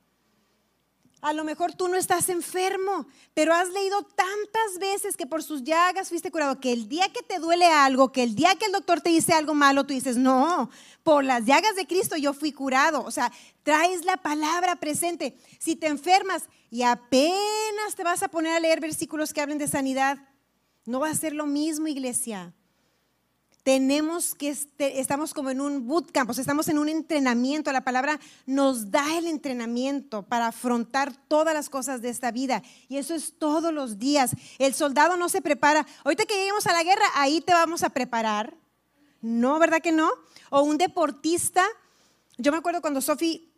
A 1.22 1.34
lo 1.34 1.44
mejor 1.44 1.74
tú 1.74 1.88
no 1.88 1.96
estás 1.96 2.30
enfermo, 2.30 3.06
pero 3.34 3.52
has 3.52 3.68
leído 3.68 4.02
tantas 4.02 4.78
veces 4.80 5.18
que 5.18 5.26
por 5.26 5.42
sus 5.42 5.62
llagas 5.62 6.08
fuiste 6.08 6.30
curado, 6.30 6.60
que 6.60 6.72
el 6.72 6.88
día 6.88 7.12
que 7.12 7.22
te 7.22 7.38
duele 7.38 7.66
algo, 7.66 8.10
que 8.10 8.22
el 8.22 8.34
día 8.34 8.54
que 8.54 8.64
el 8.64 8.72
doctor 8.72 9.02
te 9.02 9.10
dice 9.10 9.34
algo 9.34 9.52
malo, 9.52 9.84
tú 9.84 9.92
dices, 9.92 10.16
no, 10.16 10.70
por 11.02 11.22
las 11.22 11.44
llagas 11.44 11.76
de 11.76 11.86
Cristo 11.86 12.16
yo 12.16 12.32
fui 12.32 12.52
curado. 12.52 13.04
O 13.04 13.10
sea, 13.10 13.30
traes 13.62 14.06
la 14.06 14.16
palabra 14.16 14.76
presente. 14.76 15.36
Si 15.58 15.76
te 15.76 15.88
enfermas 15.88 16.44
y 16.70 16.82
apenas 16.82 17.94
te 17.94 18.02
vas 18.02 18.22
a 18.22 18.28
poner 18.28 18.56
a 18.56 18.60
leer 18.60 18.80
versículos 18.80 19.34
que 19.34 19.42
hablen 19.42 19.58
de 19.58 19.68
sanidad, 19.68 20.18
no 20.86 21.00
va 21.00 21.10
a 21.10 21.14
ser 21.14 21.34
lo 21.34 21.46
mismo, 21.46 21.88
iglesia 21.88 22.54
tenemos 23.62 24.34
que, 24.34 24.48
este, 24.48 25.00
estamos 25.00 25.34
como 25.34 25.50
en 25.50 25.60
un 25.60 25.86
bootcamp, 25.86 26.30
o 26.30 26.34
sea, 26.34 26.40
estamos 26.42 26.68
en 26.68 26.78
un 26.78 26.88
entrenamiento. 26.88 27.72
La 27.72 27.84
palabra 27.84 28.18
nos 28.46 28.90
da 28.90 29.18
el 29.18 29.26
entrenamiento 29.26 30.22
para 30.22 30.48
afrontar 30.48 31.14
todas 31.28 31.54
las 31.54 31.68
cosas 31.68 32.00
de 32.00 32.08
esta 32.08 32.30
vida. 32.30 32.62
Y 32.88 32.96
eso 32.96 33.14
es 33.14 33.34
todos 33.38 33.72
los 33.72 33.98
días. 33.98 34.32
El 34.58 34.74
soldado 34.74 35.16
no 35.16 35.28
se 35.28 35.42
prepara. 35.42 35.86
Ahorita 36.04 36.24
que 36.24 36.34
lleguemos 36.34 36.66
a 36.66 36.72
la 36.72 36.82
guerra, 36.82 37.04
ahí 37.14 37.40
te 37.40 37.52
vamos 37.52 37.82
a 37.82 37.90
preparar. 37.90 38.56
No, 39.20 39.58
¿verdad 39.58 39.82
que 39.82 39.92
no? 39.92 40.10
O 40.50 40.62
un 40.62 40.78
deportista. 40.78 41.64
Yo 42.38 42.52
me 42.52 42.58
acuerdo 42.58 42.80
cuando 42.80 43.02
Sofi 43.02 43.52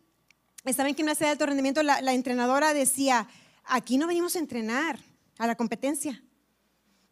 estaba 0.65 0.89
en 0.89 0.95
gimnasia 0.95 1.27
de 1.27 1.31
alto 1.31 1.45
rendimiento, 1.45 1.81
la, 1.81 2.01
la 2.01 2.13
entrenadora 2.13 2.73
decía, 2.73 3.27
aquí 3.63 3.97
no 3.97 4.07
venimos 4.07 4.35
a 4.35 4.39
entrenar 4.39 4.99
a 5.37 5.47
la 5.47 5.55
competencia 5.55 6.21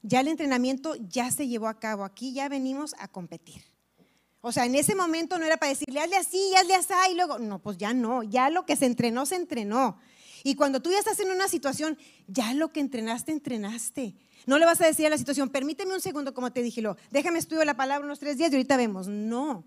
ya 0.01 0.21
el 0.21 0.27
entrenamiento 0.27 0.95
ya 0.95 1.31
se 1.31 1.47
llevó 1.47 1.67
a 1.67 1.79
cabo, 1.79 2.03
aquí 2.03 2.33
ya 2.33 2.49
venimos 2.49 2.95
a 2.99 3.07
competir. 3.07 3.63
O 4.41 4.51
sea, 4.51 4.65
en 4.65 4.73
ese 4.75 4.95
momento 4.95 5.37
no 5.37 5.45
era 5.45 5.57
para 5.57 5.69
decirle, 5.69 5.99
hazle 5.99 6.17
así, 6.17 6.55
hazle 6.55 6.73
así, 6.73 6.93
y 7.11 7.15
luego, 7.15 7.37
no, 7.37 7.59
pues 7.59 7.77
ya 7.77 7.93
no, 7.93 8.23
ya 8.23 8.49
lo 8.49 8.65
que 8.65 8.75
se 8.75 8.87
entrenó, 8.87 9.25
se 9.25 9.35
entrenó. 9.35 9.97
Y 10.43 10.55
cuando 10.55 10.81
tú 10.81 10.89
ya 10.91 10.97
estás 10.97 11.19
en 11.19 11.29
una 11.29 11.47
situación, 11.47 11.97
ya 12.27 12.53
lo 12.55 12.71
que 12.71 12.79
entrenaste, 12.79 13.31
entrenaste. 13.31 14.15
No 14.47 14.57
le 14.57 14.65
vas 14.65 14.81
a 14.81 14.87
decir 14.87 15.05
a 15.05 15.09
la 15.09 15.17
situación, 15.19 15.49
permíteme 15.49 15.93
un 15.93 16.01
segundo, 16.01 16.33
como 16.33 16.51
te 16.51 16.63
dije, 16.63 16.81
lo, 16.81 16.97
déjame 17.11 17.37
estudiar 17.37 17.67
la 17.67 17.77
palabra 17.77 18.05
unos 18.05 18.17
tres 18.17 18.37
días 18.37 18.51
y 18.51 18.55
ahorita 18.55 18.77
vemos. 18.77 19.07
No, 19.07 19.63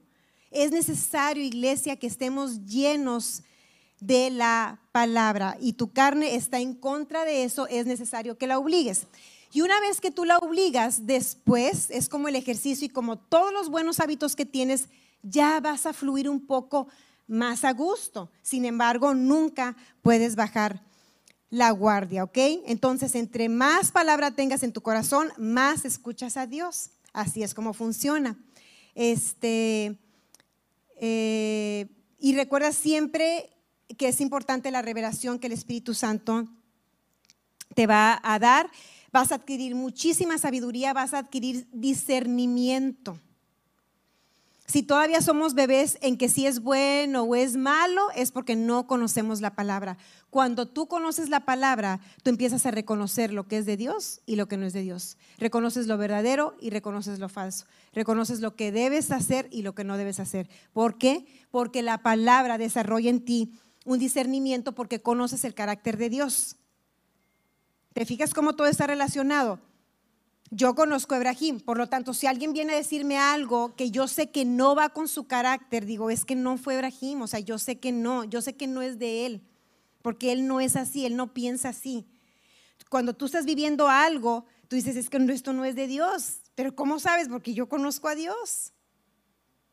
es 0.51 0.73
necesario, 0.73 1.44
iglesia, 1.44 1.97
que 1.97 2.09
estemos 2.09 2.64
llenos 2.64 3.44
de 4.01 4.31
la 4.31 4.81
palabra 4.90 5.57
y 5.61 5.75
tu 5.75 5.92
carne 5.92 6.35
está 6.35 6.59
en 6.59 6.75
contra 6.75 7.25
de 7.25 7.44
eso, 7.44 7.68
es 7.68 7.87
necesario 7.87 8.37
que 8.37 8.49
la 8.49 8.59
obligues. 8.59 9.07
Y 9.55 9.61
una 9.61 9.81
vez 9.81 10.01
que 10.01 10.11
tú 10.11 10.25
la 10.25 10.38
obligas, 10.38 11.07
después 11.07 11.88
es 11.90 12.09
como 12.09 12.27
el 12.27 12.35
ejercicio 12.35 12.87
y 12.87 12.88
como 12.88 13.17
todos 13.17 13.53
los 13.53 13.71
buenos 13.71 14.01
hábitos 14.01 14.35
que 14.35 14.45
tienes, 14.45 14.88
ya 15.23 15.61
vas 15.61 15.87
a 15.87 15.93
fluir 15.93 16.29
un 16.29 16.45
poco 16.45 16.88
más 17.29 17.62
a 17.62 17.73
gusto. 17.73 18.33
Sin 18.43 18.64
embargo, 18.64 19.14
nunca 19.14 19.77
puedes 20.03 20.35
bajar 20.35 20.83
la 21.51 21.71
guardia, 21.71 22.25
¿ok? 22.25 22.37
Entonces, 22.67 23.14
entre 23.14 23.49
más 23.49 23.93
palabra 23.93 24.33
tengas 24.33 24.64
en 24.64 24.73
tu 24.73 24.81
corazón, 24.81 25.33
más 25.38 25.85
escuchas 25.85 26.37
a 26.37 26.49
Dios. 26.49 26.90
Así 27.12 27.45
es 27.45 27.55
como 27.55 27.75
funciona. 27.75 28.37
Este, 28.97 29.97
eh, 31.01 31.87
y 32.19 32.35
recuerda 32.35 32.73
siempre 32.73 33.51
que 33.97 34.09
es 34.09 34.21
importante 34.21 34.73
la 34.73 34.83
revelación 34.83 35.38
que 35.38 35.47
el 35.47 35.53
Espíritu 35.53 35.95
Santo 35.95 36.49
te 37.77 37.87
va 37.87 38.21
a 38.25 38.40
dar 38.40 38.69
vas 39.14 39.31
a 39.31 39.37
adquirir 39.37 39.77
muchísima 39.77 40.38
sabiduría, 40.38 40.92
vas 40.92 41.14
a 41.14 41.18
adquirir 41.18 41.68
discernimiento. 41.72 43.20
Si 44.66 44.83
todavía 44.83 45.20
somos 45.20 45.55
bebés 45.55 45.98
en 46.00 46.18
que 46.18 46.29
si 46.29 46.48
es 46.48 46.61
bueno 46.61 47.22
o 47.22 47.37
es 47.37 47.57
malo, 47.57 48.09
es 48.16 48.33
porque 48.33 48.57
no 48.57 48.88
conocemos 48.88 49.40
la 49.40 49.55
palabra. 49.55 49.98
Cuando 50.31 50.66
tú 50.66 50.88
conoces 50.88 51.29
la 51.29 51.44
palabra, 51.44 52.00
tú 52.24 52.31
empiezas 52.31 52.66
a 52.66 52.72
reconocer 52.72 53.33
lo 53.33 53.46
que 53.46 53.59
es 53.59 53.66
de 53.66 53.77
Dios 53.77 54.20
y 54.27 54.35
lo 54.35 54.48
que 54.48 54.57
no 54.57 54.66
es 54.66 54.72
de 54.72 54.83
Dios. 54.83 55.16
Reconoces 55.38 55.87
lo 55.87 55.96
verdadero 55.96 56.57
y 56.61 56.70
reconoces 56.70 57.20
lo 57.20 57.29
falso. 57.29 57.66
Reconoces 57.92 58.40
lo 58.40 58.57
que 58.57 58.72
debes 58.72 59.12
hacer 59.12 59.46
y 59.53 59.62
lo 59.62 59.77
que 59.77 59.85
no 59.85 59.96
debes 59.96 60.18
hacer. 60.18 60.48
¿Por 60.72 60.98
qué? 60.98 61.24
Porque 61.53 61.83
la 61.83 61.98
palabra 61.98 62.59
desarrolla 62.59 63.11
en 63.11 63.24
ti 63.24 63.53
un 63.85 64.00
discernimiento 64.00 64.74
porque 64.74 65.03
conoces 65.03 65.44
el 65.44 65.55
carácter 65.55 65.98
de 65.98 66.11
Dios. 66.11 66.57
¿Te 67.95 68.05
fijas 68.05 68.35
cómo 68.35 68.55
todo 68.57 68.67
está 68.67 68.89
relacionado? 68.89 69.61
Yo 70.51 70.75
conozco 70.75 71.15
a 71.15 71.19
Ibrahim, 71.19 71.61
por 71.61 71.79
lo 71.79 71.89
tanto, 71.89 72.13
si 72.13 72.27
alguien 72.27 72.53
viene 72.53 72.75
a 72.75 72.77
decirme 72.77 73.19
algo 73.19 73.75
que 73.77 73.93
yo 73.93 74.09
sé 74.09 74.31
que 74.31 74.45
no 74.45 74.75
va 74.75 74.89
con 74.91 75.07
su 75.07 75.27
carácter, 75.29 75.87
digo, 75.87 76.11
es 76.11 76.25
que 76.25 76.35
no 76.35 76.59
fue 76.59 76.75
Ibrahim, 76.75 77.23
o 77.23 77.27
sea, 77.29 77.39
yo 77.39 77.57
sé 77.57 77.79
que 77.79 77.93
no, 77.93 78.25
yo 78.25 78.43
sé 78.43 78.57
que 78.57 78.67
no 78.67 78.83
es 78.83 78.99
de 78.99 79.27
él, 79.27 79.43
porque 80.03 80.33
él 80.33 80.47
no 80.47 80.61
es 80.61 80.75
así, 80.75 81.07
él 81.07 81.17
no 81.17 81.33
piensa 81.33 81.69
así. 81.69 82.05
Cuando 82.91 83.15
tú 83.15 83.27
estás 83.27 83.47
viviendo 83.47 83.89
algo, 83.89 84.45
tú 84.67 84.75
dices, 84.75 84.97
es 84.97 85.09
que 85.09 85.17
esto 85.17 85.53
no 85.53 85.65
es 85.65 85.77
de 85.77 85.87
Dios, 85.87 86.41
pero 86.57 86.75
¿cómo 86.75 86.99
sabes? 86.99 87.29
Porque 87.29 87.55
yo 87.55 87.69
conozco 87.69 88.09
a 88.09 88.17
Dios. 88.17 88.73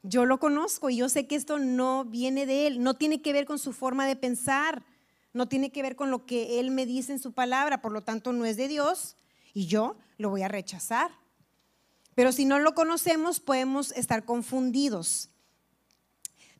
Yo 0.03 0.25
lo 0.25 0.39
conozco 0.39 0.89
y 0.89 0.97
yo 0.97 1.09
sé 1.09 1.27
que 1.27 1.35
esto 1.35 1.57
no 1.59 2.05
viene 2.05 2.45
de 2.45 2.67
él, 2.67 2.83
no 2.83 2.95
tiene 2.95 3.21
que 3.21 3.33
ver 3.33 3.45
con 3.45 3.57
su 3.59 3.73
forma 3.73 4.05
de 4.05 4.15
pensar 4.15 4.83
no 5.33 5.47
tiene 5.47 5.71
que 5.71 5.81
ver 5.81 5.95
con 5.95 6.11
lo 6.11 6.25
que 6.25 6.59
Él 6.59 6.71
me 6.71 6.85
dice 6.85 7.13
en 7.13 7.19
su 7.19 7.33
palabra, 7.33 7.81
por 7.81 7.91
lo 7.91 8.01
tanto 8.01 8.33
no 8.33 8.45
es 8.45 8.57
de 8.57 8.67
Dios 8.67 9.15
y 9.53 9.67
yo 9.67 9.97
lo 10.17 10.29
voy 10.29 10.43
a 10.43 10.47
rechazar. 10.47 11.11
Pero 12.15 12.31
si 12.31 12.45
no 12.45 12.59
lo 12.59 12.73
conocemos, 12.73 13.39
podemos 13.39 13.91
estar 13.93 14.25
confundidos. 14.25 15.29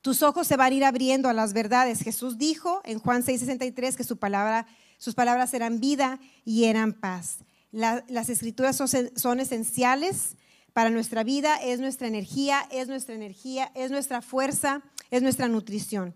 Tus 0.00 0.22
ojos 0.22 0.46
se 0.46 0.56
van 0.56 0.72
a 0.72 0.76
ir 0.76 0.84
abriendo 0.84 1.28
a 1.28 1.32
las 1.32 1.52
verdades. 1.52 2.00
Jesús 2.00 2.38
dijo 2.38 2.80
en 2.84 2.98
Juan 2.98 3.22
6:63 3.22 3.96
que 3.96 4.04
su 4.04 4.16
palabra, 4.16 4.66
sus 4.98 5.14
palabras 5.14 5.54
eran 5.54 5.78
vida 5.78 6.18
y 6.44 6.64
eran 6.64 6.92
paz. 6.92 7.38
las 7.70 8.28
escrituras 8.28 8.76
son, 8.76 8.88
son 9.16 9.40
esenciales 9.40 10.36
para 10.72 10.90
nuestra 10.90 11.22
vida, 11.22 11.56
es 11.56 11.80
nuestra 11.80 12.06
energía, 12.06 12.66
es 12.70 12.88
nuestra 12.88 13.14
energía, 13.14 13.70
es 13.74 13.90
nuestra 13.90 14.20
fuerza, 14.22 14.82
es 15.10 15.22
nuestra 15.22 15.48
nutrición. 15.48 16.14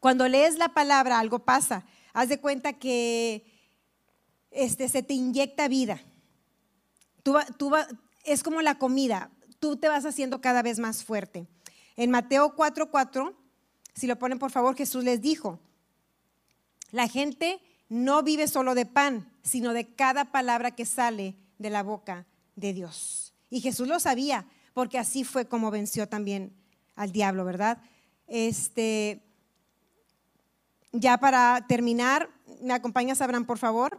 Cuando 0.00 0.28
lees 0.28 0.58
la 0.58 0.70
palabra, 0.70 1.18
algo 1.18 1.40
pasa. 1.40 1.84
Haz 2.12 2.28
de 2.28 2.40
cuenta 2.40 2.74
que 2.74 3.44
este, 4.50 4.88
se 4.88 5.02
te 5.02 5.14
inyecta 5.14 5.68
vida. 5.68 6.00
Tú, 7.22 7.36
tú 7.56 7.72
es 8.24 8.42
como 8.42 8.62
la 8.62 8.78
comida, 8.78 9.30
tú 9.58 9.76
te 9.76 9.88
vas 9.88 10.04
haciendo 10.04 10.40
cada 10.40 10.62
vez 10.62 10.78
más 10.78 11.04
fuerte. 11.04 11.46
En 11.96 12.10
Mateo 12.10 12.56
4:4, 12.56 13.34
si 13.94 14.06
lo 14.06 14.18
ponen 14.18 14.38
por 14.38 14.50
favor, 14.50 14.76
Jesús 14.76 15.04
les 15.04 15.20
dijo, 15.20 15.60
la 16.90 17.08
gente 17.08 17.60
no 17.88 18.22
vive 18.22 18.48
solo 18.48 18.74
de 18.74 18.86
pan, 18.86 19.30
sino 19.42 19.72
de 19.72 19.94
cada 19.94 20.32
palabra 20.32 20.70
que 20.70 20.84
sale 20.84 21.36
de 21.58 21.70
la 21.70 21.82
boca 21.82 22.26
de 22.56 22.72
Dios. 22.72 23.34
Y 23.50 23.60
Jesús 23.60 23.86
lo 23.86 24.00
sabía, 24.00 24.46
porque 24.74 24.98
así 24.98 25.24
fue 25.24 25.46
como 25.46 25.70
venció 25.70 26.08
también 26.08 26.54
al 26.94 27.12
diablo, 27.12 27.44
¿verdad? 27.44 27.78
Este, 28.26 29.22
ya 30.92 31.18
para 31.18 31.66
terminar, 31.66 32.30
¿me 32.60 32.74
acompañas, 32.74 33.20
Abraham, 33.20 33.46
por 33.46 33.58
favor? 33.58 33.98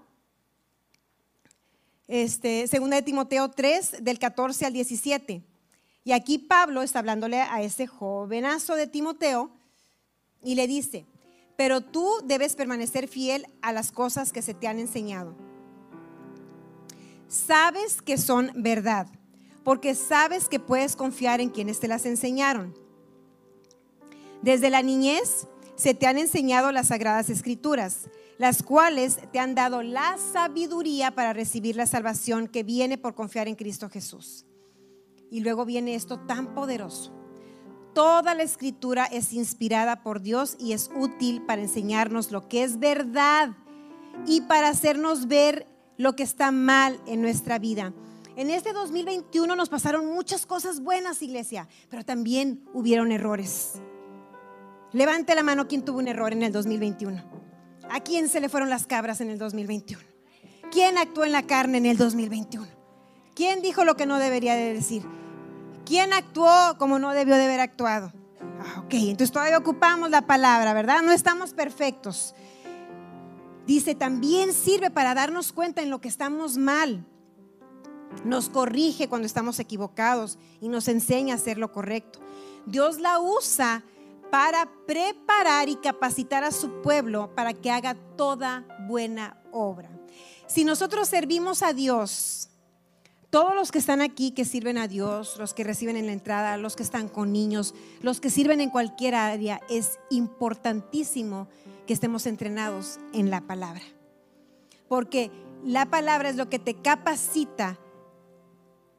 Este, 2.07 2.67
segunda 2.67 2.97
de 2.97 3.01
Timoteo 3.01 3.49
3, 3.49 4.03
del 4.03 4.19
14 4.19 4.65
al 4.65 4.73
17. 4.73 5.43
Y 6.03 6.11
aquí 6.11 6.37
Pablo 6.37 6.81
está 6.81 6.99
hablándole 6.99 7.41
a 7.41 7.61
ese 7.61 7.87
jovenazo 7.87 8.75
de 8.75 8.87
Timoteo 8.87 9.51
y 10.43 10.55
le 10.55 10.67
dice, 10.67 11.05
pero 11.55 11.81
tú 11.81 12.07
debes 12.25 12.55
permanecer 12.55 13.07
fiel 13.07 13.47
a 13.61 13.71
las 13.71 13.91
cosas 13.91 14.33
que 14.33 14.41
se 14.41 14.53
te 14.53 14.67
han 14.67 14.79
enseñado. 14.79 15.35
Sabes 17.27 18.01
que 18.01 18.17
son 18.17 18.51
verdad, 18.55 19.07
porque 19.63 19.95
sabes 19.95 20.49
que 20.49 20.59
puedes 20.59 20.95
confiar 20.95 21.41
en 21.41 21.49
quienes 21.49 21.79
te 21.79 21.87
las 21.87 22.05
enseñaron. 22.05 22.77
Desde 24.41 24.69
la 24.69 24.81
niñez 24.81 25.47
se 25.83 25.93
te 25.93 26.07
han 26.07 26.17
enseñado 26.17 26.71
las 26.71 26.87
sagradas 26.87 27.29
escrituras, 27.29 28.09
las 28.37 28.63
cuales 28.63 29.17
te 29.33 29.39
han 29.39 29.53
dado 29.53 29.83
la 29.83 30.17
sabiduría 30.17 31.11
para 31.11 31.33
recibir 31.33 31.75
la 31.75 31.87
salvación 31.87 32.47
que 32.47 32.63
viene 32.63 32.97
por 32.97 33.15
confiar 33.15 33.49
en 33.49 33.55
Cristo 33.55 33.89
Jesús. 33.89 34.45
Y 35.29 35.41
luego 35.41 35.65
viene 35.65 35.95
esto 35.95 36.21
tan 36.21 36.55
poderoso. 36.55 37.11
Toda 37.93 38.33
la 38.33 38.43
escritura 38.43 39.03
es 39.07 39.33
inspirada 39.33 40.03
por 40.03 40.21
Dios 40.21 40.55
y 40.57 40.71
es 40.71 40.89
útil 40.95 41.41
para 41.41 41.61
enseñarnos 41.61 42.31
lo 42.31 42.47
que 42.47 42.63
es 42.63 42.79
verdad 42.79 43.49
y 44.25 44.39
para 44.39 44.69
hacernos 44.69 45.27
ver 45.27 45.67
lo 45.97 46.15
que 46.15 46.23
está 46.23 46.53
mal 46.53 46.97
en 47.07 47.21
nuestra 47.21 47.59
vida. 47.59 47.93
En 48.37 48.51
este 48.51 48.71
2021 48.71 49.53
nos 49.57 49.67
pasaron 49.67 50.05
muchas 50.05 50.45
cosas 50.45 50.79
buenas, 50.79 51.21
iglesia, 51.21 51.67
pero 51.89 52.05
también 52.05 52.63
hubieron 52.73 53.11
errores. 53.11 53.81
Levante 54.93 55.33
la 55.33 55.41
mano 55.41 55.67
quien 55.67 55.83
tuvo 55.83 55.97
un 55.97 56.07
error 56.07 56.33
en 56.33 56.43
el 56.43 56.51
2021. 56.51 57.19
¿A 57.89 57.99
quién 58.01 58.29
se 58.29 58.39
le 58.39 58.47
fueron 58.47 58.69
las 58.69 58.85
cabras 58.85 59.21
en 59.21 59.31
el 59.31 59.39
2021? 59.39 60.03
¿Quién 60.71 60.99
actuó 60.99 61.25
en 61.25 61.31
la 61.31 61.43
carne 61.43 61.79
en 61.79 61.87
el 61.87 61.97
2021? 61.97 62.67
¿Quién 63.35 63.63
dijo 63.63 63.85
lo 63.85 63.95
que 63.95 64.05
no 64.05 64.19
debería 64.19 64.55
de 64.55 64.73
decir? 64.73 65.03
¿Quién 65.83 66.13
actuó 66.13 66.77
como 66.77 66.99
no 66.99 67.11
debió 67.11 67.35
de 67.35 67.45
haber 67.45 67.59
actuado? 67.59 68.13
Ah, 68.59 68.81
ok, 68.85 68.93
entonces 68.93 69.31
todavía 69.31 69.57
ocupamos 69.57 70.11
la 70.11 70.27
palabra, 70.27 70.73
¿verdad? 70.73 71.01
No 71.01 71.11
estamos 71.11 71.53
perfectos. 71.53 72.35
Dice, 73.65 73.95
también 73.95 74.53
sirve 74.53 74.91
para 74.91 75.15
darnos 75.15 75.53
cuenta 75.53 75.81
en 75.81 75.89
lo 75.89 76.01
que 76.01 76.07
estamos 76.07 76.57
mal. 76.57 77.03
Nos 78.25 78.47
corrige 78.49 79.09
cuando 79.09 79.25
estamos 79.25 79.59
equivocados 79.59 80.37
y 80.61 80.69
nos 80.69 80.87
enseña 80.87 81.33
a 81.33 81.37
hacer 81.37 81.57
lo 81.57 81.71
correcto. 81.71 82.19
Dios 82.67 82.99
la 82.99 83.19
usa 83.19 83.83
para 84.33 84.67
preparar 84.87 85.69
y 85.69 85.75
capacitar 85.75 86.43
a 86.43 86.49
su 86.49 86.81
pueblo 86.81 87.35
para 87.35 87.53
que 87.53 87.69
haga 87.69 87.93
toda 87.93 88.65
buena 88.87 89.39
obra. 89.51 89.91
Si 90.47 90.65
nosotros 90.65 91.07
servimos 91.07 91.61
a 91.61 91.71
Dios, 91.71 92.49
todos 93.29 93.53
los 93.53 93.71
que 93.71 93.77
están 93.77 94.01
aquí 94.01 94.31
que 94.31 94.43
sirven 94.43 94.79
a 94.79 94.87
Dios, 94.87 95.35
los 95.37 95.53
que 95.53 95.63
reciben 95.63 95.97
en 95.97 96.07
la 96.07 96.13
entrada, 96.13 96.57
los 96.57 96.75
que 96.75 96.81
están 96.81 97.09
con 97.09 97.31
niños, 97.31 97.75
los 98.01 98.19
que 98.19 98.31
sirven 98.31 98.59
en 98.59 98.71
cualquier 98.71 99.13
área, 99.13 99.61
es 99.69 99.99
importantísimo 100.09 101.47
que 101.85 101.93
estemos 101.93 102.25
entrenados 102.25 102.99
en 103.13 103.29
la 103.29 103.41
palabra. 103.41 103.83
Porque 104.87 105.29
la 105.63 105.91
palabra 105.91 106.29
es 106.29 106.37
lo 106.37 106.49
que 106.49 106.57
te 106.57 106.73
capacita 106.73 107.77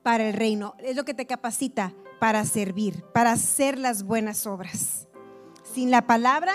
para 0.05 0.29
el 0.29 0.35
reino, 0.35 0.77
es 0.79 0.95
lo 0.95 1.05
que 1.05 1.13
te 1.13 1.27
capacita 1.27 1.93
para 2.21 2.45
servir, 2.45 3.03
para 3.13 3.33
hacer 3.33 3.81
las 3.81 4.05
buenas 4.05 4.47
obras. 4.47 5.04
Sin 5.75 5.91
la 5.91 6.07
palabra 6.07 6.55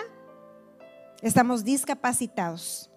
estamos 1.22 1.65
discapacitados. 1.65 2.89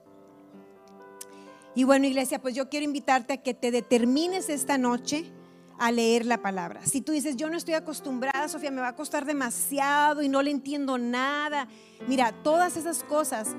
Y 1.74 1.82
bueno, 1.82 2.06
iglesia, 2.06 2.40
pues 2.40 2.54
yo 2.54 2.68
quiero 2.68 2.84
invitarte 2.84 3.32
a 3.32 3.42
que 3.42 3.54
te 3.54 3.72
determines 3.72 4.48
esta 4.48 4.78
noche 4.78 5.32
a 5.80 5.90
leer 5.90 6.24
la 6.24 6.40
palabra. 6.40 6.86
Si 6.86 7.00
tú 7.00 7.10
dices, 7.10 7.34
yo 7.34 7.50
no 7.50 7.56
estoy 7.56 7.74
acostumbrada, 7.74 8.46
Sofía, 8.46 8.70
me 8.70 8.80
va 8.80 8.88
a 8.88 8.94
costar 8.94 9.24
demasiado 9.24 10.22
y 10.22 10.28
no 10.28 10.42
le 10.42 10.52
entiendo 10.52 10.96
nada. 10.96 11.66
Mira, 12.06 12.30
todas 12.44 12.76
esas 12.76 13.02
cosas 13.02 13.56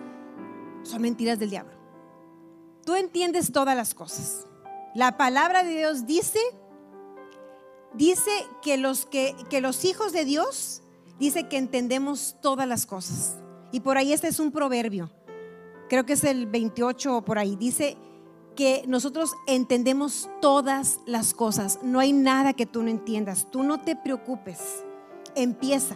son 0.83 1.01
mentiras 1.01 1.39
del 1.39 1.49
diablo. 1.49 1.73
Tú 2.85 2.95
entiendes 2.95 3.51
todas 3.51 3.75
las 3.75 3.93
cosas. 3.93 4.47
La 4.95 5.17
palabra 5.17 5.65
de 5.65 5.71
Dios 5.71 6.05
dice, 6.05 6.39
dice 7.93 8.31
que 8.61 8.77
los, 8.77 9.05
que, 9.05 9.35
que 9.49 9.59
los 9.59 9.83
hijos 9.83 10.13
de 10.13 10.23
Dios, 10.23 10.82
dice 11.23 11.47
que 11.47 11.57
entendemos 11.57 12.35
todas 12.41 12.67
las 12.67 12.85
cosas. 12.85 13.37
Y 13.71 13.79
por 13.79 13.97
ahí 13.97 14.13
este 14.13 14.27
es 14.27 14.39
un 14.39 14.51
proverbio 14.51 15.09
creo 15.93 16.07
que 16.07 16.13
es 16.13 16.23
el 16.23 16.47
28 16.47 17.17
o 17.17 17.21
por 17.23 17.37
ahí, 17.37 17.55
dice 17.55 17.97
que 18.55 18.83
nosotros 18.87 19.31
entendemos 19.45 20.27
todas 20.41 20.99
las 21.05 21.35
cosas. 21.35 21.77
No 21.83 21.99
hay 21.99 22.13
nada 22.13 22.53
que 22.53 22.65
tú 22.65 22.81
no 22.81 22.89
entiendas. 22.89 23.47
Tú 23.51 23.61
no 23.61 23.79
te 23.79 23.95
preocupes. 23.95 24.83
Empieza. 25.35 25.95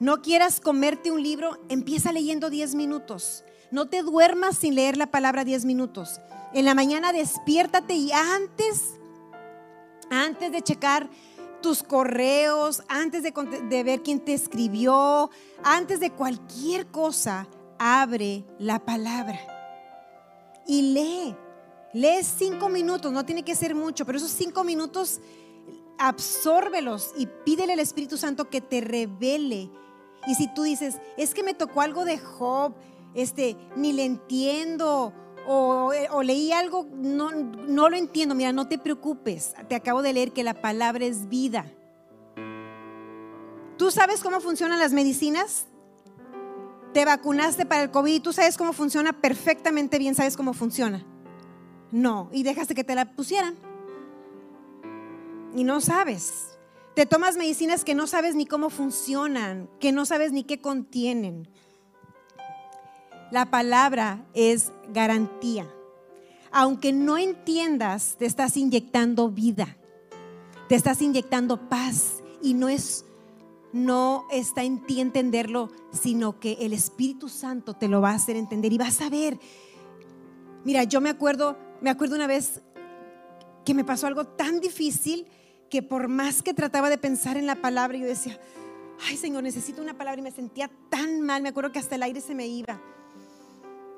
No 0.00 0.22
quieras 0.22 0.58
comerte 0.58 1.10
un 1.10 1.22
libro, 1.22 1.58
empieza 1.68 2.12
leyendo 2.12 2.48
10 2.48 2.74
minutos. 2.74 3.44
No 3.70 3.88
te 3.88 4.02
duermas 4.02 4.56
sin 4.56 4.74
leer 4.74 4.96
la 4.96 5.10
palabra 5.10 5.44
10 5.44 5.66
minutos. 5.66 6.18
En 6.54 6.64
la 6.64 6.74
mañana 6.74 7.12
despiértate 7.12 7.92
y 7.92 8.10
antes, 8.10 8.94
antes 10.10 10.50
de 10.50 10.62
checar 10.62 11.10
tus 11.64 11.82
correos, 11.82 12.82
antes 12.88 13.22
de, 13.22 13.82
ver 13.82 14.02
quién 14.02 14.20
te 14.20 14.34
escribió, 14.34 15.30
antes 15.62 15.98
de 15.98 16.10
cualquier 16.10 16.88
cosa, 16.88 17.48
abre 17.78 18.44
la 18.58 18.84
palabra 18.84 19.40
y 20.66 20.92
lee. 20.92 21.34
Lee 21.94 22.22
cinco 22.22 22.68
minutos, 22.68 23.10
no 23.10 23.24
tiene 23.24 23.42
que 23.42 23.54
ser 23.54 23.74
mucho, 23.74 24.04
pero 24.04 24.18
esos 24.18 24.30
cinco 24.30 24.62
minutos 24.62 25.22
absórbelos 25.96 27.12
y 27.16 27.28
pídele 27.46 27.72
al 27.72 27.80
Espíritu 27.80 28.18
Santo 28.18 28.50
que 28.50 28.60
te 28.60 28.82
revele. 28.82 29.70
Y 30.26 30.34
si 30.34 30.52
tú 30.52 30.64
dices, 30.64 30.98
es 31.16 31.32
que 31.32 31.42
me 31.42 31.54
tocó 31.54 31.80
algo 31.80 32.04
de 32.04 32.18
Job, 32.18 32.74
este, 33.14 33.56
ni 33.74 33.94
le 33.94 34.04
entiendo, 34.04 35.14
o, 35.46 36.22
leí 36.22 36.52
algo, 36.52 36.86
no, 36.94 37.30
no 37.32 37.88
lo 37.88 37.96
entiendo, 37.96 38.34
mira, 38.34 38.52
no 38.52 38.68
te 38.68 38.78
preocupes, 38.78 39.54
te 39.68 39.74
acabo 39.74 40.02
de 40.02 40.12
leer 40.12 40.32
que 40.32 40.42
la 40.44 40.54
palabra 40.54 41.04
es 41.04 41.28
vida. 41.28 41.66
¿Tú 43.76 43.90
sabes 43.90 44.22
cómo 44.22 44.40
funcionan 44.40 44.78
las 44.78 44.92
medicinas? 44.92 45.66
te 46.94 47.04
vacunaste 47.04 47.66
para 47.66 47.82
el 47.82 47.90
COVID, 47.90 48.22
tú 48.22 48.32
sabes 48.32 48.56
cómo 48.56 48.72
funciona 48.72 49.12
perfectamente 49.12 49.98
bien, 49.98 50.14
sabes 50.14 50.36
cómo 50.36 50.54
funciona. 50.54 51.04
No, 51.90 52.30
y 52.32 52.44
dejaste 52.44 52.74
que 52.74 52.84
te 52.84 52.94
la 52.94 53.16
pusieran. 53.16 53.56
Y 55.54 55.64
no 55.64 55.80
sabes. 55.80 56.56
Te 56.94 57.04
tomas 57.04 57.36
medicinas 57.36 57.84
que 57.84 57.96
no 57.96 58.06
sabes 58.06 58.36
ni 58.36 58.46
cómo 58.46 58.70
funcionan, 58.70 59.68
que 59.80 59.90
no 59.90 60.06
sabes 60.06 60.30
ni 60.30 60.44
qué 60.44 60.60
contienen. 60.60 61.48
La 63.34 63.50
palabra 63.50 64.24
es 64.32 64.70
garantía. 64.90 65.68
Aunque 66.52 66.92
no 66.92 67.18
entiendas, 67.18 68.14
te 68.16 68.26
estás 68.26 68.56
inyectando 68.56 69.28
vida, 69.28 69.76
te 70.68 70.76
estás 70.76 71.02
inyectando 71.02 71.68
paz 71.68 72.22
y 72.40 72.54
no 72.54 72.68
es 72.68 73.04
no 73.72 74.24
está 74.30 74.62
en 74.62 74.86
ti 74.86 75.00
entenderlo, 75.00 75.68
sino 75.90 76.38
que 76.38 76.58
el 76.60 76.72
Espíritu 76.72 77.28
Santo 77.28 77.74
te 77.74 77.88
lo 77.88 78.00
va 78.00 78.12
a 78.12 78.14
hacer 78.14 78.36
entender 78.36 78.72
y 78.72 78.78
vas 78.78 79.00
a 79.00 79.10
ver. 79.10 79.36
Mira, 80.64 80.84
yo 80.84 81.00
me 81.00 81.10
acuerdo, 81.10 81.58
me 81.80 81.90
acuerdo 81.90 82.14
una 82.14 82.28
vez 82.28 82.62
que 83.64 83.74
me 83.74 83.82
pasó 83.82 84.06
algo 84.06 84.28
tan 84.28 84.60
difícil 84.60 85.26
que 85.68 85.82
por 85.82 86.06
más 86.06 86.40
que 86.40 86.54
trataba 86.54 86.88
de 86.88 86.98
pensar 86.98 87.36
en 87.36 87.46
la 87.46 87.56
palabra, 87.56 87.98
yo 87.98 88.06
decía, 88.06 88.38
ay 89.08 89.16
Señor, 89.16 89.42
necesito 89.42 89.82
una 89.82 89.98
palabra 89.98 90.20
y 90.20 90.22
me 90.22 90.30
sentía 90.30 90.70
tan 90.88 91.20
mal, 91.20 91.42
me 91.42 91.48
acuerdo 91.48 91.72
que 91.72 91.80
hasta 91.80 91.96
el 91.96 92.04
aire 92.04 92.20
se 92.20 92.36
me 92.36 92.46
iba. 92.46 92.80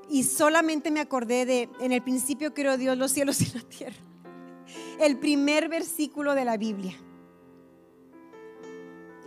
Y 0.08 0.22
solamente 0.22 0.90
me 0.90 1.00
acordé 1.00 1.46
de, 1.46 1.68
en 1.80 1.92
el 1.92 2.02
principio 2.02 2.54
creó 2.54 2.76
Dios 2.76 2.96
los 2.96 3.10
cielos 3.12 3.40
y 3.42 3.56
la 3.56 3.62
tierra. 3.62 3.96
El 5.00 5.18
primer 5.18 5.68
versículo 5.68 6.34
de 6.34 6.44
la 6.44 6.56
Biblia. 6.56 6.94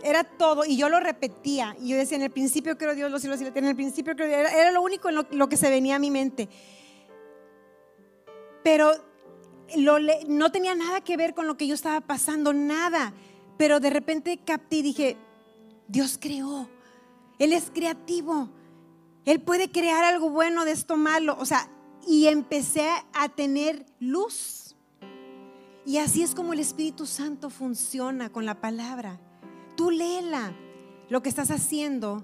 Era 0.02 0.24
todo, 0.24 0.64
y 0.64 0.76
yo 0.76 0.88
lo 0.88 0.98
repetía. 1.00 1.76
Y 1.80 1.90
yo 1.90 1.96
decía, 1.96 2.16
en 2.16 2.22
el 2.22 2.30
principio 2.30 2.78
creo 2.78 2.94
Dios, 2.94 3.10
los 3.10 3.20
cielos 3.20 3.40
y 3.40 3.44
la 3.44 3.52
tierra. 3.52 3.66
En 3.66 3.70
el 3.70 3.76
principio 3.76 4.16
creo. 4.16 4.28
Era, 4.28 4.70
lo 4.70 4.82
único 4.82 5.08
en 5.08 5.16
lo, 5.30 5.48
que 5.48 5.56
se 5.56 5.68
venía 5.68 5.96
a 5.96 5.98
mi 5.98 6.10
mente. 6.10 6.48
Pero 8.64 8.92
no 10.28 10.50
tenía 10.50 10.74
nada 10.74 11.02
que 11.02 11.16
ver 11.16 11.34
con 11.34 11.46
lo 11.46 11.56
que 11.56 11.66
yo 11.66 11.74
estaba 11.74 12.00
pasando, 12.00 12.52
nada. 12.52 13.12
Pero 13.58 13.78
de 13.78 13.90
repente 13.90 14.40
capté 14.44 14.76
y 14.76 14.82
dije, 14.82 15.16
Dios 15.86 16.18
creó. 16.20 16.68
Él 17.38 17.52
es 17.52 17.70
creativo. 17.70 18.48
Él 19.24 19.40
puede 19.40 19.70
crear 19.70 20.04
algo 20.04 20.30
bueno 20.30 20.64
de 20.64 20.72
esto 20.72 20.96
malo. 20.96 21.36
O 21.38 21.46
sea, 21.46 21.70
y 22.06 22.26
empecé 22.26 22.88
a 23.12 23.28
tener 23.28 23.86
luz. 23.98 24.74
Y 25.84 25.98
así 25.98 26.22
es 26.22 26.34
como 26.34 26.52
el 26.52 26.60
Espíritu 26.60 27.06
Santo 27.06 27.50
funciona 27.50 28.30
con 28.30 28.46
la 28.46 28.60
palabra 28.60 29.18
tú 29.80 29.90
léela. 29.90 30.52
Lo 31.08 31.22
que 31.22 31.30
estás 31.30 31.50
haciendo 31.50 32.22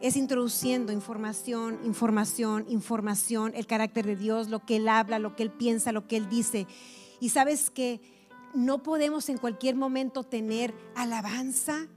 es 0.00 0.16
introduciendo 0.16 0.92
información, 0.92 1.80
información, 1.82 2.66
información, 2.68 3.50
el 3.56 3.66
carácter 3.66 4.06
de 4.06 4.14
Dios, 4.14 4.48
lo 4.48 4.64
que 4.64 4.76
Él 4.76 4.88
habla, 4.88 5.18
lo 5.18 5.34
que 5.34 5.42
Él 5.42 5.50
piensa, 5.50 5.90
lo 5.90 6.06
que 6.06 6.16
Él 6.16 6.28
dice. 6.28 6.68
Y 7.18 7.30
sabes 7.30 7.68
que 7.68 8.00
no 8.54 8.84
podemos 8.84 9.28
en 9.28 9.38
cualquier 9.38 9.74
momento 9.74 10.22
tener 10.22 10.72
alabanza. 10.94 11.88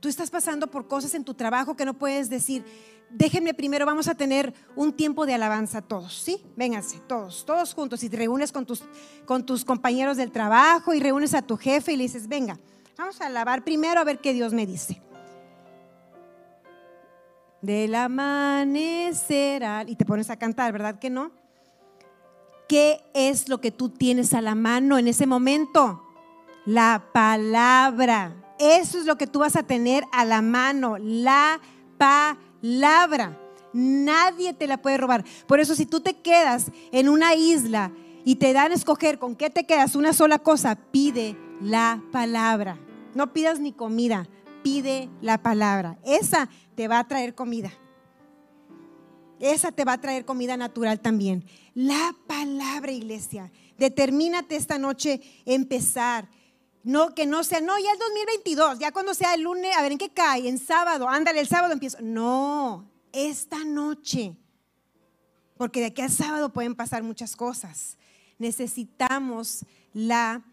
Tú 0.00 0.08
estás 0.08 0.30
pasando 0.30 0.66
por 0.66 0.86
cosas 0.88 1.14
en 1.14 1.24
tu 1.24 1.34
trabajo 1.34 1.76
que 1.76 1.84
no 1.84 1.94
puedes 1.94 2.28
decir, 2.28 2.64
déjenme 3.10 3.54
primero, 3.54 3.86
vamos 3.86 4.08
a 4.08 4.14
tener 4.14 4.52
un 4.74 4.92
tiempo 4.92 5.26
de 5.26 5.34
alabanza 5.34 5.82
todos, 5.82 6.14
¿sí? 6.14 6.44
Vénganse, 6.56 7.00
todos, 7.06 7.44
todos 7.46 7.74
juntos. 7.74 8.02
Y 8.02 8.08
te 8.08 8.16
reúnes 8.16 8.52
con 8.52 8.66
tus, 8.66 9.64
compañeros 9.64 10.16
del 10.16 10.30
trabajo 10.30 10.94
y 10.94 11.00
reúnes 11.00 11.34
a 11.34 11.42
tu 11.42 11.56
jefe 11.56 11.92
y 11.92 11.96
le 11.96 12.04
dices, 12.04 12.28
venga, 12.28 12.58
vamos 12.96 13.20
a 13.20 13.26
alabar 13.26 13.64
primero 13.64 14.00
a 14.00 14.04
ver 14.04 14.20
qué 14.20 14.32
Dios 14.32 14.52
me 14.52 14.66
dice 14.66 15.02
del 17.62 17.94
amanecer 17.96 19.64
y 19.88 19.96
te 19.96 20.04
pones 20.04 20.30
a 20.30 20.36
cantar, 20.36 20.72
¿verdad 20.72 21.00
que 21.00 21.10
no? 21.10 21.32
¿Qué 22.68 23.00
es 23.12 23.48
lo 23.48 23.60
que 23.60 23.72
tú 23.72 23.88
tienes 23.88 24.34
a 24.34 24.40
la 24.40 24.54
mano 24.54 24.98
en 24.98 25.08
ese 25.08 25.26
momento? 25.26 26.02
La 26.64 27.10
palabra. 27.12 28.45
Eso 28.58 28.98
es 28.98 29.04
lo 29.04 29.16
que 29.16 29.26
tú 29.26 29.40
vas 29.40 29.56
a 29.56 29.62
tener 29.62 30.04
a 30.12 30.24
la 30.24 30.42
mano, 30.42 30.96
la 30.98 31.60
palabra. 31.98 33.38
Nadie 33.72 34.54
te 34.54 34.66
la 34.66 34.80
puede 34.80 34.96
robar. 34.96 35.24
Por 35.46 35.60
eso 35.60 35.74
si 35.74 35.84
tú 35.86 36.00
te 36.00 36.14
quedas 36.14 36.70
en 36.92 37.08
una 37.08 37.34
isla 37.34 37.92
y 38.24 38.36
te 38.36 38.52
dan 38.52 38.72
a 38.72 38.74
escoger 38.74 39.18
con 39.18 39.36
qué 39.36 39.50
te 39.50 39.66
quedas, 39.66 39.94
una 39.94 40.12
sola 40.12 40.38
cosa, 40.38 40.76
pide 40.76 41.36
la 41.60 42.02
palabra. 42.10 42.78
No 43.14 43.32
pidas 43.32 43.60
ni 43.60 43.72
comida, 43.72 44.26
pide 44.62 45.10
la 45.20 45.42
palabra. 45.42 45.98
Esa 46.04 46.48
te 46.74 46.88
va 46.88 46.98
a 46.98 47.08
traer 47.08 47.34
comida. 47.34 47.70
Esa 49.38 49.70
te 49.72 49.84
va 49.84 49.94
a 49.94 50.00
traer 50.00 50.24
comida 50.24 50.56
natural 50.56 51.00
también. 51.00 51.44
La 51.74 52.14
palabra, 52.26 52.90
iglesia. 52.92 53.52
Determínate 53.78 54.56
esta 54.56 54.78
noche 54.78 55.20
empezar. 55.44 56.28
No, 56.86 57.16
que 57.16 57.26
no 57.26 57.42
sea, 57.42 57.60
no, 57.60 57.76
ya 57.80 57.90
el 57.90 57.98
2022, 57.98 58.78
ya 58.78 58.92
cuando 58.92 59.12
sea 59.12 59.34
el 59.34 59.42
lunes, 59.42 59.76
a 59.76 59.82
ver 59.82 59.90
en 59.90 59.98
qué 59.98 60.10
cae, 60.10 60.48
en 60.48 60.56
sábado, 60.56 61.08
ándale, 61.08 61.40
el 61.40 61.48
sábado 61.48 61.72
empiezo. 61.72 61.98
No, 62.00 62.88
esta 63.12 63.64
noche. 63.64 64.36
Porque 65.56 65.80
de 65.80 65.86
aquí 65.86 66.02
al 66.02 66.12
sábado 66.12 66.52
pueden 66.52 66.76
pasar 66.76 67.02
muchas 67.02 67.34
cosas. 67.34 67.98
Necesitamos 68.38 69.64
la 69.92 70.44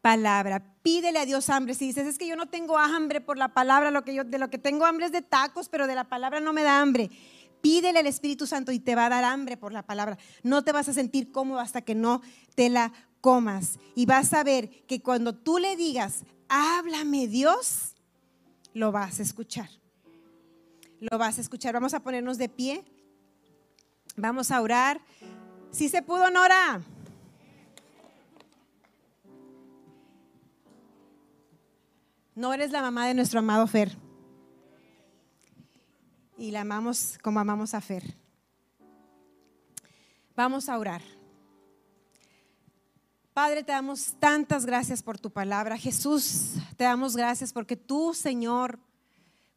palabra. 0.00 0.60
Pídele 0.82 1.20
a 1.20 1.24
Dios 1.24 1.50
hambre. 1.50 1.74
Si 1.74 1.86
dices, 1.86 2.04
es 2.08 2.18
que 2.18 2.26
yo 2.26 2.34
no 2.34 2.46
tengo 2.46 2.76
hambre 2.76 3.20
por 3.20 3.38
la 3.38 3.54
palabra, 3.54 3.92
de 3.92 4.38
lo 4.38 4.50
que 4.50 4.58
tengo 4.58 4.86
hambre 4.86 5.06
es 5.06 5.12
de 5.12 5.22
tacos, 5.22 5.68
pero 5.68 5.86
de 5.86 5.94
la 5.94 6.02
palabra 6.02 6.40
no 6.40 6.52
me 6.52 6.64
da 6.64 6.80
hambre. 6.80 7.10
Pídele 7.62 8.00
al 8.00 8.06
Espíritu 8.06 8.46
Santo 8.46 8.72
y 8.72 8.80
te 8.80 8.94
va 8.94 9.06
a 9.06 9.08
dar 9.08 9.24
hambre 9.24 9.56
por 9.56 9.72
la 9.72 9.86
palabra. 9.86 10.18
No 10.42 10.62
te 10.62 10.72
vas 10.72 10.88
a 10.88 10.92
sentir 10.92 11.32
cómodo 11.32 11.60
hasta 11.60 11.80
que 11.80 11.94
no 11.94 12.20
te 12.54 12.68
la 12.68 12.92
comas. 13.20 13.78
Y 13.94 14.04
vas 14.04 14.34
a 14.34 14.44
ver 14.44 14.68
que 14.86 15.00
cuando 15.00 15.34
tú 15.34 15.58
le 15.58 15.76
digas, 15.76 16.24
háblame 16.48 17.28
Dios, 17.28 17.94
lo 18.74 18.92
vas 18.92 19.20
a 19.20 19.22
escuchar. 19.22 19.70
Lo 21.00 21.18
vas 21.18 21.38
a 21.38 21.40
escuchar. 21.40 21.72
Vamos 21.72 21.94
a 21.94 22.00
ponernos 22.00 22.36
de 22.36 22.48
pie. 22.48 22.84
Vamos 24.16 24.50
a 24.50 24.60
orar. 24.60 25.00
Si 25.70 25.88
se 25.88 26.02
pudo, 26.02 26.30
Nora. 26.30 26.82
No 32.34 32.52
eres 32.52 32.70
la 32.72 32.82
mamá 32.82 33.06
de 33.06 33.14
nuestro 33.14 33.38
amado 33.38 33.66
Fer. 33.66 34.01
Y 36.36 36.50
la 36.50 36.62
amamos 36.62 37.18
como 37.22 37.40
amamos 37.40 37.74
a 37.74 37.80
Fer. 37.80 38.16
Vamos 40.34 40.68
a 40.68 40.78
orar. 40.78 41.02
Padre, 43.34 43.62
te 43.64 43.72
damos 43.72 44.14
tantas 44.18 44.66
gracias 44.66 45.02
por 45.02 45.18
tu 45.18 45.30
palabra. 45.30 45.78
Jesús, 45.78 46.52
te 46.76 46.84
damos 46.84 47.16
gracias 47.16 47.52
porque 47.52 47.76
tú, 47.76 48.12
Señor, 48.12 48.78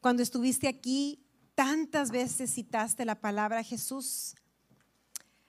cuando 0.00 0.22
estuviste 0.22 0.68
aquí, 0.68 1.26
tantas 1.54 2.10
veces 2.10 2.54
citaste 2.54 3.04
la 3.04 3.20
palabra 3.20 3.62
Jesús. 3.62 4.34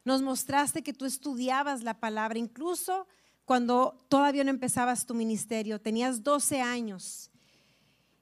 Nos 0.03 0.21
mostraste 0.21 0.81
que 0.81 0.93
tú 0.93 1.05
estudiabas 1.05 1.83
la 1.83 1.99
palabra, 1.99 2.39
incluso 2.39 3.07
cuando 3.45 3.97
todavía 4.09 4.43
no 4.43 4.49
empezabas 4.49 5.05
tu 5.05 5.13
ministerio, 5.13 5.79
tenías 5.79 6.23
12 6.23 6.61
años 6.61 7.29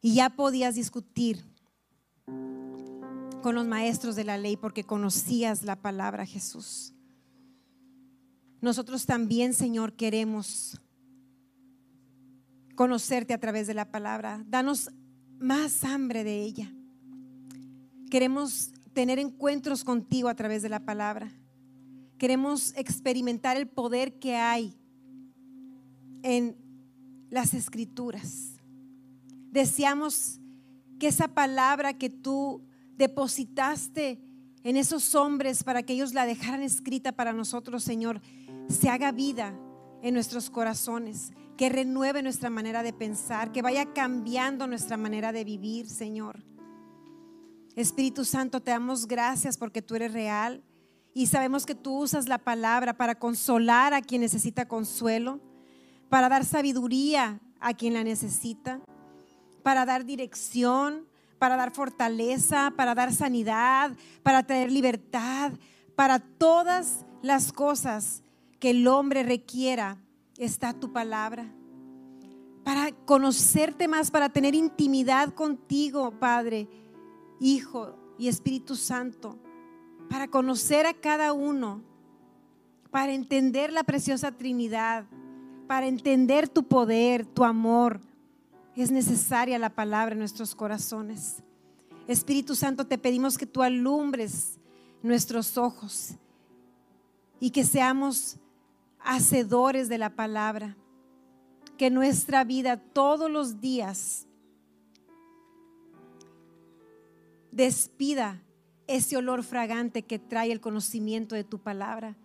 y 0.01 0.15
ya 0.15 0.29
podías 0.29 0.75
discutir 0.75 1.43
con 3.45 3.53
los 3.53 3.67
maestros 3.67 4.15
de 4.15 4.23
la 4.23 4.39
ley 4.39 4.57
porque 4.57 4.83
conocías 4.83 5.61
la 5.61 5.75
palabra 5.75 6.25
Jesús. 6.25 6.95
Nosotros 8.59 9.05
también, 9.05 9.53
Señor, 9.53 9.93
queremos 9.93 10.81
conocerte 12.73 13.35
a 13.35 13.39
través 13.39 13.67
de 13.67 13.75
la 13.75 13.91
palabra. 13.91 14.43
Danos 14.47 14.89
más 15.37 15.83
hambre 15.83 16.23
de 16.23 16.41
ella. 16.41 16.73
Queremos 18.09 18.71
tener 18.93 19.19
encuentros 19.19 19.83
contigo 19.83 20.27
a 20.27 20.33
través 20.33 20.63
de 20.63 20.69
la 20.69 20.83
palabra. 20.83 21.31
Queremos 22.17 22.75
experimentar 22.75 23.57
el 23.57 23.67
poder 23.67 24.17
que 24.17 24.37
hay 24.37 24.75
en 26.23 26.57
las 27.29 27.53
escrituras. 27.53 28.55
Deseamos 29.51 30.39
que 30.97 31.09
esa 31.09 31.27
palabra 31.27 31.95
que 31.95 32.09
tú 32.09 32.63
depositaste 32.97 34.19
en 34.63 34.77
esos 34.77 35.15
hombres 35.15 35.63
para 35.63 35.83
que 35.83 35.93
ellos 35.93 36.13
la 36.13 36.25
dejaran 36.25 36.63
escrita 36.63 37.11
para 37.11 37.33
nosotros, 37.33 37.83
Señor, 37.83 38.21
se 38.67 38.89
haga 38.89 39.11
vida 39.11 39.57
en 40.01 40.13
nuestros 40.13 40.49
corazones, 40.49 41.31
que 41.57 41.69
renueve 41.69 42.21
nuestra 42.21 42.49
manera 42.49 42.83
de 42.83 42.93
pensar, 42.93 43.51
que 43.51 43.61
vaya 43.61 43.93
cambiando 43.93 44.67
nuestra 44.67 44.97
manera 44.97 45.31
de 45.31 45.43
vivir, 45.43 45.87
Señor. 45.87 46.43
Espíritu 47.75 48.25
Santo, 48.25 48.61
te 48.61 48.71
damos 48.71 49.07
gracias 49.07 49.57
porque 49.57 49.81
tú 49.81 49.95
eres 49.95 50.13
real 50.13 50.63
y 51.13 51.27
sabemos 51.27 51.65
que 51.65 51.75
tú 51.75 51.99
usas 51.99 52.27
la 52.27 52.37
palabra 52.37 52.97
para 52.97 53.15
consolar 53.15 53.93
a 53.93 54.01
quien 54.01 54.21
necesita 54.21 54.67
consuelo 54.67 55.39
para 56.09 56.29
dar 56.29 56.45
sabiduría 56.45 57.41
a 57.59 57.73
quien 57.73 57.93
la 57.93 58.03
necesita, 58.03 58.79
para 59.63 59.85
dar 59.85 60.05
dirección, 60.05 61.07
para 61.37 61.55
dar 61.55 61.71
fortaleza, 61.71 62.73
para 62.75 62.95
dar 62.95 63.13
sanidad, 63.13 63.95
para 64.23 64.43
traer 64.43 64.71
libertad, 64.71 65.53
para 65.95 66.19
todas 66.19 67.05
las 67.21 67.51
cosas 67.51 68.23
que 68.59 68.71
el 68.71 68.87
hombre 68.87 69.23
requiera, 69.23 69.97
está 70.37 70.73
tu 70.73 70.91
palabra. 70.91 71.45
Para 72.63 72.91
conocerte 73.05 73.87
más, 73.87 74.09
para 74.09 74.29
tener 74.29 74.55
intimidad 74.55 75.33
contigo, 75.33 76.11
Padre, 76.19 76.67
Hijo 77.39 77.95
y 78.17 78.27
Espíritu 78.27 78.75
Santo, 78.75 79.37
para 80.09 80.27
conocer 80.27 80.85
a 80.85 80.93
cada 80.93 81.33
uno, 81.33 81.83
para 82.89 83.13
entender 83.13 83.71
la 83.71 83.83
preciosa 83.83 84.31
Trinidad 84.31 85.05
para 85.67 85.87
entender 85.87 86.47
tu 86.47 86.63
poder, 86.63 87.25
tu 87.25 87.43
amor, 87.43 87.99
es 88.81 88.91
necesaria 88.91 89.57
la 89.57 89.69
palabra 89.69 90.13
en 90.13 90.19
nuestros 90.19 90.53
corazones. 90.53 91.37
Espíritu 92.07 92.55
Santo, 92.55 92.85
te 92.85 92.97
pedimos 92.97 93.37
que 93.37 93.45
tú 93.45 93.63
alumbres 93.63 94.59
nuestros 95.01 95.57
ojos 95.57 96.15
y 97.39 97.51
que 97.51 97.63
seamos 97.63 98.37
hacedores 98.99 99.87
de 99.87 99.97
la 99.97 100.15
palabra. 100.15 100.75
Que 101.77 101.89
nuestra 101.89 102.43
vida 102.43 102.77
todos 102.77 103.29
los 103.29 103.59
días 103.59 104.27
despida 107.51 108.41
ese 108.87 109.17
olor 109.17 109.43
fragante 109.43 110.03
que 110.03 110.19
trae 110.19 110.51
el 110.51 110.61
conocimiento 110.61 111.35
de 111.35 111.43
tu 111.43 111.59
palabra, 111.59 112.15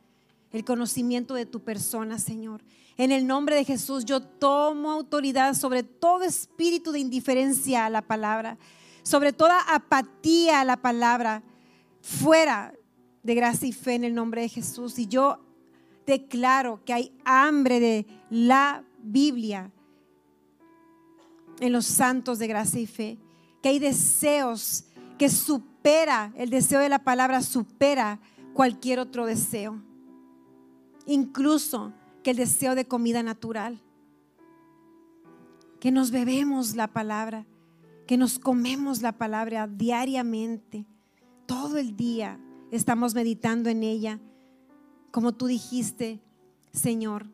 el 0.53 0.65
conocimiento 0.65 1.35
de 1.35 1.47
tu 1.47 1.61
persona, 1.61 2.19
Señor. 2.19 2.63
En 3.01 3.13
el 3.13 3.27
nombre 3.27 3.57
de 3.57 3.65
Jesús 3.65 4.05
yo 4.05 4.21
tomo 4.21 4.91
autoridad 4.91 5.55
sobre 5.55 5.83
todo 5.83 6.23
espíritu 6.23 6.93
de 6.93 6.99
indiferencia 6.99 7.87
a 7.87 7.89
la 7.89 8.03
palabra, 8.03 8.59
sobre 9.03 9.33
toda 9.33 9.59
apatía 9.75 10.61
a 10.61 10.67
la 10.67 10.77
palabra, 10.77 11.43
fuera 12.03 12.75
de 13.23 13.35
gracia 13.35 13.69
y 13.69 13.73
fe 13.73 13.95
en 13.95 14.05
el 14.05 14.15
nombre 14.15 14.43
de 14.43 14.51
Jesús. 14.51 14.99
Y 14.99 15.07
yo 15.07 15.41
declaro 16.05 16.85
que 16.85 16.93
hay 16.93 17.19
hambre 17.25 17.81
de 17.81 18.07
la 18.29 18.85
Biblia 19.03 19.71
en 21.59 21.73
los 21.73 21.87
santos 21.87 22.39
de 22.39 22.49
gracia 22.49 22.83
y 22.83 22.87
fe, 22.87 23.19
que 23.63 23.71
hay 23.71 23.79
deseos 23.79 24.85
que 25.17 25.31
supera, 25.31 26.35
el 26.37 26.51
deseo 26.51 26.81
de 26.81 26.91
la 26.91 27.03
palabra 27.03 27.41
supera 27.41 28.21
cualquier 28.53 28.99
otro 28.99 29.25
deseo. 29.25 29.81
Incluso 31.07 31.95
que 32.23 32.33
el 32.33 32.37
deseo 32.37 32.75
de 32.75 32.87
comida 32.87 33.23
natural. 33.23 33.81
Que 35.81 35.91
nos 35.91 36.11
bebemos 36.11 36.77
la 36.77 36.89
palabra, 36.89 37.47
que 38.07 38.17
nos 38.17 38.39
comemos 38.39 39.03
la 39.03 39.13
palabra 39.13 39.67
diariamente, 39.67 40.87
todo 41.47 41.79
el 41.79 41.97
día 41.97 42.39
estamos 42.71 43.15
meditando 43.15 43.71
en 43.71 43.83
ella, 43.83 44.21
como 45.11 45.33
tú 45.33 45.47
dijiste, 45.47 46.21
Señor, 46.73 47.27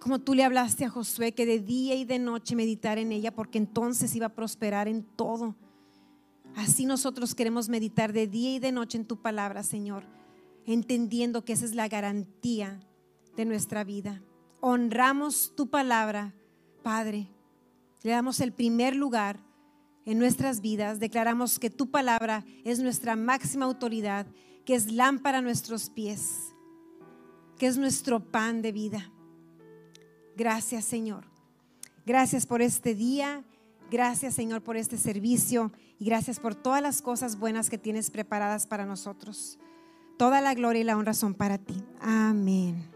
como 0.00 0.20
tú 0.20 0.34
le 0.34 0.44
hablaste 0.44 0.84
a 0.84 0.88
Josué, 0.88 1.32
que 1.32 1.46
de 1.46 1.58
día 1.58 1.94
y 1.96 2.04
de 2.04 2.18
noche 2.18 2.54
meditar 2.54 2.96
en 2.96 3.10
ella, 3.10 3.34
porque 3.34 3.58
entonces 3.58 4.14
iba 4.14 4.26
a 4.26 4.34
prosperar 4.34 4.88
en 4.88 5.02
todo. 5.02 5.56
Así 6.54 6.86
nosotros 6.86 7.34
queremos 7.34 7.68
meditar 7.68 8.12
de 8.12 8.26
día 8.26 8.54
y 8.54 8.58
de 8.58 8.72
noche 8.72 8.98
en 8.98 9.04
tu 9.04 9.20
palabra, 9.20 9.62
Señor, 9.62 10.04
entendiendo 10.66 11.44
que 11.44 11.52
esa 11.52 11.64
es 11.64 11.74
la 11.74 11.88
garantía 11.88 12.80
de 13.36 13.44
nuestra 13.44 13.84
vida. 13.84 14.22
Honramos 14.60 15.54
tu 15.56 15.68
palabra, 15.68 16.34
Padre. 16.82 17.28
Le 18.02 18.10
damos 18.10 18.40
el 18.40 18.52
primer 18.52 18.96
lugar 18.96 19.40
en 20.04 20.18
nuestras 20.18 20.60
vidas. 20.60 20.98
Declaramos 20.98 21.58
que 21.58 21.70
tu 21.70 21.90
palabra 21.90 22.44
es 22.64 22.80
nuestra 22.80 23.16
máxima 23.16 23.64
autoridad, 23.64 24.26
que 24.64 24.74
es 24.74 24.90
lámpara 24.90 25.38
a 25.38 25.42
nuestros 25.42 25.90
pies, 25.90 26.54
que 27.58 27.66
es 27.66 27.78
nuestro 27.78 28.20
pan 28.20 28.62
de 28.62 28.72
vida. 28.72 29.12
Gracias, 30.36 30.84
Señor. 30.84 31.26
Gracias 32.04 32.46
por 32.46 32.60
este 32.60 32.94
día. 32.94 33.44
Gracias, 33.90 34.34
Señor, 34.34 34.62
por 34.62 34.76
este 34.76 34.98
servicio. 34.98 35.72
Y 35.98 36.04
gracias 36.04 36.40
por 36.40 36.54
todas 36.54 36.82
las 36.82 37.02
cosas 37.02 37.38
buenas 37.38 37.70
que 37.70 37.78
tienes 37.78 38.10
preparadas 38.10 38.66
para 38.66 38.84
nosotros. 38.84 39.58
Toda 40.16 40.40
la 40.40 40.54
gloria 40.54 40.80
y 40.80 40.84
la 40.84 40.96
honra 40.96 41.12
son 41.12 41.34
para 41.34 41.58
ti. 41.58 41.82
Amén. 42.00 42.95